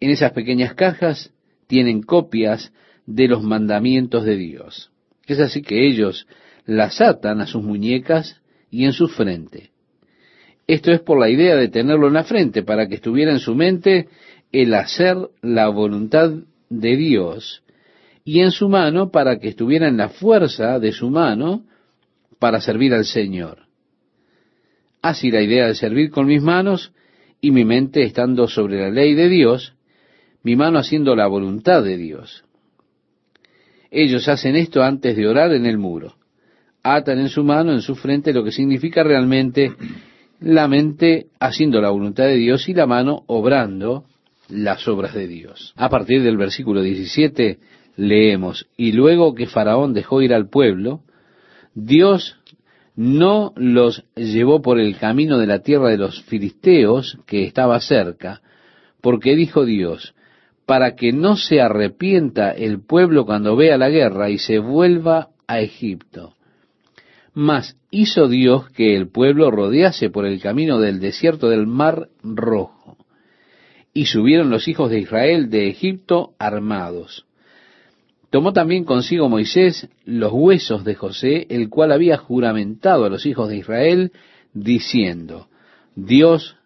En 0.00 0.08
esas 0.08 0.32
pequeñas 0.32 0.72
cajas 0.72 1.34
tienen 1.66 2.00
copias 2.00 2.72
de 3.04 3.28
los 3.28 3.42
mandamientos 3.42 4.24
de 4.24 4.36
Dios. 4.38 4.92
Es 5.26 5.40
así 5.40 5.60
que 5.60 5.86
ellos 5.86 6.26
las 6.64 7.02
atan 7.02 7.42
a 7.42 7.46
sus 7.46 7.62
muñecas 7.62 8.40
y 8.70 8.86
en 8.86 8.94
su 8.94 9.08
frente. 9.08 9.73
Esto 10.66 10.92
es 10.92 11.00
por 11.00 11.18
la 11.18 11.28
idea 11.28 11.56
de 11.56 11.68
tenerlo 11.68 12.08
en 12.08 12.14
la 12.14 12.24
frente, 12.24 12.62
para 12.62 12.88
que 12.88 12.94
estuviera 12.94 13.32
en 13.32 13.38
su 13.38 13.54
mente 13.54 14.08
el 14.52 14.72
hacer 14.74 15.16
la 15.42 15.68
voluntad 15.68 16.32
de 16.70 16.96
Dios, 16.96 17.62
y 18.24 18.40
en 18.40 18.50
su 18.50 18.68
mano 18.68 19.10
para 19.10 19.38
que 19.38 19.48
estuviera 19.48 19.88
en 19.88 19.98
la 19.98 20.08
fuerza 20.08 20.78
de 20.78 20.92
su 20.92 21.10
mano 21.10 21.64
para 22.38 22.60
servir 22.60 22.94
al 22.94 23.04
Señor. 23.04 23.64
Así 25.02 25.30
la 25.30 25.42
idea 25.42 25.66
de 25.66 25.74
servir 25.74 26.10
con 26.10 26.26
mis 26.26 26.42
manos 26.42 26.92
y 27.40 27.50
mi 27.50 27.66
mente 27.66 28.02
estando 28.02 28.48
sobre 28.48 28.80
la 28.80 28.90
ley 28.90 29.14
de 29.14 29.28
Dios, 29.28 29.74
mi 30.42 30.56
mano 30.56 30.78
haciendo 30.78 31.14
la 31.14 31.26
voluntad 31.26 31.82
de 31.82 31.98
Dios. 31.98 32.44
Ellos 33.90 34.28
hacen 34.28 34.56
esto 34.56 34.82
antes 34.82 35.14
de 35.14 35.28
orar 35.28 35.52
en 35.52 35.66
el 35.66 35.76
muro. 35.76 36.16
Atan 36.82 37.18
en 37.18 37.28
su 37.28 37.44
mano, 37.44 37.72
en 37.72 37.82
su 37.82 37.94
frente, 37.94 38.32
lo 38.32 38.42
que 38.42 38.50
significa 38.50 39.02
realmente 39.02 39.72
la 40.40 40.68
mente 40.68 41.26
haciendo 41.40 41.80
la 41.80 41.90
voluntad 41.90 42.24
de 42.24 42.36
Dios 42.36 42.68
y 42.68 42.74
la 42.74 42.86
mano 42.86 43.24
obrando 43.26 44.04
las 44.48 44.86
obras 44.88 45.14
de 45.14 45.26
Dios. 45.26 45.72
A 45.76 45.88
partir 45.88 46.22
del 46.22 46.36
versículo 46.36 46.82
17 46.82 47.58
leemos, 47.96 48.66
y 48.76 48.92
luego 48.92 49.34
que 49.34 49.46
Faraón 49.46 49.94
dejó 49.94 50.22
ir 50.22 50.34
al 50.34 50.48
pueblo, 50.48 51.00
Dios 51.74 52.36
no 52.96 53.52
los 53.56 54.04
llevó 54.14 54.62
por 54.62 54.78
el 54.78 54.96
camino 54.96 55.38
de 55.38 55.46
la 55.46 55.60
tierra 55.60 55.88
de 55.88 55.98
los 55.98 56.22
filisteos 56.24 57.18
que 57.26 57.44
estaba 57.44 57.80
cerca, 57.80 58.40
porque 59.00 59.34
dijo 59.34 59.64
Dios, 59.64 60.14
para 60.66 60.94
que 60.94 61.12
no 61.12 61.36
se 61.36 61.60
arrepienta 61.60 62.50
el 62.52 62.80
pueblo 62.80 63.26
cuando 63.26 63.56
vea 63.56 63.76
la 63.76 63.90
guerra 63.90 64.30
y 64.30 64.38
se 64.38 64.58
vuelva 64.58 65.28
a 65.46 65.60
Egipto. 65.60 66.34
Mas 67.34 67.76
hizo 67.90 68.28
Dios 68.28 68.70
que 68.70 68.96
el 68.96 69.08
pueblo 69.08 69.50
rodease 69.50 70.08
por 70.08 70.24
el 70.24 70.40
camino 70.40 70.78
del 70.78 71.00
desierto 71.00 71.48
del 71.48 71.66
mar 71.66 72.08
rojo. 72.22 72.96
Y 73.92 74.06
subieron 74.06 74.50
los 74.50 74.68
hijos 74.68 74.90
de 74.90 75.00
Israel 75.00 75.50
de 75.50 75.68
Egipto 75.68 76.34
armados. 76.38 77.26
Tomó 78.30 78.52
también 78.52 78.84
consigo 78.84 79.28
Moisés 79.28 79.88
los 80.04 80.32
huesos 80.32 80.84
de 80.84 80.94
José, 80.94 81.46
el 81.50 81.68
cual 81.68 81.92
había 81.92 82.16
juramentado 82.16 83.04
a 83.04 83.08
los 83.08 83.26
hijos 83.26 83.48
de 83.48 83.58
Israel, 83.58 84.12
diciendo, 84.52 85.48
Dios 85.94 86.56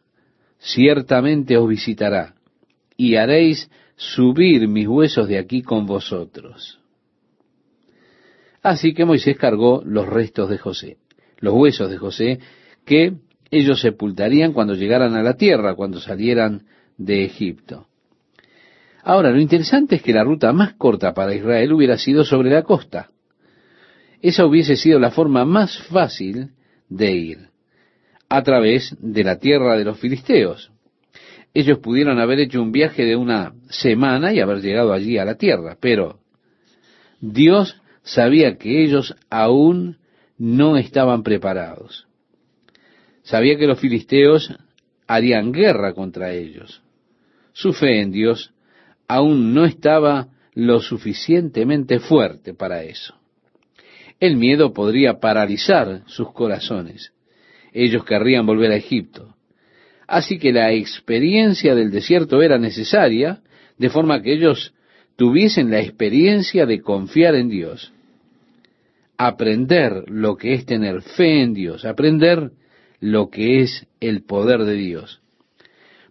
ciertamente 0.58 1.56
os 1.58 1.68
visitará, 1.68 2.34
y 2.96 3.16
haréis 3.16 3.70
subir 3.96 4.66
mis 4.68 4.88
huesos 4.88 5.28
de 5.28 5.38
aquí 5.38 5.62
con 5.62 5.84
vosotros. 5.84 6.78
Así 8.68 8.92
que 8.92 9.06
Moisés 9.06 9.38
cargó 9.38 9.82
los 9.82 10.06
restos 10.06 10.50
de 10.50 10.58
José, 10.58 10.98
los 11.38 11.54
huesos 11.54 11.88
de 11.88 11.96
José, 11.96 12.38
que 12.84 13.14
ellos 13.50 13.80
sepultarían 13.80 14.52
cuando 14.52 14.74
llegaran 14.74 15.14
a 15.14 15.22
la 15.22 15.38
tierra, 15.38 15.74
cuando 15.74 16.00
salieran 16.00 16.66
de 16.98 17.24
Egipto. 17.24 17.86
Ahora, 19.02 19.30
lo 19.30 19.40
interesante 19.40 19.96
es 19.96 20.02
que 20.02 20.12
la 20.12 20.22
ruta 20.22 20.52
más 20.52 20.74
corta 20.74 21.14
para 21.14 21.34
Israel 21.34 21.72
hubiera 21.72 21.96
sido 21.96 22.24
sobre 22.24 22.50
la 22.50 22.62
costa. 22.62 23.08
Esa 24.20 24.44
hubiese 24.44 24.76
sido 24.76 24.98
la 24.98 25.12
forma 25.12 25.46
más 25.46 25.78
fácil 25.84 26.50
de 26.90 27.12
ir, 27.12 27.38
a 28.28 28.42
través 28.42 28.94
de 29.00 29.24
la 29.24 29.38
tierra 29.38 29.78
de 29.78 29.84
los 29.84 29.98
filisteos. 29.98 30.70
Ellos 31.54 31.78
pudieron 31.78 32.20
haber 32.20 32.38
hecho 32.40 32.60
un 32.60 32.72
viaje 32.72 33.06
de 33.06 33.16
una 33.16 33.54
semana 33.70 34.34
y 34.34 34.40
haber 34.40 34.60
llegado 34.60 34.92
allí 34.92 35.16
a 35.16 35.24
la 35.24 35.36
tierra, 35.36 35.78
pero 35.80 36.18
Dios 37.22 37.80
sabía 38.08 38.56
que 38.56 38.82
ellos 38.82 39.14
aún 39.28 39.98
no 40.38 40.76
estaban 40.76 41.22
preparados. 41.22 42.06
Sabía 43.22 43.58
que 43.58 43.66
los 43.66 43.78
filisteos 43.78 44.54
harían 45.06 45.52
guerra 45.52 45.92
contra 45.92 46.32
ellos. 46.32 46.82
Su 47.52 47.72
fe 47.72 48.00
en 48.00 48.10
Dios 48.10 48.52
aún 49.08 49.52
no 49.52 49.64
estaba 49.64 50.28
lo 50.54 50.80
suficientemente 50.80 51.98
fuerte 51.98 52.54
para 52.54 52.82
eso. 52.82 53.14
El 54.20 54.36
miedo 54.36 54.72
podría 54.72 55.20
paralizar 55.20 56.02
sus 56.06 56.32
corazones. 56.32 57.12
Ellos 57.72 58.04
querrían 58.04 58.46
volver 58.46 58.72
a 58.72 58.76
Egipto. 58.76 59.34
Así 60.06 60.38
que 60.38 60.52
la 60.52 60.72
experiencia 60.72 61.74
del 61.74 61.90
desierto 61.90 62.40
era 62.40 62.58
necesaria, 62.58 63.42
de 63.76 63.90
forma 63.90 64.22
que 64.22 64.32
ellos 64.32 64.72
tuviesen 65.16 65.70
la 65.70 65.80
experiencia 65.80 66.64
de 66.64 66.80
confiar 66.80 67.34
en 67.34 67.50
Dios 67.50 67.92
aprender 69.18 70.04
lo 70.08 70.36
que 70.36 70.54
es 70.54 70.64
tener 70.64 71.02
fe 71.02 71.42
en 71.42 71.52
Dios, 71.52 71.84
aprender 71.84 72.52
lo 73.00 73.28
que 73.28 73.60
es 73.60 73.86
el 74.00 74.22
poder 74.22 74.60
de 74.64 74.74
Dios, 74.74 75.20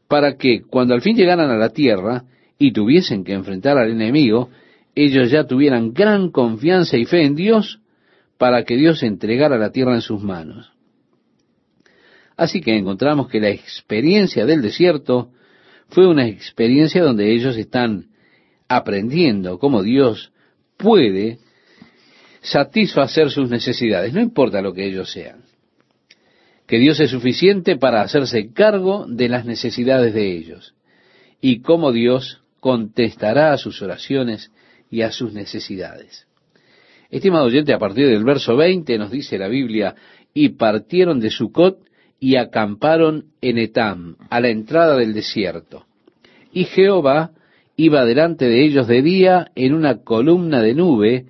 para 0.08 0.36
que 0.38 0.62
cuando 0.62 0.93
al 0.93 1.01
fin 1.01 1.16
llegaran 1.16 1.49
a 1.49 1.58
la 1.58 1.70
tierra 1.70 2.26
y 2.60 2.74
tuviesen 2.74 3.24
que 3.24 3.34
enfrentar 3.34 3.78
al 3.78 3.91
enemigo, 3.91 4.49
ellos 4.93 5.32
ya 5.32 5.45
tuvieran 5.45 5.93
gran 5.93 6.32
confianza 6.32 6.97
y 6.97 7.05
fe 7.05 7.24
en 7.24 7.36
Dios 7.36 7.80
para 8.38 8.64
que 8.64 8.76
Dios 8.76 9.03
entregara 9.03 9.58
la 9.58 9.72
tierra 9.72 9.95
en 9.95 10.01
sus 10.01 10.22
manos. 10.22 10.72
Así 12.36 12.62
que 12.62 12.76
encontramos 12.76 13.30
que 13.30 13.39
la 13.39 13.49
experiencia 13.49 14.45
del 14.45 14.62
desierto 14.62 15.32
fue 15.89 16.08
una 16.08 16.28
experiencia 16.28 17.03
donde 17.03 17.34
ellos 17.34 17.58
están 17.58 18.10
aprendiendo 18.68 19.60
cómo 19.60 19.82
Dios 19.82 20.32
puede 20.78 21.39
satisfacer 22.50 23.30
sus 23.30 23.50
necesidades, 23.50 24.14
no 24.14 24.22
importa 24.22 24.62
lo 24.62 24.74
que 24.74 24.86
ellos 24.86 25.12
sean. 25.12 25.41
Que 26.66 26.80
Dios 26.80 27.00
es 27.00 27.12
suficiente 27.12 27.78
para 27.78 28.02
hacerse 28.02 28.52
cargo 28.52 29.06
de 29.08 29.30
las 29.30 29.45
necesidades 29.45 30.14
de 30.14 30.36
ellos 30.36 30.74
y 31.39 31.62
cómo 31.62 31.91
Dios 31.91 32.41
contestará 32.60 33.54
a 33.54 33.58
sus 33.58 33.82
oraciones 33.82 34.52
y 34.89 35.02
a 35.02 35.12
sus 35.12 35.34
necesidades. 35.34 36.28
Estimado 37.10 37.45
oyente, 37.45 37.74
a 37.74 37.80
partir 37.80 38.08
del 38.08 38.24
verso 38.24 38.58
20 38.58 38.98
nos 38.98 39.12
dice 39.12 39.38
la 39.38 39.48
Biblia, 39.48 39.95
y 40.34 40.50
partieron 40.50 41.20
de 41.20 41.32
Sucot 41.32 41.80
y 42.20 42.36
acamparon 42.36 43.26
en 43.41 43.58
Etam, 43.58 44.18
a 44.30 44.41
la 44.41 44.50
entrada 44.50 44.98
del 44.98 45.14
desierto. 45.14 45.86
Y 46.52 46.66
Jehová 46.66 47.32
iba 47.76 48.06
delante 48.06 48.45
de 48.45 48.66
ellos 48.66 48.88
de 48.88 49.02
día 49.02 49.52
en 49.56 49.74
una 49.74 50.04
columna 50.04 50.62
de 50.62 50.74
nube 50.74 51.26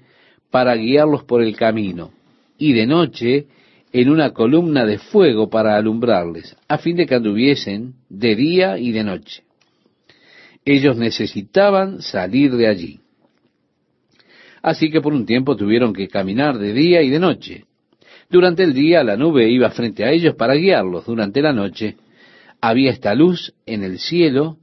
para 0.52 0.76
guiarlos 0.76 1.24
por 1.24 1.42
el 1.42 1.56
camino, 1.56 2.12
y 2.58 2.74
de 2.74 2.86
noche 2.86 3.48
en 3.92 4.10
una 4.10 4.32
columna 4.32 4.86
de 4.86 4.98
fuego 4.98 5.50
para 5.50 5.76
alumbrarles, 5.76 6.56
a 6.68 6.78
fin 6.78 6.98
de 6.98 7.06
que 7.06 7.16
anduviesen 7.16 7.94
de 8.10 8.36
día 8.36 8.78
y 8.78 8.92
de 8.92 9.04
noche. 9.04 9.44
Ellos 10.66 10.98
necesitaban 10.98 12.02
salir 12.02 12.56
de 12.56 12.68
allí. 12.68 13.00
Así 14.62 14.92
que 14.92 15.00
por 15.00 15.14
un 15.14 15.26
tiempo 15.26 15.56
tuvieron 15.56 15.94
que 15.94 16.10
caminar 16.10 16.58
de 16.58 16.74
día 16.74 17.02
y 17.02 17.10
de 17.10 17.20
noche. 17.20 17.66
Durante 18.30 18.64
el 18.64 18.74
día 18.74 19.04
la 19.04 19.16
nube 19.16 19.50
iba 19.50 19.70
frente 19.70 20.04
a 20.04 20.12
ellos 20.12 20.36
para 20.36 20.56
guiarlos. 20.56 21.06
Durante 21.06 21.42
la 21.42 21.54
noche 21.54 21.96
había 22.60 22.92
esta 22.92 23.16
luz 23.16 23.54
en 23.66 23.84
el 23.84 24.00
cielo 24.00 24.58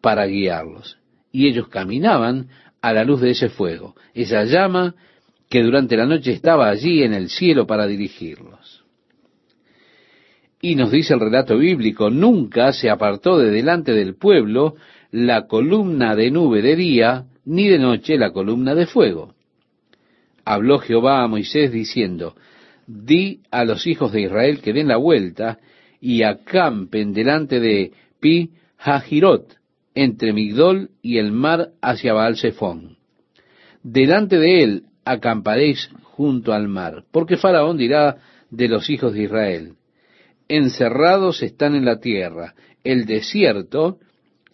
para 0.00 0.24
guiarlos. 0.26 0.96
Y 1.30 1.46
ellos 1.46 1.68
caminaban 1.68 2.48
a 2.80 2.94
la 2.94 3.04
luz 3.04 3.20
de 3.20 3.30
ese 3.30 3.50
fuego, 3.50 3.94
esa 4.14 4.44
llama 4.44 4.94
que 5.50 5.62
durante 5.64 5.96
la 5.96 6.06
noche 6.06 6.30
estaba 6.30 6.70
allí 6.70 7.02
en 7.02 7.12
el 7.12 7.28
cielo 7.28 7.66
para 7.66 7.88
dirigirlos. 7.88 8.84
Y 10.62 10.76
nos 10.76 10.92
dice 10.92 11.12
el 11.12 11.20
relato 11.20 11.58
bíblico, 11.58 12.08
nunca 12.08 12.72
se 12.72 12.88
apartó 12.88 13.36
de 13.36 13.50
delante 13.50 13.92
del 13.92 14.14
pueblo 14.14 14.76
la 15.10 15.48
columna 15.48 16.14
de 16.14 16.30
nube 16.30 16.62
de 16.62 16.76
día, 16.76 17.24
ni 17.44 17.66
de 17.66 17.80
noche 17.80 18.16
la 18.16 18.30
columna 18.30 18.76
de 18.76 18.86
fuego. 18.86 19.34
Habló 20.44 20.78
Jehová 20.78 21.24
a 21.24 21.26
Moisés 21.26 21.72
diciendo, 21.72 22.36
di 22.86 23.40
a 23.50 23.64
los 23.64 23.88
hijos 23.88 24.12
de 24.12 24.22
Israel 24.22 24.60
que 24.60 24.72
den 24.72 24.86
la 24.86 24.98
vuelta 24.98 25.58
y 26.00 26.22
acampen 26.22 27.12
delante 27.12 27.58
de 27.58 27.90
Pi 28.20 28.50
Hajirot, 28.78 29.56
entre 29.96 30.32
Migdol 30.32 30.90
y 31.02 31.18
el 31.18 31.32
mar 31.32 31.70
hacia 31.82 32.12
Baal 32.12 32.36
Zephón. 32.36 32.98
Delante 33.82 34.38
de 34.38 34.62
él 34.62 34.82
acamparéis 35.04 35.90
junto 36.02 36.52
al 36.52 36.68
mar, 36.68 37.04
porque 37.10 37.36
Faraón 37.36 37.76
dirá 37.76 38.18
de 38.50 38.68
los 38.68 38.90
hijos 38.90 39.14
de 39.14 39.24
Israel, 39.24 39.74
encerrados 40.48 41.42
están 41.42 41.74
en 41.74 41.84
la 41.84 42.00
tierra, 42.00 42.54
el 42.84 43.06
desierto 43.06 43.98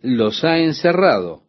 los 0.02 0.44
ha 0.44 0.58
encerrado, 0.58 1.42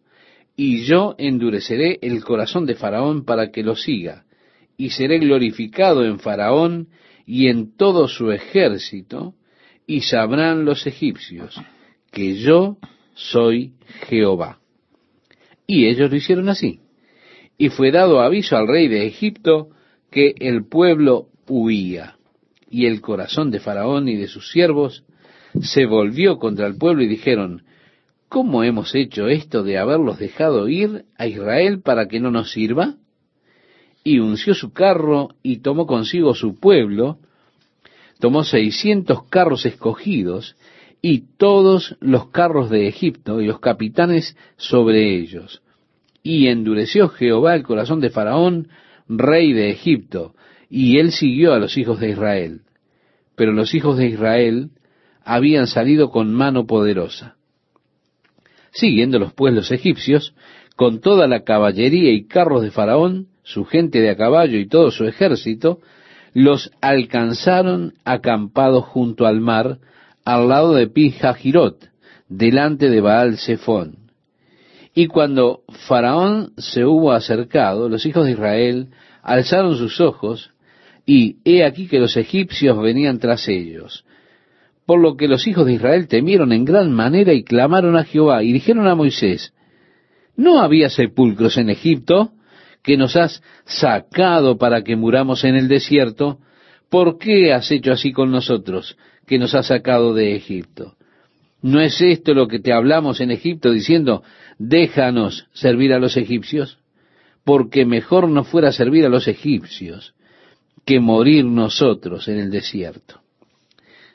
y 0.56 0.84
yo 0.86 1.16
endureceré 1.18 2.00
el 2.02 2.24
corazón 2.24 2.66
de 2.66 2.76
Faraón 2.76 3.26
para 3.26 3.52
que 3.52 3.64
lo 3.64 3.76
siga, 3.76 4.26
y 4.78 4.92
seré 4.92 5.20
glorificado 5.20 6.06
en 6.06 6.20
Faraón 6.20 6.88
y 7.26 7.48
en 7.48 7.76
todo 7.76 8.08
su 8.08 8.32
ejército, 8.32 9.36
y 9.86 10.02
sabrán 10.02 10.66
los 10.66 10.86
egipcios 10.88 11.60
que 12.12 12.36
yo 12.36 12.78
soy 13.14 13.74
Jehová. 14.08 14.60
Y 15.66 15.88
ellos 15.88 16.10
lo 16.10 16.16
hicieron 16.16 16.50
así. 16.50 16.80
Y 17.58 17.70
fue 17.70 17.92
dado 17.92 18.22
aviso 18.22 18.56
al 18.56 18.68
rey 18.68 18.88
de 18.88 19.08
Egipto 19.08 19.70
que 20.12 20.36
el 20.40 20.66
pueblo 20.66 21.28
huía. 21.48 22.18
Y 22.70 22.86
el 22.86 23.02
corazón 23.02 23.50
de 23.52 23.60
Faraón 23.60 24.08
y 24.10 24.16
de 24.16 24.28
sus 24.28 24.52
siervos 24.52 25.04
se 25.62 25.86
volvió 25.86 26.38
contra 26.38 26.68
el 26.68 26.78
pueblo 26.78 27.04
y 27.04 27.08
dijeron, 27.08 27.64
¿cómo 28.30 28.64
hemos 28.64 28.94
hecho 28.94 29.28
esto 29.28 29.64
de 29.64 29.78
haberlos 29.78 30.20
dejado 30.20 30.68
ir 30.68 31.06
a 31.18 31.28
Israel 31.28 31.82
para 31.82 32.08
que 32.08 32.20
no 32.20 32.30
nos 32.30 32.52
sirva? 32.52 32.96
Y 34.04 34.20
unció 34.20 34.54
su 34.54 34.72
carro 34.72 35.30
y 35.42 35.58
tomó 35.58 35.88
consigo 35.88 36.36
su 36.36 36.60
pueblo, 36.60 37.18
tomó 38.20 38.44
seiscientos 38.44 39.24
carros 39.30 39.66
escogidos 39.66 40.56
y 41.02 41.26
todos 41.38 41.96
los 42.00 42.30
carros 42.30 42.70
de 42.70 42.88
Egipto 42.88 43.42
y 43.42 43.48
los 43.48 43.60
capitanes 43.60 44.36
sobre 44.58 45.18
ellos. 45.18 45.62
Y 46.28 46.50
endureció 46.50 47.08
Jehová 47.08 47.56
el 47.56 47.64
corazón 47.64 48.02
de 48.02 48.10
Faraón, 48.10 48.68
rey 49.08 49.54
de 49.54 49.70
Egipto, 49.70 50.36
y 50.70 50.98
él 51.00 51.14
siguió 51.14 51.54
a 51.54 51.58
los 51.58 51.78
hijos 51.78 52.02
de 52.02 52.10
Israel. 52.10 52.64
Pero 53.38 53.54
los 53.54 53.74
hijos 53.74 53.98
de 53.98 54.08
Israel 54.08 54.72
habían 55.24 55.68
salido 55.68 56.10
con 56.10 56.34
mano 56.34 56.68
poderosa. 56.68 57.38
Siguiendo 58.72 59.20
los 59.20 59.32
pueblos 59.32 59.72
egipcios, 59.72 60.36
con 60.76 61.00
toda 61.00 61.30
la 61.30 61.46
caballería 61.46 62.12
y 62.12 62.28
carros 62.28 62.62
de 62.62 62.72
Faraón, 62.72 63.28
su 63.44 63.64
gente 63.64 64.02
de 64.02 64.10
a 64.10 64.18
caballo 64.18 64.60
y 64.60 64.68
todo 64.68 64.92
su 64.92 65.06
ejército, 65.06 65.80
los 66.34 66.72
alcanzaron 66.82 67.94
acampados 68.04 68.84
junto 68.84 69.28
al 69.28 69.40
mar, 69.40 69.80
al 70.26 70.50
lado 70.50 70.74
de 70.74 70.88
Pi-Hajirot, 70.88 71.90
delante 72.28 72.90
de 72.90 73.00
Baal 73.00 73.38
Zephón. 73.38 74.07
Y 74.98 75.06
cuando 75.06 75.62
Faraón 75.88 76.54
se 76.58 76.84
hubo 76.84 77.12
acercado, 77.12 77.88
los 77.88 78.04
hijos 78.08 78.26
de 78.26 78.32
Israel 78.32 78.88
alzaron 79.22 79.76
sus 79.76 80.02
ojos, 80.02 80.50
y 81.06 81.36
he 81.46 81.64
aquí 81.64 81.88
que 81.88 82.00
los 82.00 82.18
egipcios 82.18 82.82
venían 82.82 83.20
tras 83.20 83.48
ellos. 83.48 84.06
Por 84.88 85.00
lo 85.00 85.16
que 85.16 85.28
los 85.28 85.46
hijos 85.46 85.68
de 85.68 85.74
Israel 85.74 86.08
temieron 86.08 86.52
en 86.52 86.66
gran 86.66 86.92
manera 86.92 87.32
y 87.34 87.44
clamaron 87.44 87.96
a 87.96 88.06
Jehová, 88.06 88.42
y 88.42 88.52
dijeron 88.52 88.88
a 88.88 88.96
Moisés, 88.96 89.54
¿no 90.36 90.62
había 90.62 90.90
sepulcros 90.90 91.58
en 91.58 91.70
Egipto 91.70 92.32
que 92.82 92.98
nos 92.98 93.16
has 93.18 93.44
sacado 93.66 94.58
para 94.58 94.82
que 94.82 94.96
muramos 94.96 95.44
en 95.44 95.58
el 95.58 95.68
desierto? 95.68 96.40
¿Por 96.90 97.20
qué 97.20 97.54
has 97.54 97.70
hecho 97.70 97.92
así 97.92 98.12
con 98.12 98.32
nosotros? 98.32 98.98
que 99.28 99.38
nos 99.38 99.54
ha 99.54 99.62
sacado 99.62 100.14
de 100.14 100.36
Egipto. 100.36 100.96
¿No 101.62 101.82
es 101.82 102.02
esto 102.02 102.34
lo 102.34 102.48
que 102.48 102.60
te 102.60 102.72
hablamos 102.72 103.20
en 103.20 103.32
Egipto 103.32 103.72
diciendo, 103.72 104.24
déjanos 104.58 105.48
servir 105.54 105.94
a 105.94 106.00
los 106.00 106.18
egipcios? 106.18 106.80
Porque 107.44 107.86
mejor 107.86 108.30
nos 108.30 108.48
fuera 108.48 108.72
servir 108.72 109.06
a 109.06 109.10
los 109.10 109.28
egipcios 109.28 110.14
que 110.86 111.00
morir 111.00 111.46
nosotros 111.46 112.28
en 112.28 112.40
el 112.40 112.52
desierto. 112.52 113.22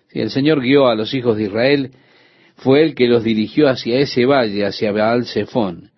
Si 0.08 0.20
el 0.20 0.30
Señor 0.30 0.60
guió 0.60 0.88
a 0.88 0.94
los 0.94 1.14
hijos 1.14 1.36
de 1.36 1.44
Israel, 1.44 1.90
fue 2.56 2.82
Él 2.82 2.94
que 2.94 3.08
los 3.08 3.24
dirigió 3.24 3.68
hacia 3.68 3.98
ese 3.98 4.26
valle, 4.26 4.66
hacia 4.66 4.92
Baal 4.92 5.26
Zephón, 5.26 5.90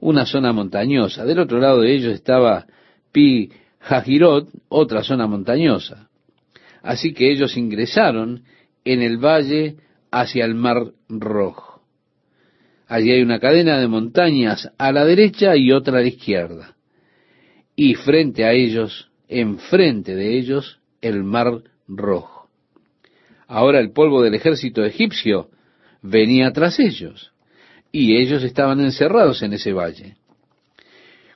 una 0.00 0.26
zona 0.26 0.52
montañosa. 0.52 1.24
Del 1.24 1.38
otro 1.38 1.58
lado 1.58 1.80
de 1.80 1.94
ellos 1.94 2.12
estaba 2.12 2.66
Pi 3.12 3.50
Hajirot, 3.80 4.48
otra 4.68 5.02
zona 5.02 5.26
montañosa. 5.26 6.08
Así 6.82 7.12
que 7.12 7.30
ellos 7.30 7.56
ingresaron 7.56 8.42
en 8.84 9.02
el 9.02 9.18
valle 9.18 9.76
hacia 10.10 10.44
el 10.44 10.54
mar 10.54 10.92
rojo. 11.08 11.65
Allí 12.86 13.10
hay 13.10 13.22
una 13.22 13.40
cadena 13.40 13.80
de 13.80 13.88
montañas 13.88 14.70
a 14.78 14.92
la 14.92 15.04
derecha 15.04 15.56
y 15.56 15.72
otra 15.72 15.98
a 15.98 16.02
la 16.02 16.06
izquierda. 16.06 16.76
Y 17.74 17.94
frente 17.94 18.44
a 18.44 18.52
ellos, 18.52 19.10
enfrente 19.28 20.14
de 20.14 20.38
ellos, 20.38 20.80
el 21.00 21.24
mar 21.24 21.62
rojo. 21.88 22.48
Ahora 23.48 23.80
el 23.80 23.92
polvo 23.92 24.22
del 24.22 24.34
ejército 24.34 24.84
egipcio 24.84 25.50
venía 26.02 26.52
tras 26.52 26.78
ellos, 26.78 27.32
y 27.92 28.16
ellos 28.16 28.42
estaban 28.42 28.80
encerrados 28.80 29.42
en 29.42 29.52
ese 29.52 29.72
valle. 29.72 30.16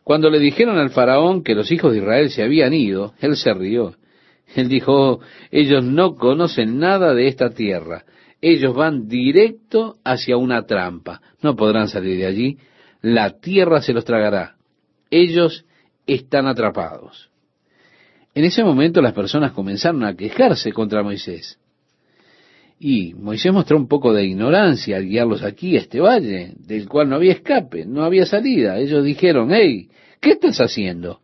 Cuando 0.02 0.30
le 0.30 0.38
dijeron 0.38 0.78
al 0.78 0.90
faraón 0.90 1.42
que 1.44 1.54
los 1.54 1.70
hijos 1.70 1.92
de 1.92 1.98
Israel 1.98 2.30
se 2.30 2.42
habían 2.42 2.72
ido, 2.72 3.14
él 3.20 3.36
se 3.36 3.52
rió 3.54 3.94
él 4.54 4.68
dijo, 4.68 5.20
ellos 5.50 5.84
no 5.84 6.16
conocen 6.16 6.78
nada 6.78 7.14
de 7.14 7.28
esta 7.28 7.50
tierra. 7.50 8.04
Ellos 8.40 8.74
van 8.74 9.08
directo 9.08 9.96
hacia 10.04 10.36
una 10.36 10.64
trampa. 10.66 11.20
No 11.42 11.56
podrán 11.56 11.88
salir 11.88 12.18
de 12.18 12.26
allí. 12.26 12.58
La 13.02 13.38
tierra 13.38 13.82
se 13.82 13.92
los 13.92 14.04
tragará. 14.04 14.56
Ellos 15.10 15.64
están 16.06 16.46
atrapados. 16.46 17.30
En 18.34 18.44
ese 18.44 18.62
momento 18.64 19.02
las 19.02 19.12
personas 19.12 19.52
comenzaron 19.52 20.04
a 20.04 20.14
quejarse 20.14 20.72
contra 20.72 21.02
Moisés. 21.02 21.58
Y 22.78 23.12
Moisés 23.12 23.52
mostró 23.52 23.76
un 23.76 23.88
poco 23.88 24.12
de 24.14 24.24
ignorancia 24.24 24.96
al 24.96 25.04
guiarlos 25.04 25.42
aquí 25.42 25.76
a 25.76 25.80
este 25.80 26.00
valle, 26.00 26.54
del 26.56 26.88
cual 26.88 27.10
no 27.10 27.16
había 27.16 27.32
escape, 27.32 27.84
no 27.84 28.04
había 28.04 28.24
salida. 28.24 28.78
Ellos 28.78 29.04
dijeron, 29.04 29.50
hey, 29.52 29.90
¿qué 30.18 30.30
estás 30.30 30.60
haciendo? 30.60 31.20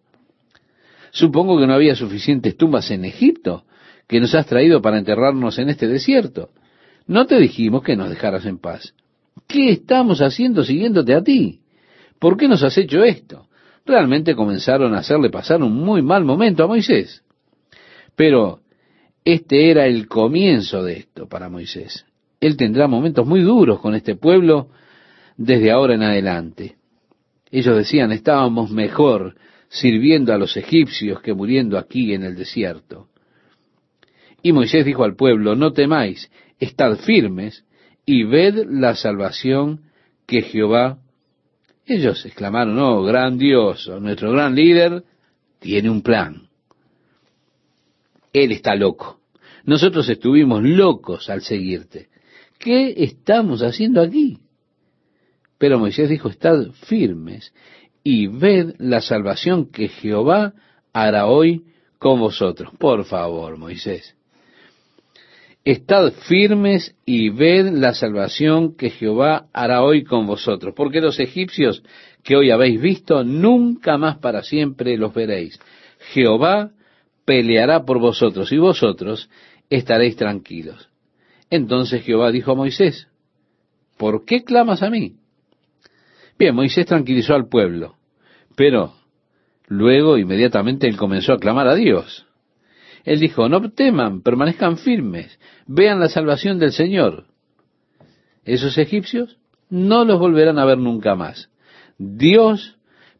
Supongo 1.12 1.58
que 1.58 1.66
no 1.66 1.72
había 1.72 1.96
suficientes 1.96 2.58
tumbas 2.58 2.90
en 2.90 3.06
Egipto 3.06 3.64
que 4.06 4.20
nos 4.20 4.34
has 4.34 4.46
traído 4.46 4.82
para 4.82 4.98
enterrarnos 4.98 5.58
en 5.58 5.70
este 5.70 5.88
desierto. 5.88 6.50
No 7.06 7.26
te 7.26 7.38
dijimos 7.38 7.82
que 7.82 7.96
nos 7.96 8.10
dejaras 8.10 8.44
en 8.46 8.58
paz. 8.58 8.94
¿Qué 9.46 9.70
estamos 9.70 10.20
haciendo 10.20 10.64
siguiéndote 10.64 11.14
a 11.14 11.22
ti? 11.22 11.60
¿Por 12.18 12.36
qué 12.36 12.48
nos 12.48 12.62
has 12.62 12.76
hecho 12.78 13.04
esto? 13.04 13.46
Realmente 13.84 14.34
comenzaron 14.34 14.94
a 14.94 14.98
hacerle 14.98 15.30
pasar 15.30 15.62
un 15.62 15.72
muy 15.72 16.02
mal 16.02 16.24
momento 16.24 16.64
a 16.64 16.66
Moisés. 16.66 17.22
Pero 18.16 18.60
este 19.24 19.70
era 19.70 19.86
el 19.86 20.08
comienzo 20.08 20.82
de 20.82 20.98
esto 20.98 21.28
para 21.28 21.48
Moisés. 21.48 22.04
Él 22.40 22.56
tendrá 22.56 22.88
momentos 22.88 23.26
muy 23.26 23.40
duros 23.40 23.80
con 23.80 23.94
este 23.94 24.16
pueblo 24.16 24.68
desde 25.36 25.70
ahora 25.70 25.94
en 25.94 26.02
adelante. 26.02 26.76
Ellos 27.50 27.76
decían, 27.76 28.10
estábamos 28.12 28.70
mejor 28.70 29.36
sirviendo 29.68 30.32
a 30.32 30.38
los 30.38 30.56
egipcios 30.56 31.20
que 31.20 31.34
muriendo 31.34 31.78
aquí 31.78 32.12
en 32.12 32.24
el 32.24 32.36
desierto. 32.36 33.08
Y 34.42 34.52
Moisés 34.52 34.84
dijo 34.84 35.04
al 35.04 35.16
pueblo, 35.16 35.56
no 35.56 35.72
temáis, 35.72 36.30
estad 36.58 36.96
firmes 36.98 37.64
y 38.04 38.24
ved 38.24 38.66
la 38.68 38.94
salvación 38.94 39.82
que 40.26 40.42
Jehová. 40.42 40.98
Ellos 41.86 42.24
exclamaron, 42.24 42.78
oh, 42.78 43.02
gran 43.02 43.38
Dios, 43.38 43.88
nuestro 44.00 44.32
gran 44.32 44.54
líder 44.54 45.04
tiene 45.60 45.90
un 45.90 46.02
plan. 46.02 46.48
Él 48.32 48.52
está 48.52 48.74
loco. 48.74 49.20
Nosotros 49.64 50.08
estuvimos 50.08 50.62
locos 50.62 51.30
al 51.30 51.42
seguirte. 51.42 52.08
¿Qué 52.58 52.94
estamos 53.04 53.62
haciendo 53.62 54.00
aquí? 54.00 54.38
Pero 55.58 55.78
Moisés 55.78 56.08
dijo, 56.08 56.28
estad 56.28 56.70
firmes 56.72 57.52
y 58.02 58.26
ved 58.26 58.74
la 58.78 59.00
salvación 59.00 59.70
que 59.70 59.88
Jehová 59.88 60.54
hará 60.92 61.26
hoy 61.26 61.64
con 61.98 62.20
vosotros. 62.20 62.72
Por 62.78 63.04
favor, 63.04 63.56
Moisés. 63.56 64.16
Estad 65.66 66.12
firmes 66.28 66.94
y 67.04 67.28
ved 67.30 67.72
la 67.72 67.92
salvación 67.92 68.76
que 68.76 68.88
Jehová 68.88 69.48
hará 69.52 69.82
hoy 69.82 70.04
con 70.04 70.24
vosotros, 70.24 70.72
porque 70.76 71.00
los 71.00 71.18
egipcios 71.18 71.82
que 72.22 72.36
hoy 72.36 72.52
habéis 72.52 72.80
visto, 72.80 73.24
nunca 73.24 73.98
más 73.98 74.18
para 74.18 74.44
siempre 74.44 74.96
los 74.96 75.12
veréis. 75.12 75.58
Jehová 76.12 76.70
peleará 77.24 77.84
por 77.84 77.98
vosotros 77.98 78.52
y 78.52 78.58
vosotros 78.58 79.28
estaréis 79.68 80.14
tranquilos. 80.14 80.88
Entonces 81.50 82.04
Jehová 82.04 82.30
dijo 82.30 82.52
a 82.52 82.54
Moisés, 82.54 83.08
¿por 83.96 84.24
qué 84.24 84.44
clamas 84.44 84.84
a 84.84 84.90
mí? 84.90 85.16
Bien, 86.38 86.54
Moisés 86.54 86.86
tranquilizó 86.86 87.34
al 87.34 87.48
pueblo, 87.48 87.96
pero 88.54 88.94
luego 89.66 90.16
inmediatamente 90.16 90.86
él 90.86 90.96
comenzó 90.96 91.32
a 91.32 91.40
clamar 91.40 91.66
a 91.66 91.74
Dios. 91.74 92.24
Él 93.06 93.20
dijo, 93.20 93.48
no 93.48 93.70
teman, 93.70 94.20
permanezcan 94.20 94.78
firmes, 94.78 95.38
vean 95.68 96.00
la 96.00 96.08
salvación 96.08 96.58
del 96.58 96.72
Señor. 96.72 97.26
Esos 98.44 98.76
egipcios 98.78 99.38
no 99.70 100.04
los 100.04 100.18
volverán 100.18 100.58
a 100.58 100.64
ver 100.64 100.78
nunca 100.78 101.14
más. 101.14 101.48
Dios 101.98 102.76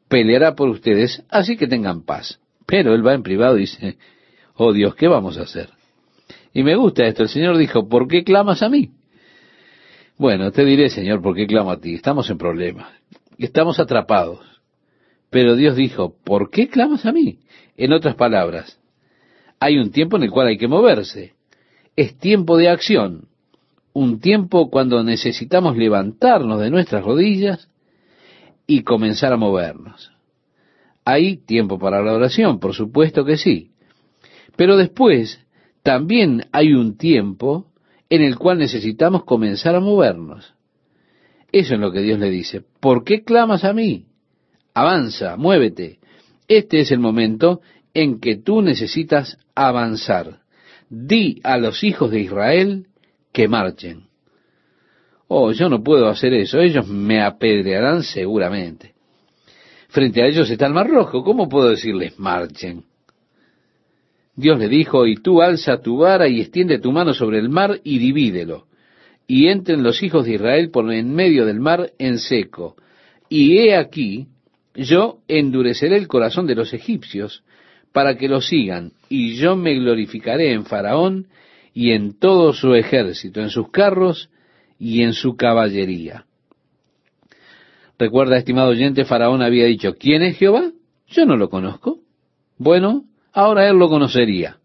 peleará 0.08 0.56
por 0.56 0.68
ustedes, 0.68 1.24
así 1.30 1.56
que 1.56 1.68
tengan 1.68 2.04
paz. 2.04 2.40
Pero 2.66 2.96
él 2.96 3.06
va 3.06 3.14
en 3.14 3.22
privado 3.22 3.56
y 3.56 3.60
dice, 3.60 3.96
oh 4.56 4.72
Dios, 4.72 4.96
¿qué 4.96 5.06
vamos 5.06 5.38
a 5.38 5.42
hacer? 5.42 5.70
Y 6.52 6.64
me 6.64 6.74
gusta 6.74 7.06
esto, 7.06 7.22
el 7.22 7.28
Señor 7.28 7.56
dijo, 7.56 7.88
¿por 7.88 8.08
qué 8.08 8.24
clamas 8.24 8.64
a 8.64 8.68
mí? 8.68 8.90
Bueno, 10.18 10.50
te 10.50 10.64
diré, 10.64 10.90
Señor, 10.90 11.22
¿por 11.22 11.36
qué 11.36 11.46
clamo 11.46 11.70
a 11.70 11.80
ti? 11.80 11.94
Estamos 11.94 12.28
en 12.28 12.38
problemas, 12.38 12.88
estamos 13.38 13.78
atrapados. 13.78 14.40
Pero 15.30 15.54
Dios 15.54 15.76
dijo, 15.76 16.16
¿por 16.24 16.50
qué 16.50 16.68
clamas 16.68 17.06
a 17.06 17.12
mí? 17.12 17.38
En 17.76 17.92
otras 17.92 18.16
palabras, 18.16 18.80
hay 19.66 19.78
un 19.78 19.90
tiempo 19.90 20.16
en 20.16 20.22
el 20.22 20.30
cual 20.30 20.46
hay 20.46 20.58
que 20.58 20.68
moverse. 20.68 21.34
Es 21.96 22.16
tiempo 22.16 22.56
de 22.56 22.68
acción. 22.68 23.26
Un 23.92 24.20
tiempo 24.20 24.70
cuando 24.70 25.02
necesitamos 25.02 25.76
levantarnos 25.76 26.60
de 26.60 26.70
nuestras 26.70 27.04
rodillas 27.04 27.68
y 28.68 28.82
comenzar 28.82 29.32
a 29.32 29.36
movernos. 29.36 30.12
Hay 31.04 31.38
tiempo 31.38 31.80
para 31.80 32.00
la 32.00 32.12
oración, 32.12 32.60
por 32.60 32.74
supuesto 32.74 33.24
que 33.24 33.36
sí. 33.36 33.72
Pero 34.54 34.76
después 34.76 35.44
también 35.82 36.44
hay 36.52 36.72
un 36.72 36.96
tiempo 36.96 37.66
en 38.08 38.22
el 38.22 38.38
cual 38.38 38.58
necesitamos 38.58 39.24
comenzar 39.24 39.74
a 39.74 39.80
movernos. 39.80 40.54
Eso 41.50 41.74
es 41.74 41.80
lo 41.80 41.90
que 41.90 42.02
Dios 42.02 42.20
le 42.20 42.30
dice. 42.30 42.62
¿Por 42.78 43.02
qué 43.02 43.24
clamas 43.24 43.64
a 43.64 43.72
mí? 43.72 44.06
Avanza, 44.74 45.36
muévete. 45.36 45.98
Este 46.46 46.78
es 46.78 46.92
el 46.92 47.00
momento 47.00 47.62
en 47.94 48.20
que 48.20 48.36
tú 48.36 48.62
necesitas 48.62 49.38
avanzar. 49.56 50.38
Di 50.88 51.40
a 51.42 51.58
los 51.58 51.82
hijos 51.82 52.12
de 52.12 52.20
Israel 52.20 52.86
que 53.32 53.48
marchen. 53.48 54.04
Oh, 55.26 55.50
yo 55.50 55.68
no 55.68 55.82
puedo 55.82 56.08
hacer 56.08 56.32
eso, 56.34 56.60
ellos 56.60 56.86
me 56.86 57.20
apedrearán 57.20 58.04
seguramente. 58.04 58.94
Frente 59.88 60.22
a 60.22 60.26
ellos 60.26 60.48
está 60.48 60.66
el 60.66 60.74
mar 60.74 60.88
rojo, 60.88 61.24
¿cómo 61.24 61.48
puedo 61.48 61.70
decirles 61.70 62.18
marchen? 62.18 62.84
Dios 64.36 64.58
le 64.58 64.68
dijo, 64.68 65.06
y 65.06 65.16
tú 65.16 65.40
alza 65.40 65.80
tu 65.80 65.96
vara 65.96 66.28
y 66.28 66.40
extiende 66.40 66.78
tu 66.78 66.92
mano 66.92 67.14
sobre 67.14 67.38
el 67.38 67.48
mar 67.48 67.80
y 67.82 67.98
divídelo, 67.98 68.66
y 69.26 69.48
entren 69.48 69.82
los 69.82 70.02
hijos 70.02 70.26
de 70.26 70.34
Israel 70.34 70.70
por 70.70 70.92
en 70.92 71.12
medio 71.12 71.46
del 71.46 71.58
mar 71.58 71.92
en 71.98 72.18
seco. 72.18 72.76
Y 73.28 73.58
he 73.58 73.76
aquí, 73.76 74.28
yo 74.74 75.18
endureceré 75.26 75.96
el 75.96 76.06
corazón 76.06 76.46
de 76.46 76.54
los 76.54 76.72
egipcios 76.74 77.42
para 77.92 78.16
que 78.16 78.28
lo 78.28 78.40
sigan, 78.42 78.92
y 79.08 79.36
yo 79.36 79.56
me 79.56 79.74
glorificaré 79.74 80.52
en 80.52 80.64
Faraón 80.64 81.28
y 81.72 81.92
en 81.92 82.18
todo 82.18 82.52
su 82.52 82.74
ejército, 82.74 83.40
en 83.40 83.50
sus 83.50 83.70
carros 83.70 84.30
y 84.78 85.02
en 85.02 85.12
su 85.12 85.36
caballería. 85.36 86.24
Recuerda, 87.98 88.36
estimado 88.36 88.70
oyente, 88.70 89.04
Faraón 89.04 89.42
había 89.42 89.66
dicho, 89.66 89.94
¿quién 89.98 90.22
es 90.22 90.36
Jehová? 90.36 90.72
Yo 91.08 91.24
no 91.24 91.36
lo 91.36 91.48
conozco. 91.48 92.00
Bueno, 92.58 93.04
ahora 93.32 93.68
él 93.68 93.76
lo 93.76 93.88
conocería. 93.88 94.58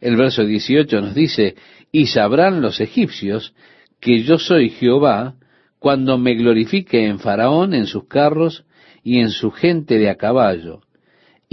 El 0.00 0.16
verso 0.16 0.44
18 0.44 1.00
nos 1.00 1.14
dice, 1.14 1.54
y 1.92 2.06
sabrán 2.06 2.60
los 2.60 2.80
egipcios 2.80 3.54
que 4.00 4.22
yo 4.22 4.38
soy 4.38 4.70
Jehová 4.70 5.36
cuando 5.78 6.18
me 6.18 6.34
glorifique 6.34 7.06
en 7.06 7.18
Faraón, 7.18 7.72
en 7.74 7.86
sus 7.86 8.06
carros 8.08 8.64
y 9.02 9.20
en 9.20 9.30
su 9.30 9.50
gente 9.50 9.98
de 9.98 10.10
a 10.10 10.16
caballo. 10.16 10.80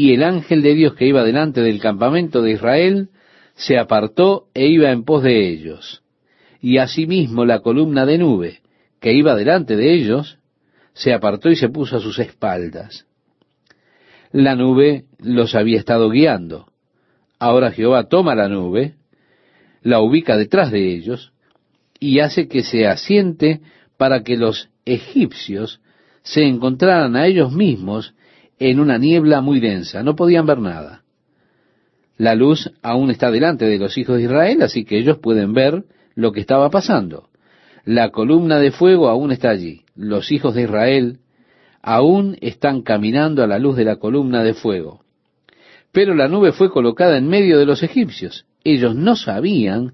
Y 0.02 0.16
el 0.16 0.24
ángel 0.24 0.64
de 0.64 0.74
Dios 0.74 0.96
que 0.96 1.06
iba 1.06 1.24
delante 1.24 1.62
del 1.62 1.80
campamento 1.80 2.42
de 2.42 2.54
Israel 2.54 3.10
se 3.54 3.78
apartó 3.78 4.48
e 4.56 4.66
iba 4.66 4.90
en 4.90 5.04
pos 5.04 5.22
de 5.22 5.48
ellos. 5.48 6.02
Y 6.60 6.80
asimismo 6.80 7.46
la 7.46 7.60
columna 7.60 8.08
de 8.08 8.18
nube 8.18 8.62
que 9.00 9.14
iba 9.14 9.36
delante 9.36 9.76
de 9.76 9.94
ellos 9.94 10.40
se 10.94 11.14
apartó 11.14 11.52
y 11.52 11.56
se 11.56 11.70
puso 11.70 11.98
a 11.98 12.00
sus 12.00 12.18
espaldas. 12.18 13.06
La 14.32 14.56
nube 14.56 15.06
los 15.20 15.54
había 15.54 15.78
estado 15.78 16.10
guiando. 16.10 16.66
Ahora 17.38 17.70
Jehová 17.70 18.06
toma 18.10 18.34
la 18.34 18.50
nube, 18.50 18.96
la 19.84 20.02
ubica 20.02 20.36
detrás 20.36 20.72
de 20.72 20.96
ellos 20.96 21.32
y 22.00 22.22
hace 22.22 22.48
que 22.48 22.64
se 22.64 22.88
asiente 22.88 23.62
para 23.98 24.24
que 24.24 24.36
los 24.36 24.68
egipcios 24.84 25.80
se 26.24 26.44
encontraran 26.44 27.16
a 27.16 27.28
ellos 27.28 27.52
mismos 27.52 28.16
en 28.62 28.80
una 28.80 29.00
niebla 29.00 29.42
muy 29.42 29.60
densa. 29.60 30.04
No 30.04 30.16
podían 30.16 30.46
ver 30.46 30.60
nada. 30.60 31.02
La 32.16 32.36
luz 32.36 32.72
aún 32.84 33.10
está 33.10 33.32
delante 33.32 33.66
de 33.66 33.80
los 33.80 33.98
hijos 33.98 34.18
de 34.18 34.24
Israel, 34.24 34.62
así 34.62 34.86
que 34.86 35.00
ellos 35.00 35.18
pueden 35.18 35.54
ver 35.54 35.84
lo 36.14 36.32
que 36.32 36.42
estaba 36.42 36.70
pasando. 36.70 37.30
La 37.86 38.12
columna 38.12 38.60
de 38.60 38.70
fuego 38.70 39.10
aún 39.10 39.32
está 39.32 39.50
allí. 39.50 39.82
Los 39.96 40.32
hijos 40.32 40.54
de 40.54 40.62
Israel 40.62 41.18
aún 41.82 42.38
están 42.40 42.84
caminando 42.84 43.44
a 43.44 43.48
la 43.48 43.58
luz 43.58 43.76
de 43.76 43.86
la 43.86 43.96
columna 43.96 44.44
de 44.44 44.54
fuego. 44.54 45.02
Pero 45.92 46.14
la 46.14 46.28
nube 46.28 46.52
fue 46.52 46.70
colocada 46.70 47.18
en 47.18 47.28
medio 47.28 47.58
de 47.58 47.66
los 47.66 47.82
egipcios. 47.82 48.46
Ellos 48.64 48.96
no 48.96 49.16
sabían 49.16 49.94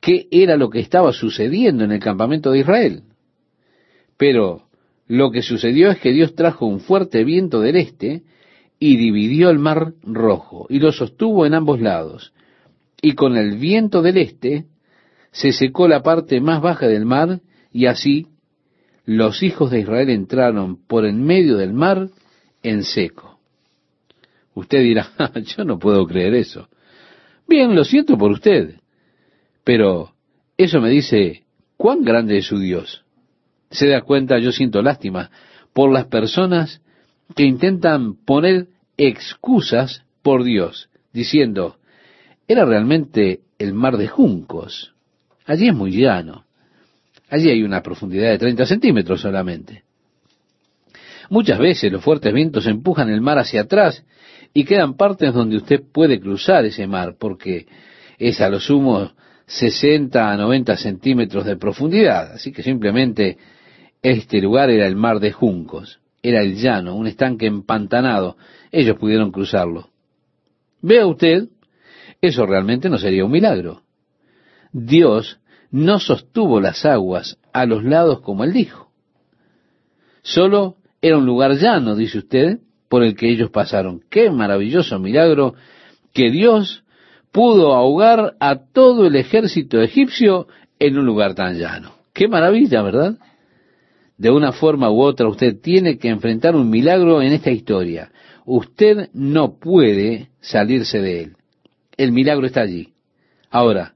qué 0.00 0.26
era 0.32 0.56
lo 0.56 0.68
que 0.68 0.80
estaba 0.80 1.12
sucediendo 1.12 1.84
en 1.84 1.92
el 1.92 2.00
campamento 2.00 2.50
de 2.50 2.58
Israel. 2.58 3.02
Pero 4.16 4.64
lo 5.10 5.32
que 5.32 5.42
sucedió 5.42 5.90
es 5.90 5.98
que 5.98 6.12
Dios 6.12 6.36
trajo 6.36 6.66
un 6.66 6.78
fuerte 6.78 7.24
viento 7.24 7.60
del 7.60 7.74
este 7.74 8.22
y 8.78 8.96
dividió 8.96 9.50
el 9.50 9.58
mar 9.58 9.94
rojo 10.04 10.66
y 10.68 10.78
lo 10.78 10.92
sostuvo 10.92 11.44
en 11.44 11.54
ambos 11.54 11.80
lados. 11.80 12.32
Y 13.02 13.14
con 13.14 13.36
el 13.36 13.56
viento 13.56 14.02
del 14.02 14.18
este 14.18 14.66
se 15.32 15.50
secó 15.50 15.88
la 15.88 16.04
parte 16.04 16.40
más 16.40 16.62
baja 16.62 16.86
del 16.86 17.06
mar 17.06 17.40
y 17.72 17.86
así 17.86 18.28
los 19.04 19.42
hijos 19.42 19.72
de 19.72 19.80
Israel 19.80 20.10
entraron 20.10 20.76
por 20.86 21.04
en 21.04 21.24
medio 21.24 21.56
del 21.56 21.72
mar 21.72 22.08
en 22.62 22.84
seco. 22.84 23.40
Usted 24.54 24.78
dirá, 24.78 25.10
yo 25.56 25.64
no 25.64 25.80
puedo 25.80 26.06
creer 26.06 26.34
eso. 26.34 26.68
Bien, 27.48 27.74
lo 27.74 27.82
siento 27.82 28.16
por 28.16 28.30
usted, 28.30 28.76
pero 29.64 30.12
eso 30.56 30.80
me 30.80 30.88
dice 30.88 31.42
cuán 31.76 32.04
grande 32.04 32.38
es 32.38 32.46
su 32.46 32.60
Dios. 32.60 33.04
Se 33.70 33.86
da 33.88 34.02
cuenta, 34.02 34.38
yo 34.38 34.52
siento 34.52 34.82
lástima 34.82 35.30
por 35.72 35.92
las 35.92 36.06
personas 36.06 36.80
que 37.36 37.44
intentan 37.44 38.14
poner 38.14 38.66
excusas 38.96 40.02
por 40.22 40.44
Dios, 40.44 40.90
diciendo, 41.12 41.76
era 42.48 42.64
realmente 42.64 43.40
el 43.58 43.74
mar 43.74 43.96
de 43.96 44.08
juncos. 44.08 44.92
Allí 45.46 45.68
es 45.68 45.74
muy 45.74 45.92
llano. 45.92 46.44
Allí 47.28 47.48
hay 47.48 47.62
una 47.62 47.82
profundidad 47.82 48.30
de 48.30 48.38
30 48.38 48.66
centímetros 48.66 49.20
solamente. 49.20 49.84
Muchas 51.28 51.60
veces 51.60 51.92
los 51.92 52.02
fuertes 52.02 52.34
vientos 52.34 52.66
empujan 52.66 53.08
el 53.08 53.20
mar 53.20 53.38
hacia 53.38 53.62
atrás 53.62 54.04
y 54.52 54.64
quedan 54.64 54.94
partes 54.96 55.32
donde 55.32 55.56
usted 55.56 55.80
puede 55.92 56.18
cruzar 56.20 56.64
ese 56.64 56.88
mar 56.88 57.14
porque 57.18 57.66
es 58.18 58.40
a 58.40 58.48
lo 58.48 58.58
sumo 58.58 59.12
60 59.46 60.32
a 60.32 60.36
90 60.36 60.76
centímetros 60.76 61.44
de 61.44 61.56
profundidad. 61.56 62.32
Así 62.32 62.50
que 62.50 62.64
simplemente 62.64 63.38
este 64.02 64.40
lugar 64.40 64.70
era 64.70 64.86
el 64.86 64.96
mar 64.96 65.20
de 65.20 65.32
juncos, 65.32 66.00
era 66.22 66.42
el 66.42 66.56
llano, 66.56 66.94
un 66.94 67.06
estanque 67.06 67.46
empantanado. 67.46 68.36
Ellos 68.72 68.96
pudieron 68.98 69.30
cruzarlo. 69.30 69.88
Vea 70.82 71.06
usted, 71.06 71.48
eso 72.20 72.46
realmente 72.46 72.88
no 72.88 72.98
sería 72.98 73.24
un 73.24 73.30
milagro. 73.30 73.82
Dios 74.72 75.40
no 75.70 75.98
sostuvo 75.98 76.60
las 76.60 76.84
aguas 76.84 77.38
a 77.52 77.66
los 77.66 77.84
lados 77.84 78.20
como 78.20 78.44
él 78.44 78.52
dijo. 78.52 78.90
Solo 80.22 80.76
era 81.00 81.16
un 81.16 81.26
lugar 81.26 81.54
llano, 81.56 81.96
dice 81.96 82.18
usted, 82.18 82.60
por 82.88 83.02
el 83.02 83.14
que 83.14 83.30
ellos 83.30 83.50
pasaron. 83.50 84.02
Qué 84.10 84.30
maravilloso 84.30 84.98
milagro 84.98 85.54
que 86.12 86.30
Dios 86.30 86.84
pudo 87.32 87.74
ahogar 87.74 88.34
a 88.40 88.56
todo 88.72 89.06
el 89.06 89.16
ejército 89.16 89.80
egipcio 89.80 90.48
en 90.78 90.98
un 90.98 91.06
lugar 91.06 91.34
tan 91.34 91.58
llano. 91.58 91.92
Qué 92.12 92.28
maravilla, 92.28 92.82
¿verdad? 92.82 93.18
De 94.20 94.30
una 94.30 94.52
forma 94.52 94.90
u 94.90 95.00
otra 95.00 95.28
usted 95.28 95.62
tiene 95.62 95.96
que 95.96 96.08
enfrentar 96.10 96.54
un 96.54 96.68
milagro 96.68 97.22
en 97.22 97.32
esta 97.32 97.50
historia. 97.50 98.12
Usted 98.44 99.08
no 99.14 99.58
puede 99.58 100.28
salirse 100.42 101.00
de 101.00 101.22
él. 101.22 101.36
El 101.96 102.12
milagro 102.12 102.44
está 102.44 102.60
allí. 102.60 102.92
Ahora, 103.48 103.94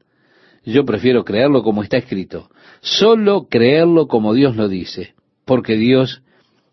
yo 0.65 0.87
prefiero 0.87 1.27
creerlo 1.27 1.63
como 1.63 1.83
está 1.83 1.99
escrito. 1.99 2.49
Solo 2.81 3.49
creerlo 3.51 4.09
como 4.09 4.33
Dios 4.33 4.57
lo 4.57 4.67
dice, 4.67 5.13
porque 5.45 5.77
Dios 5.77 6.23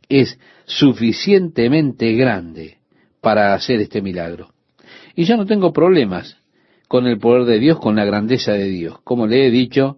es 0.08 0.40
suficientemente 0.64 2.14
grande 2.14 2.78
para 3.20 3.54
hacer 3.54 3.82
este 3.82 4.02
milagro. 4.02 4.54
Y 5.14 5.26
yo 5.26 5.36
no 5.36 5.46
tengo 5.46 5.74
problemas 5.74 6.38
con 6.88 7.06
el 7.06 7.20
poder 7.20 7.44
de 7.44 7.60
Dios, 7.60 7.80
con 7.80 7.98
la 7.98 8.06
grandeza 8.06 8.54
de 8.54 8.70
Dios. 8.70 9.02
Como 9.04 9.28
le 9.28 9.46
he 9.46 9.52
dicho, 9.52 9.98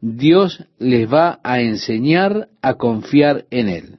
Dios 0.00 0.64
les 0.78 1.12
va 1.12 1.40
a 1.42 1.60
enseñar 1.60 2.48
a 2.62 2.74
confiar 2.74 3.46
en 3.50 3.68
Él. 3.68 3.98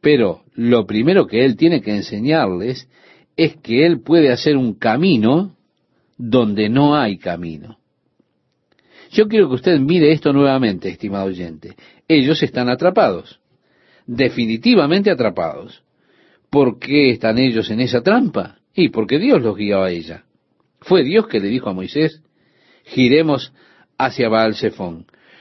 Pero 0.00 0.42
lo 0.54 0.86
primero 0.86 1.26
que 1.26 1.44
Él 1.44 1.56
tiene 1.56 1.80
que 1.80 1.94
enseñarles 1.94 2.88
es 3.36 3.56
que 3.56 3.86
Él 3.86 4.00
puede 4.02 4.32
hacer 4.32 4.56
un 4.56 4.74
camino 4.74 5.56
donde 6.18 6.68
no 6.68 6.96
hay 6.96 7.18
camino. 7.18 7.78
Yo 9.10 9.28
quiero 9.28 9.48
que 9.48 9.54
usted 9.54 9.78
mire 9.78 10.12
esto 10.12 10.32
nuevamente, 10.32 10.88
estimado 10.88 11.26
oyente. 11.26 11.76
Ellos 12.08 12.42
están 12.42 12.68
atrapados, 12.68 13.40
definitivamente 14.06 15.10
atrapados. 15.10 15.84
¿Por 16.50 16.78
qué 16.78 17.10
están 17.10 17.38
ellos 17.38 17.70
en 17.70 17.80
esa 17.80 18.02
trampa? 18.02 18.58
Y 18.74 18.88
porque 18.88 19.18
Dios 19.18 19.40
los 19.40 19.56
guió 19.56 19.82
a 19.82 19.90
ella. 19.90 20.24
Fue 20.80 21.04
Dios 21.04 21.28
que 21.28 21.40
le 21.40 21.48
dijo 21.48 21.70
a 21.70 21.74
Moisés, 21.74 22.22
giremos 22.84 23.52
hacia 23.98 24.28
Baal. 24.28 24.54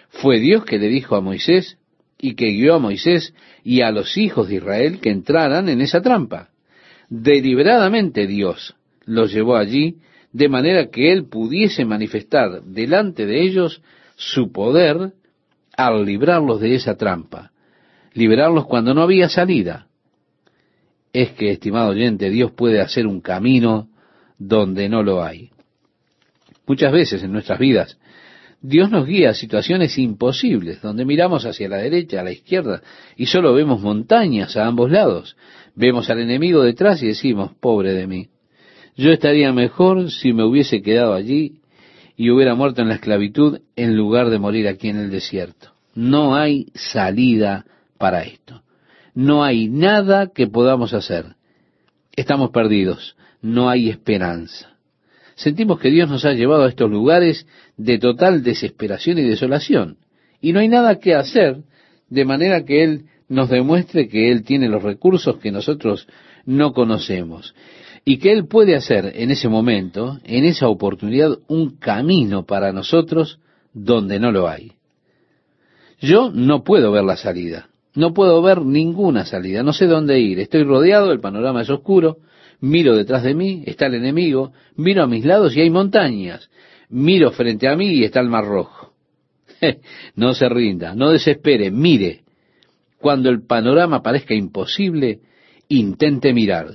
Fue 0.10 0.40
Dios 0.40 0.66
que 0.66 0.78
le 0.78 0.88
dijo 0.88 1.16
a 1.16 1.22
Moisés 1.22 1.78
y 2.20 2.36
que 2.36 2.52
guió 2.52 2.76
a 2.76 2.80
Moisés 2.80 3.34
y 3.64 3.82
a 3.82 3.92
los 3.92 4.18
hijos 4.18 4.48
de 4.48 4.56
Israel 4.56 5.00
que 5.02 5.10
entraran 5.10 5.70
en 5.70 5.82
esa 5.82 6.02
trampa. 6.02 6.50
Deliberadamente 7.10 8.28
Dios 8.28 8.76
los 9.06 9.34
llevó 9.34 9.56
allí 9.56 9.98
de 10.32 10.50
manera 10.50 10.90
que 10.90 11.12
Él 11.12 11.26
pudiese 11.26 11.86
manifestar 11.86 12.64
delante 12.64 13.26
de 13.26 13.42
ellos 13.44 13.82
su 14.16 14.52
poder 14.52 15.14
al 15.76 16.06
librarlos 16.06 16.60
de 16.62 16.76
esa 16.76 16.96
trampa, 16.96 17.52
liberarlos 18.14 18.66
cuando 18.66 18.94
no 18.94 19.02
había 19.02 19.30
salida. 19.30 19.88
Es 21.12 21.32
que, 21.32 21.52
estimado 21.52 21.90
oyente, 21.90 22.30
Dios 22.30 22.52
puede 22.52 22.82
hacer 22.82 23.06
un 23.06 23.22
camino 23.22 23.90
donde 24.38 24.90
no 24.90 25.04
lo 25.04 25.24
hay. 25.24 25.52
Muchas 26.66 26.92
veces 26.92 27.22
en 27.24 27.32
nuestras 27.32 27.60
vidas 27.60 27.98
Dios 28.66 28.90
nos 28.90 29.06
guía 29.06 29.32
a 29.32 29.34
situaciones 29.34 29.98
imposibles, 29.98 30.82
donde 30.82 31.04
miramos 31.04 31.46
hacia 31.46 31.68
la 31.68 31.80
derecha, 31.80 32.22
a 32.22 32.24
la 32.24 32.32
izquierda, 32.32 32.82
y 33.18 33.26
solo 33.26 33.54
vemos 33.54 33.82
montañas 33.82 34.56
a 34.56 34.66
ambos 34.66 34.90
lados. 34.90 35.36
Vemos 35.76 36.10
al 36.10 36.22
enemigo 36.22 36.64
detrás 36.64 37.04
y 37.04 37.08
decimos, 37.08 37.52
pobre 37.60 37.92
de 37.92 38.08
mí. 38.08 38.30
Yo 38.96 39.12
estaría 39.12 39.52
mejor 39.52 40.10
si 40.10 40.32
me 40.32 40.46
hubiese 40.46 40.82
quedado 40.82 41.14
allí 41.14 41.60
y 42.16 42.30
hubiera 42.30 42.56
muerto 42.56 42.82
en 42.82 42.88
la 42.88 42.96
esclavitud 42.96 43.60
en 43.76 43.98
lugar 43.98 44.30
de 44.30 44.40
morir 44.40 44.70
aquí 44.70 44.88
en 44.88 44.98
el 44.98 45.12
desierto. 45.12 45.74
No 45.94 46.34
hay 46.34 46.68
salida 46.74 47.66
para 47.98 48.24
esto. 48.24 48.64
No 49.14 49.44
hay 49.44 49.68
nada 49.68 50.32
que 50.34 50.48
podamos 50.48 50.94
hacer. 50.94 51.36
Estamos 52.16 52.52
perdidos. 52.52 53.18
No 53.42 53.70
hay 53.70 53.90
esperanza 53.90 54.73
sentimos 55.36 55.80
que 55.80 55.90
Dios 55.90 56.10
nos 56.10 56.26
ha 56.26 56.34
llevado 56.34 56.64
a 56.64 56.70
estos 56.70 56.90
lugares 56.90 57.48
de 57.78 57.98
total 58.00 58.44
desesperación 58.44 59.18
y 59.20 59.24
desolación. 59.24 59.98
Y 60.42 60.54
no 60.54 60.60
hay 60.60 60.68
nada 60.68 61.00
que 61.00 61.16
hacer 61.16 61.64
de 62.10 62.26
manera 62.26 62.66
que 62.66 62.84
Él 62.84 63.06
nos 63.30 63.50
demuestre 63.50 64.08
que 64.08 64.32
Él 64.32 64.44
tiene 64.44 64.70
los 64.70 64.84
recursos 64.84 65.38
que 65.38 65.52
nosotros 65.52 66.08
no 66.46 66.74
conocemos. 66.74 67.56
Y 68.06 68.18
que 68.18 68.34
Él 68.34 68.48
puede 68.48 68.76
hacer 68.76 69.14
en 69.16 69.32
ese 69.32 69.48
momento, 69.48 70.20
en 70.26 70.44
esa 70.44 70.68
oportunidad, 70.68 71.38
un 71.48 71.78
camino 71.78 72.46
para 72.46 72.74
nosotros 72.74 73.40
donde 73.74 74.20
no 74.20 74.32
lo 74.32 74.48
hay. 74.48 74.74
Yo 76.02 76.32
no 76.34 76.64
puedo 76.64 76.92
ver 76.92 77.06
la 77.06 77.16
salida. 77.16 77.70
No 77.96 78.14
puedo 78.14 78.42
ver 78.42 78.62
ninguna 78.62 79.26
salida. 79.26 79.64
No 79.64 79.72
sé 79.72 79.88
dónde 79.88 80.20
ir. 80.20 80.40
Estoy 80.40 80.64
rodeado, 80.64 81.12
el 81.12 81.22
panorama 81.22 81.62
es 81.62 81.70
oscuro 81.70 82.18
miro 82.64 82.96
detrás 82.96 83.24
de 83.24 83.36
mí, 83.36 83.62
está 83.66 83.88
el 83.88 83.96
enemigo, 83.96 84.54
miro 84.78 85.04
a 85.04 85.08
mis 85.08 85.26
lados 85.26 85.54
y 85.54 85.60
hay 85.60 85.70
montañas, 85.70 86.50
miro 86.88 87.32
frente 87.32 87.68
a 87.68 87.76
mí 87.76 87.90
y 87.90 88.06
está 88.06 88.22
el 88.22 88.30
mar 88.30 88.46
rojo. 88.46 88.94
no 90.16 90.34
se 90.34 90.48
rinda, 90.48 90.96
no 90.96 91.12
desespere, 91.12 91.72
mire. 91.72 92.22
Cuando 93.00 93.30
el 93.30 93.46
panorama 93.46 94.02
parezca 94.02 94.34
imposible, 94.34 95.20
intente 95.68 96.34
mirar. 96.34 96.68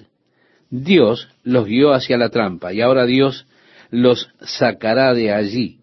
Dios 0.69 1.27
los 1.43 1.65
guió 1.65 1.95
hacia 1.95 2.19
la 2.19 2.29
trampa 2.29 2.75
y 2.75 2.83
ahora 2.83 3.07
Dios 3.07 3.47
los 3.91 4.29
sacará 4.43 5.15
de 5.15 5.33
allí. 5.33 5.79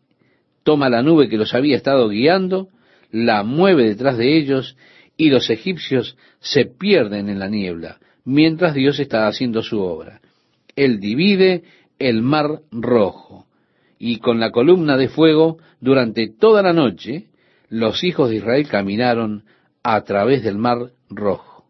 Toma 0.63 0.87
la 0.87 1.01
nube 1.01 1.29
que 1.29 1.37
los 1.37 1.55
había 1.55 1.77
estado 1.77 2.09
guiando, 2.09 2.69
la 3.09 3.41
mueve 3.41 3.85
detrás 3.85 4.19
de 4.19 4.37
ellos 4.37 4.77
y 5.17 5.31
los 5.31 5.49
egipcios 5.49 6.15
se 6.41 6.65
pierden 6.65 7.27
en 7.27 7.39
la 7.39 7.49
niebla 7.49 7.97
mientras 8.26 8.73
Dios 8.73 8.99
está 8.99 9.28
haciendo 9.28 9.61
su 9.61 9.80
obra. 9.80 10.19
Él 10.76 10.99
divide 10.99 11.63
el 11.99 12.21
mar 12.21 12.61
rojo 12.71 13.45
y 13.97 14.19
con 14.19 14.39
la 14.39 14.51
columna 14.51 14.97
de 14.97 15.07
fuego 15.07 15.57
durante 15.80 16.28
toda 16.28 16.61
la 16.61 16.73
noche 16.73 17.28
los 17.69 18.03
hijos 18.03 18.30
de 18.30 18.38
Israel 18.38 18.67
caminaron 18.67 19.43
a 19.84 20.01
través 20.01 20.43
del 20.43 20.57
mar 20.57 20.91
rojo. 21.09 21.65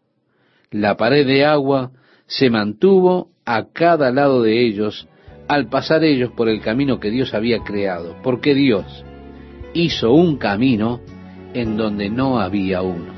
La 0.70 0.96
pared 0.96 1.26
de 1.26 1.44
agua 1.44 1.92
se 2.26 2.50
mantuvo 2.50 3.30
a 3.44 3.66
cada 3.72 4.10
lado 4.10 4.42
de 4.42 4.66
ellos 4.66 5.08
al 5.48 5.68
pasar 5.68 6.02
ellos 6.02 6.32
por 6.32 6.48
el 6.48 6.60
camino 6.60 6.98
que 6.98 7.10
Dios 7.10 7.32
había 7.32 7.60
creado, 7.60 8.16
porque 8.22 8.54
Dios 8.54 9.04
hizo 9.74 10.12
un 10.12 10.38
camino 10.38 11.00
en 11.54 11.76
donde 11.76 12.10
no 12.10 12.40
había 12.40 12.82
uno. 12.82 13.15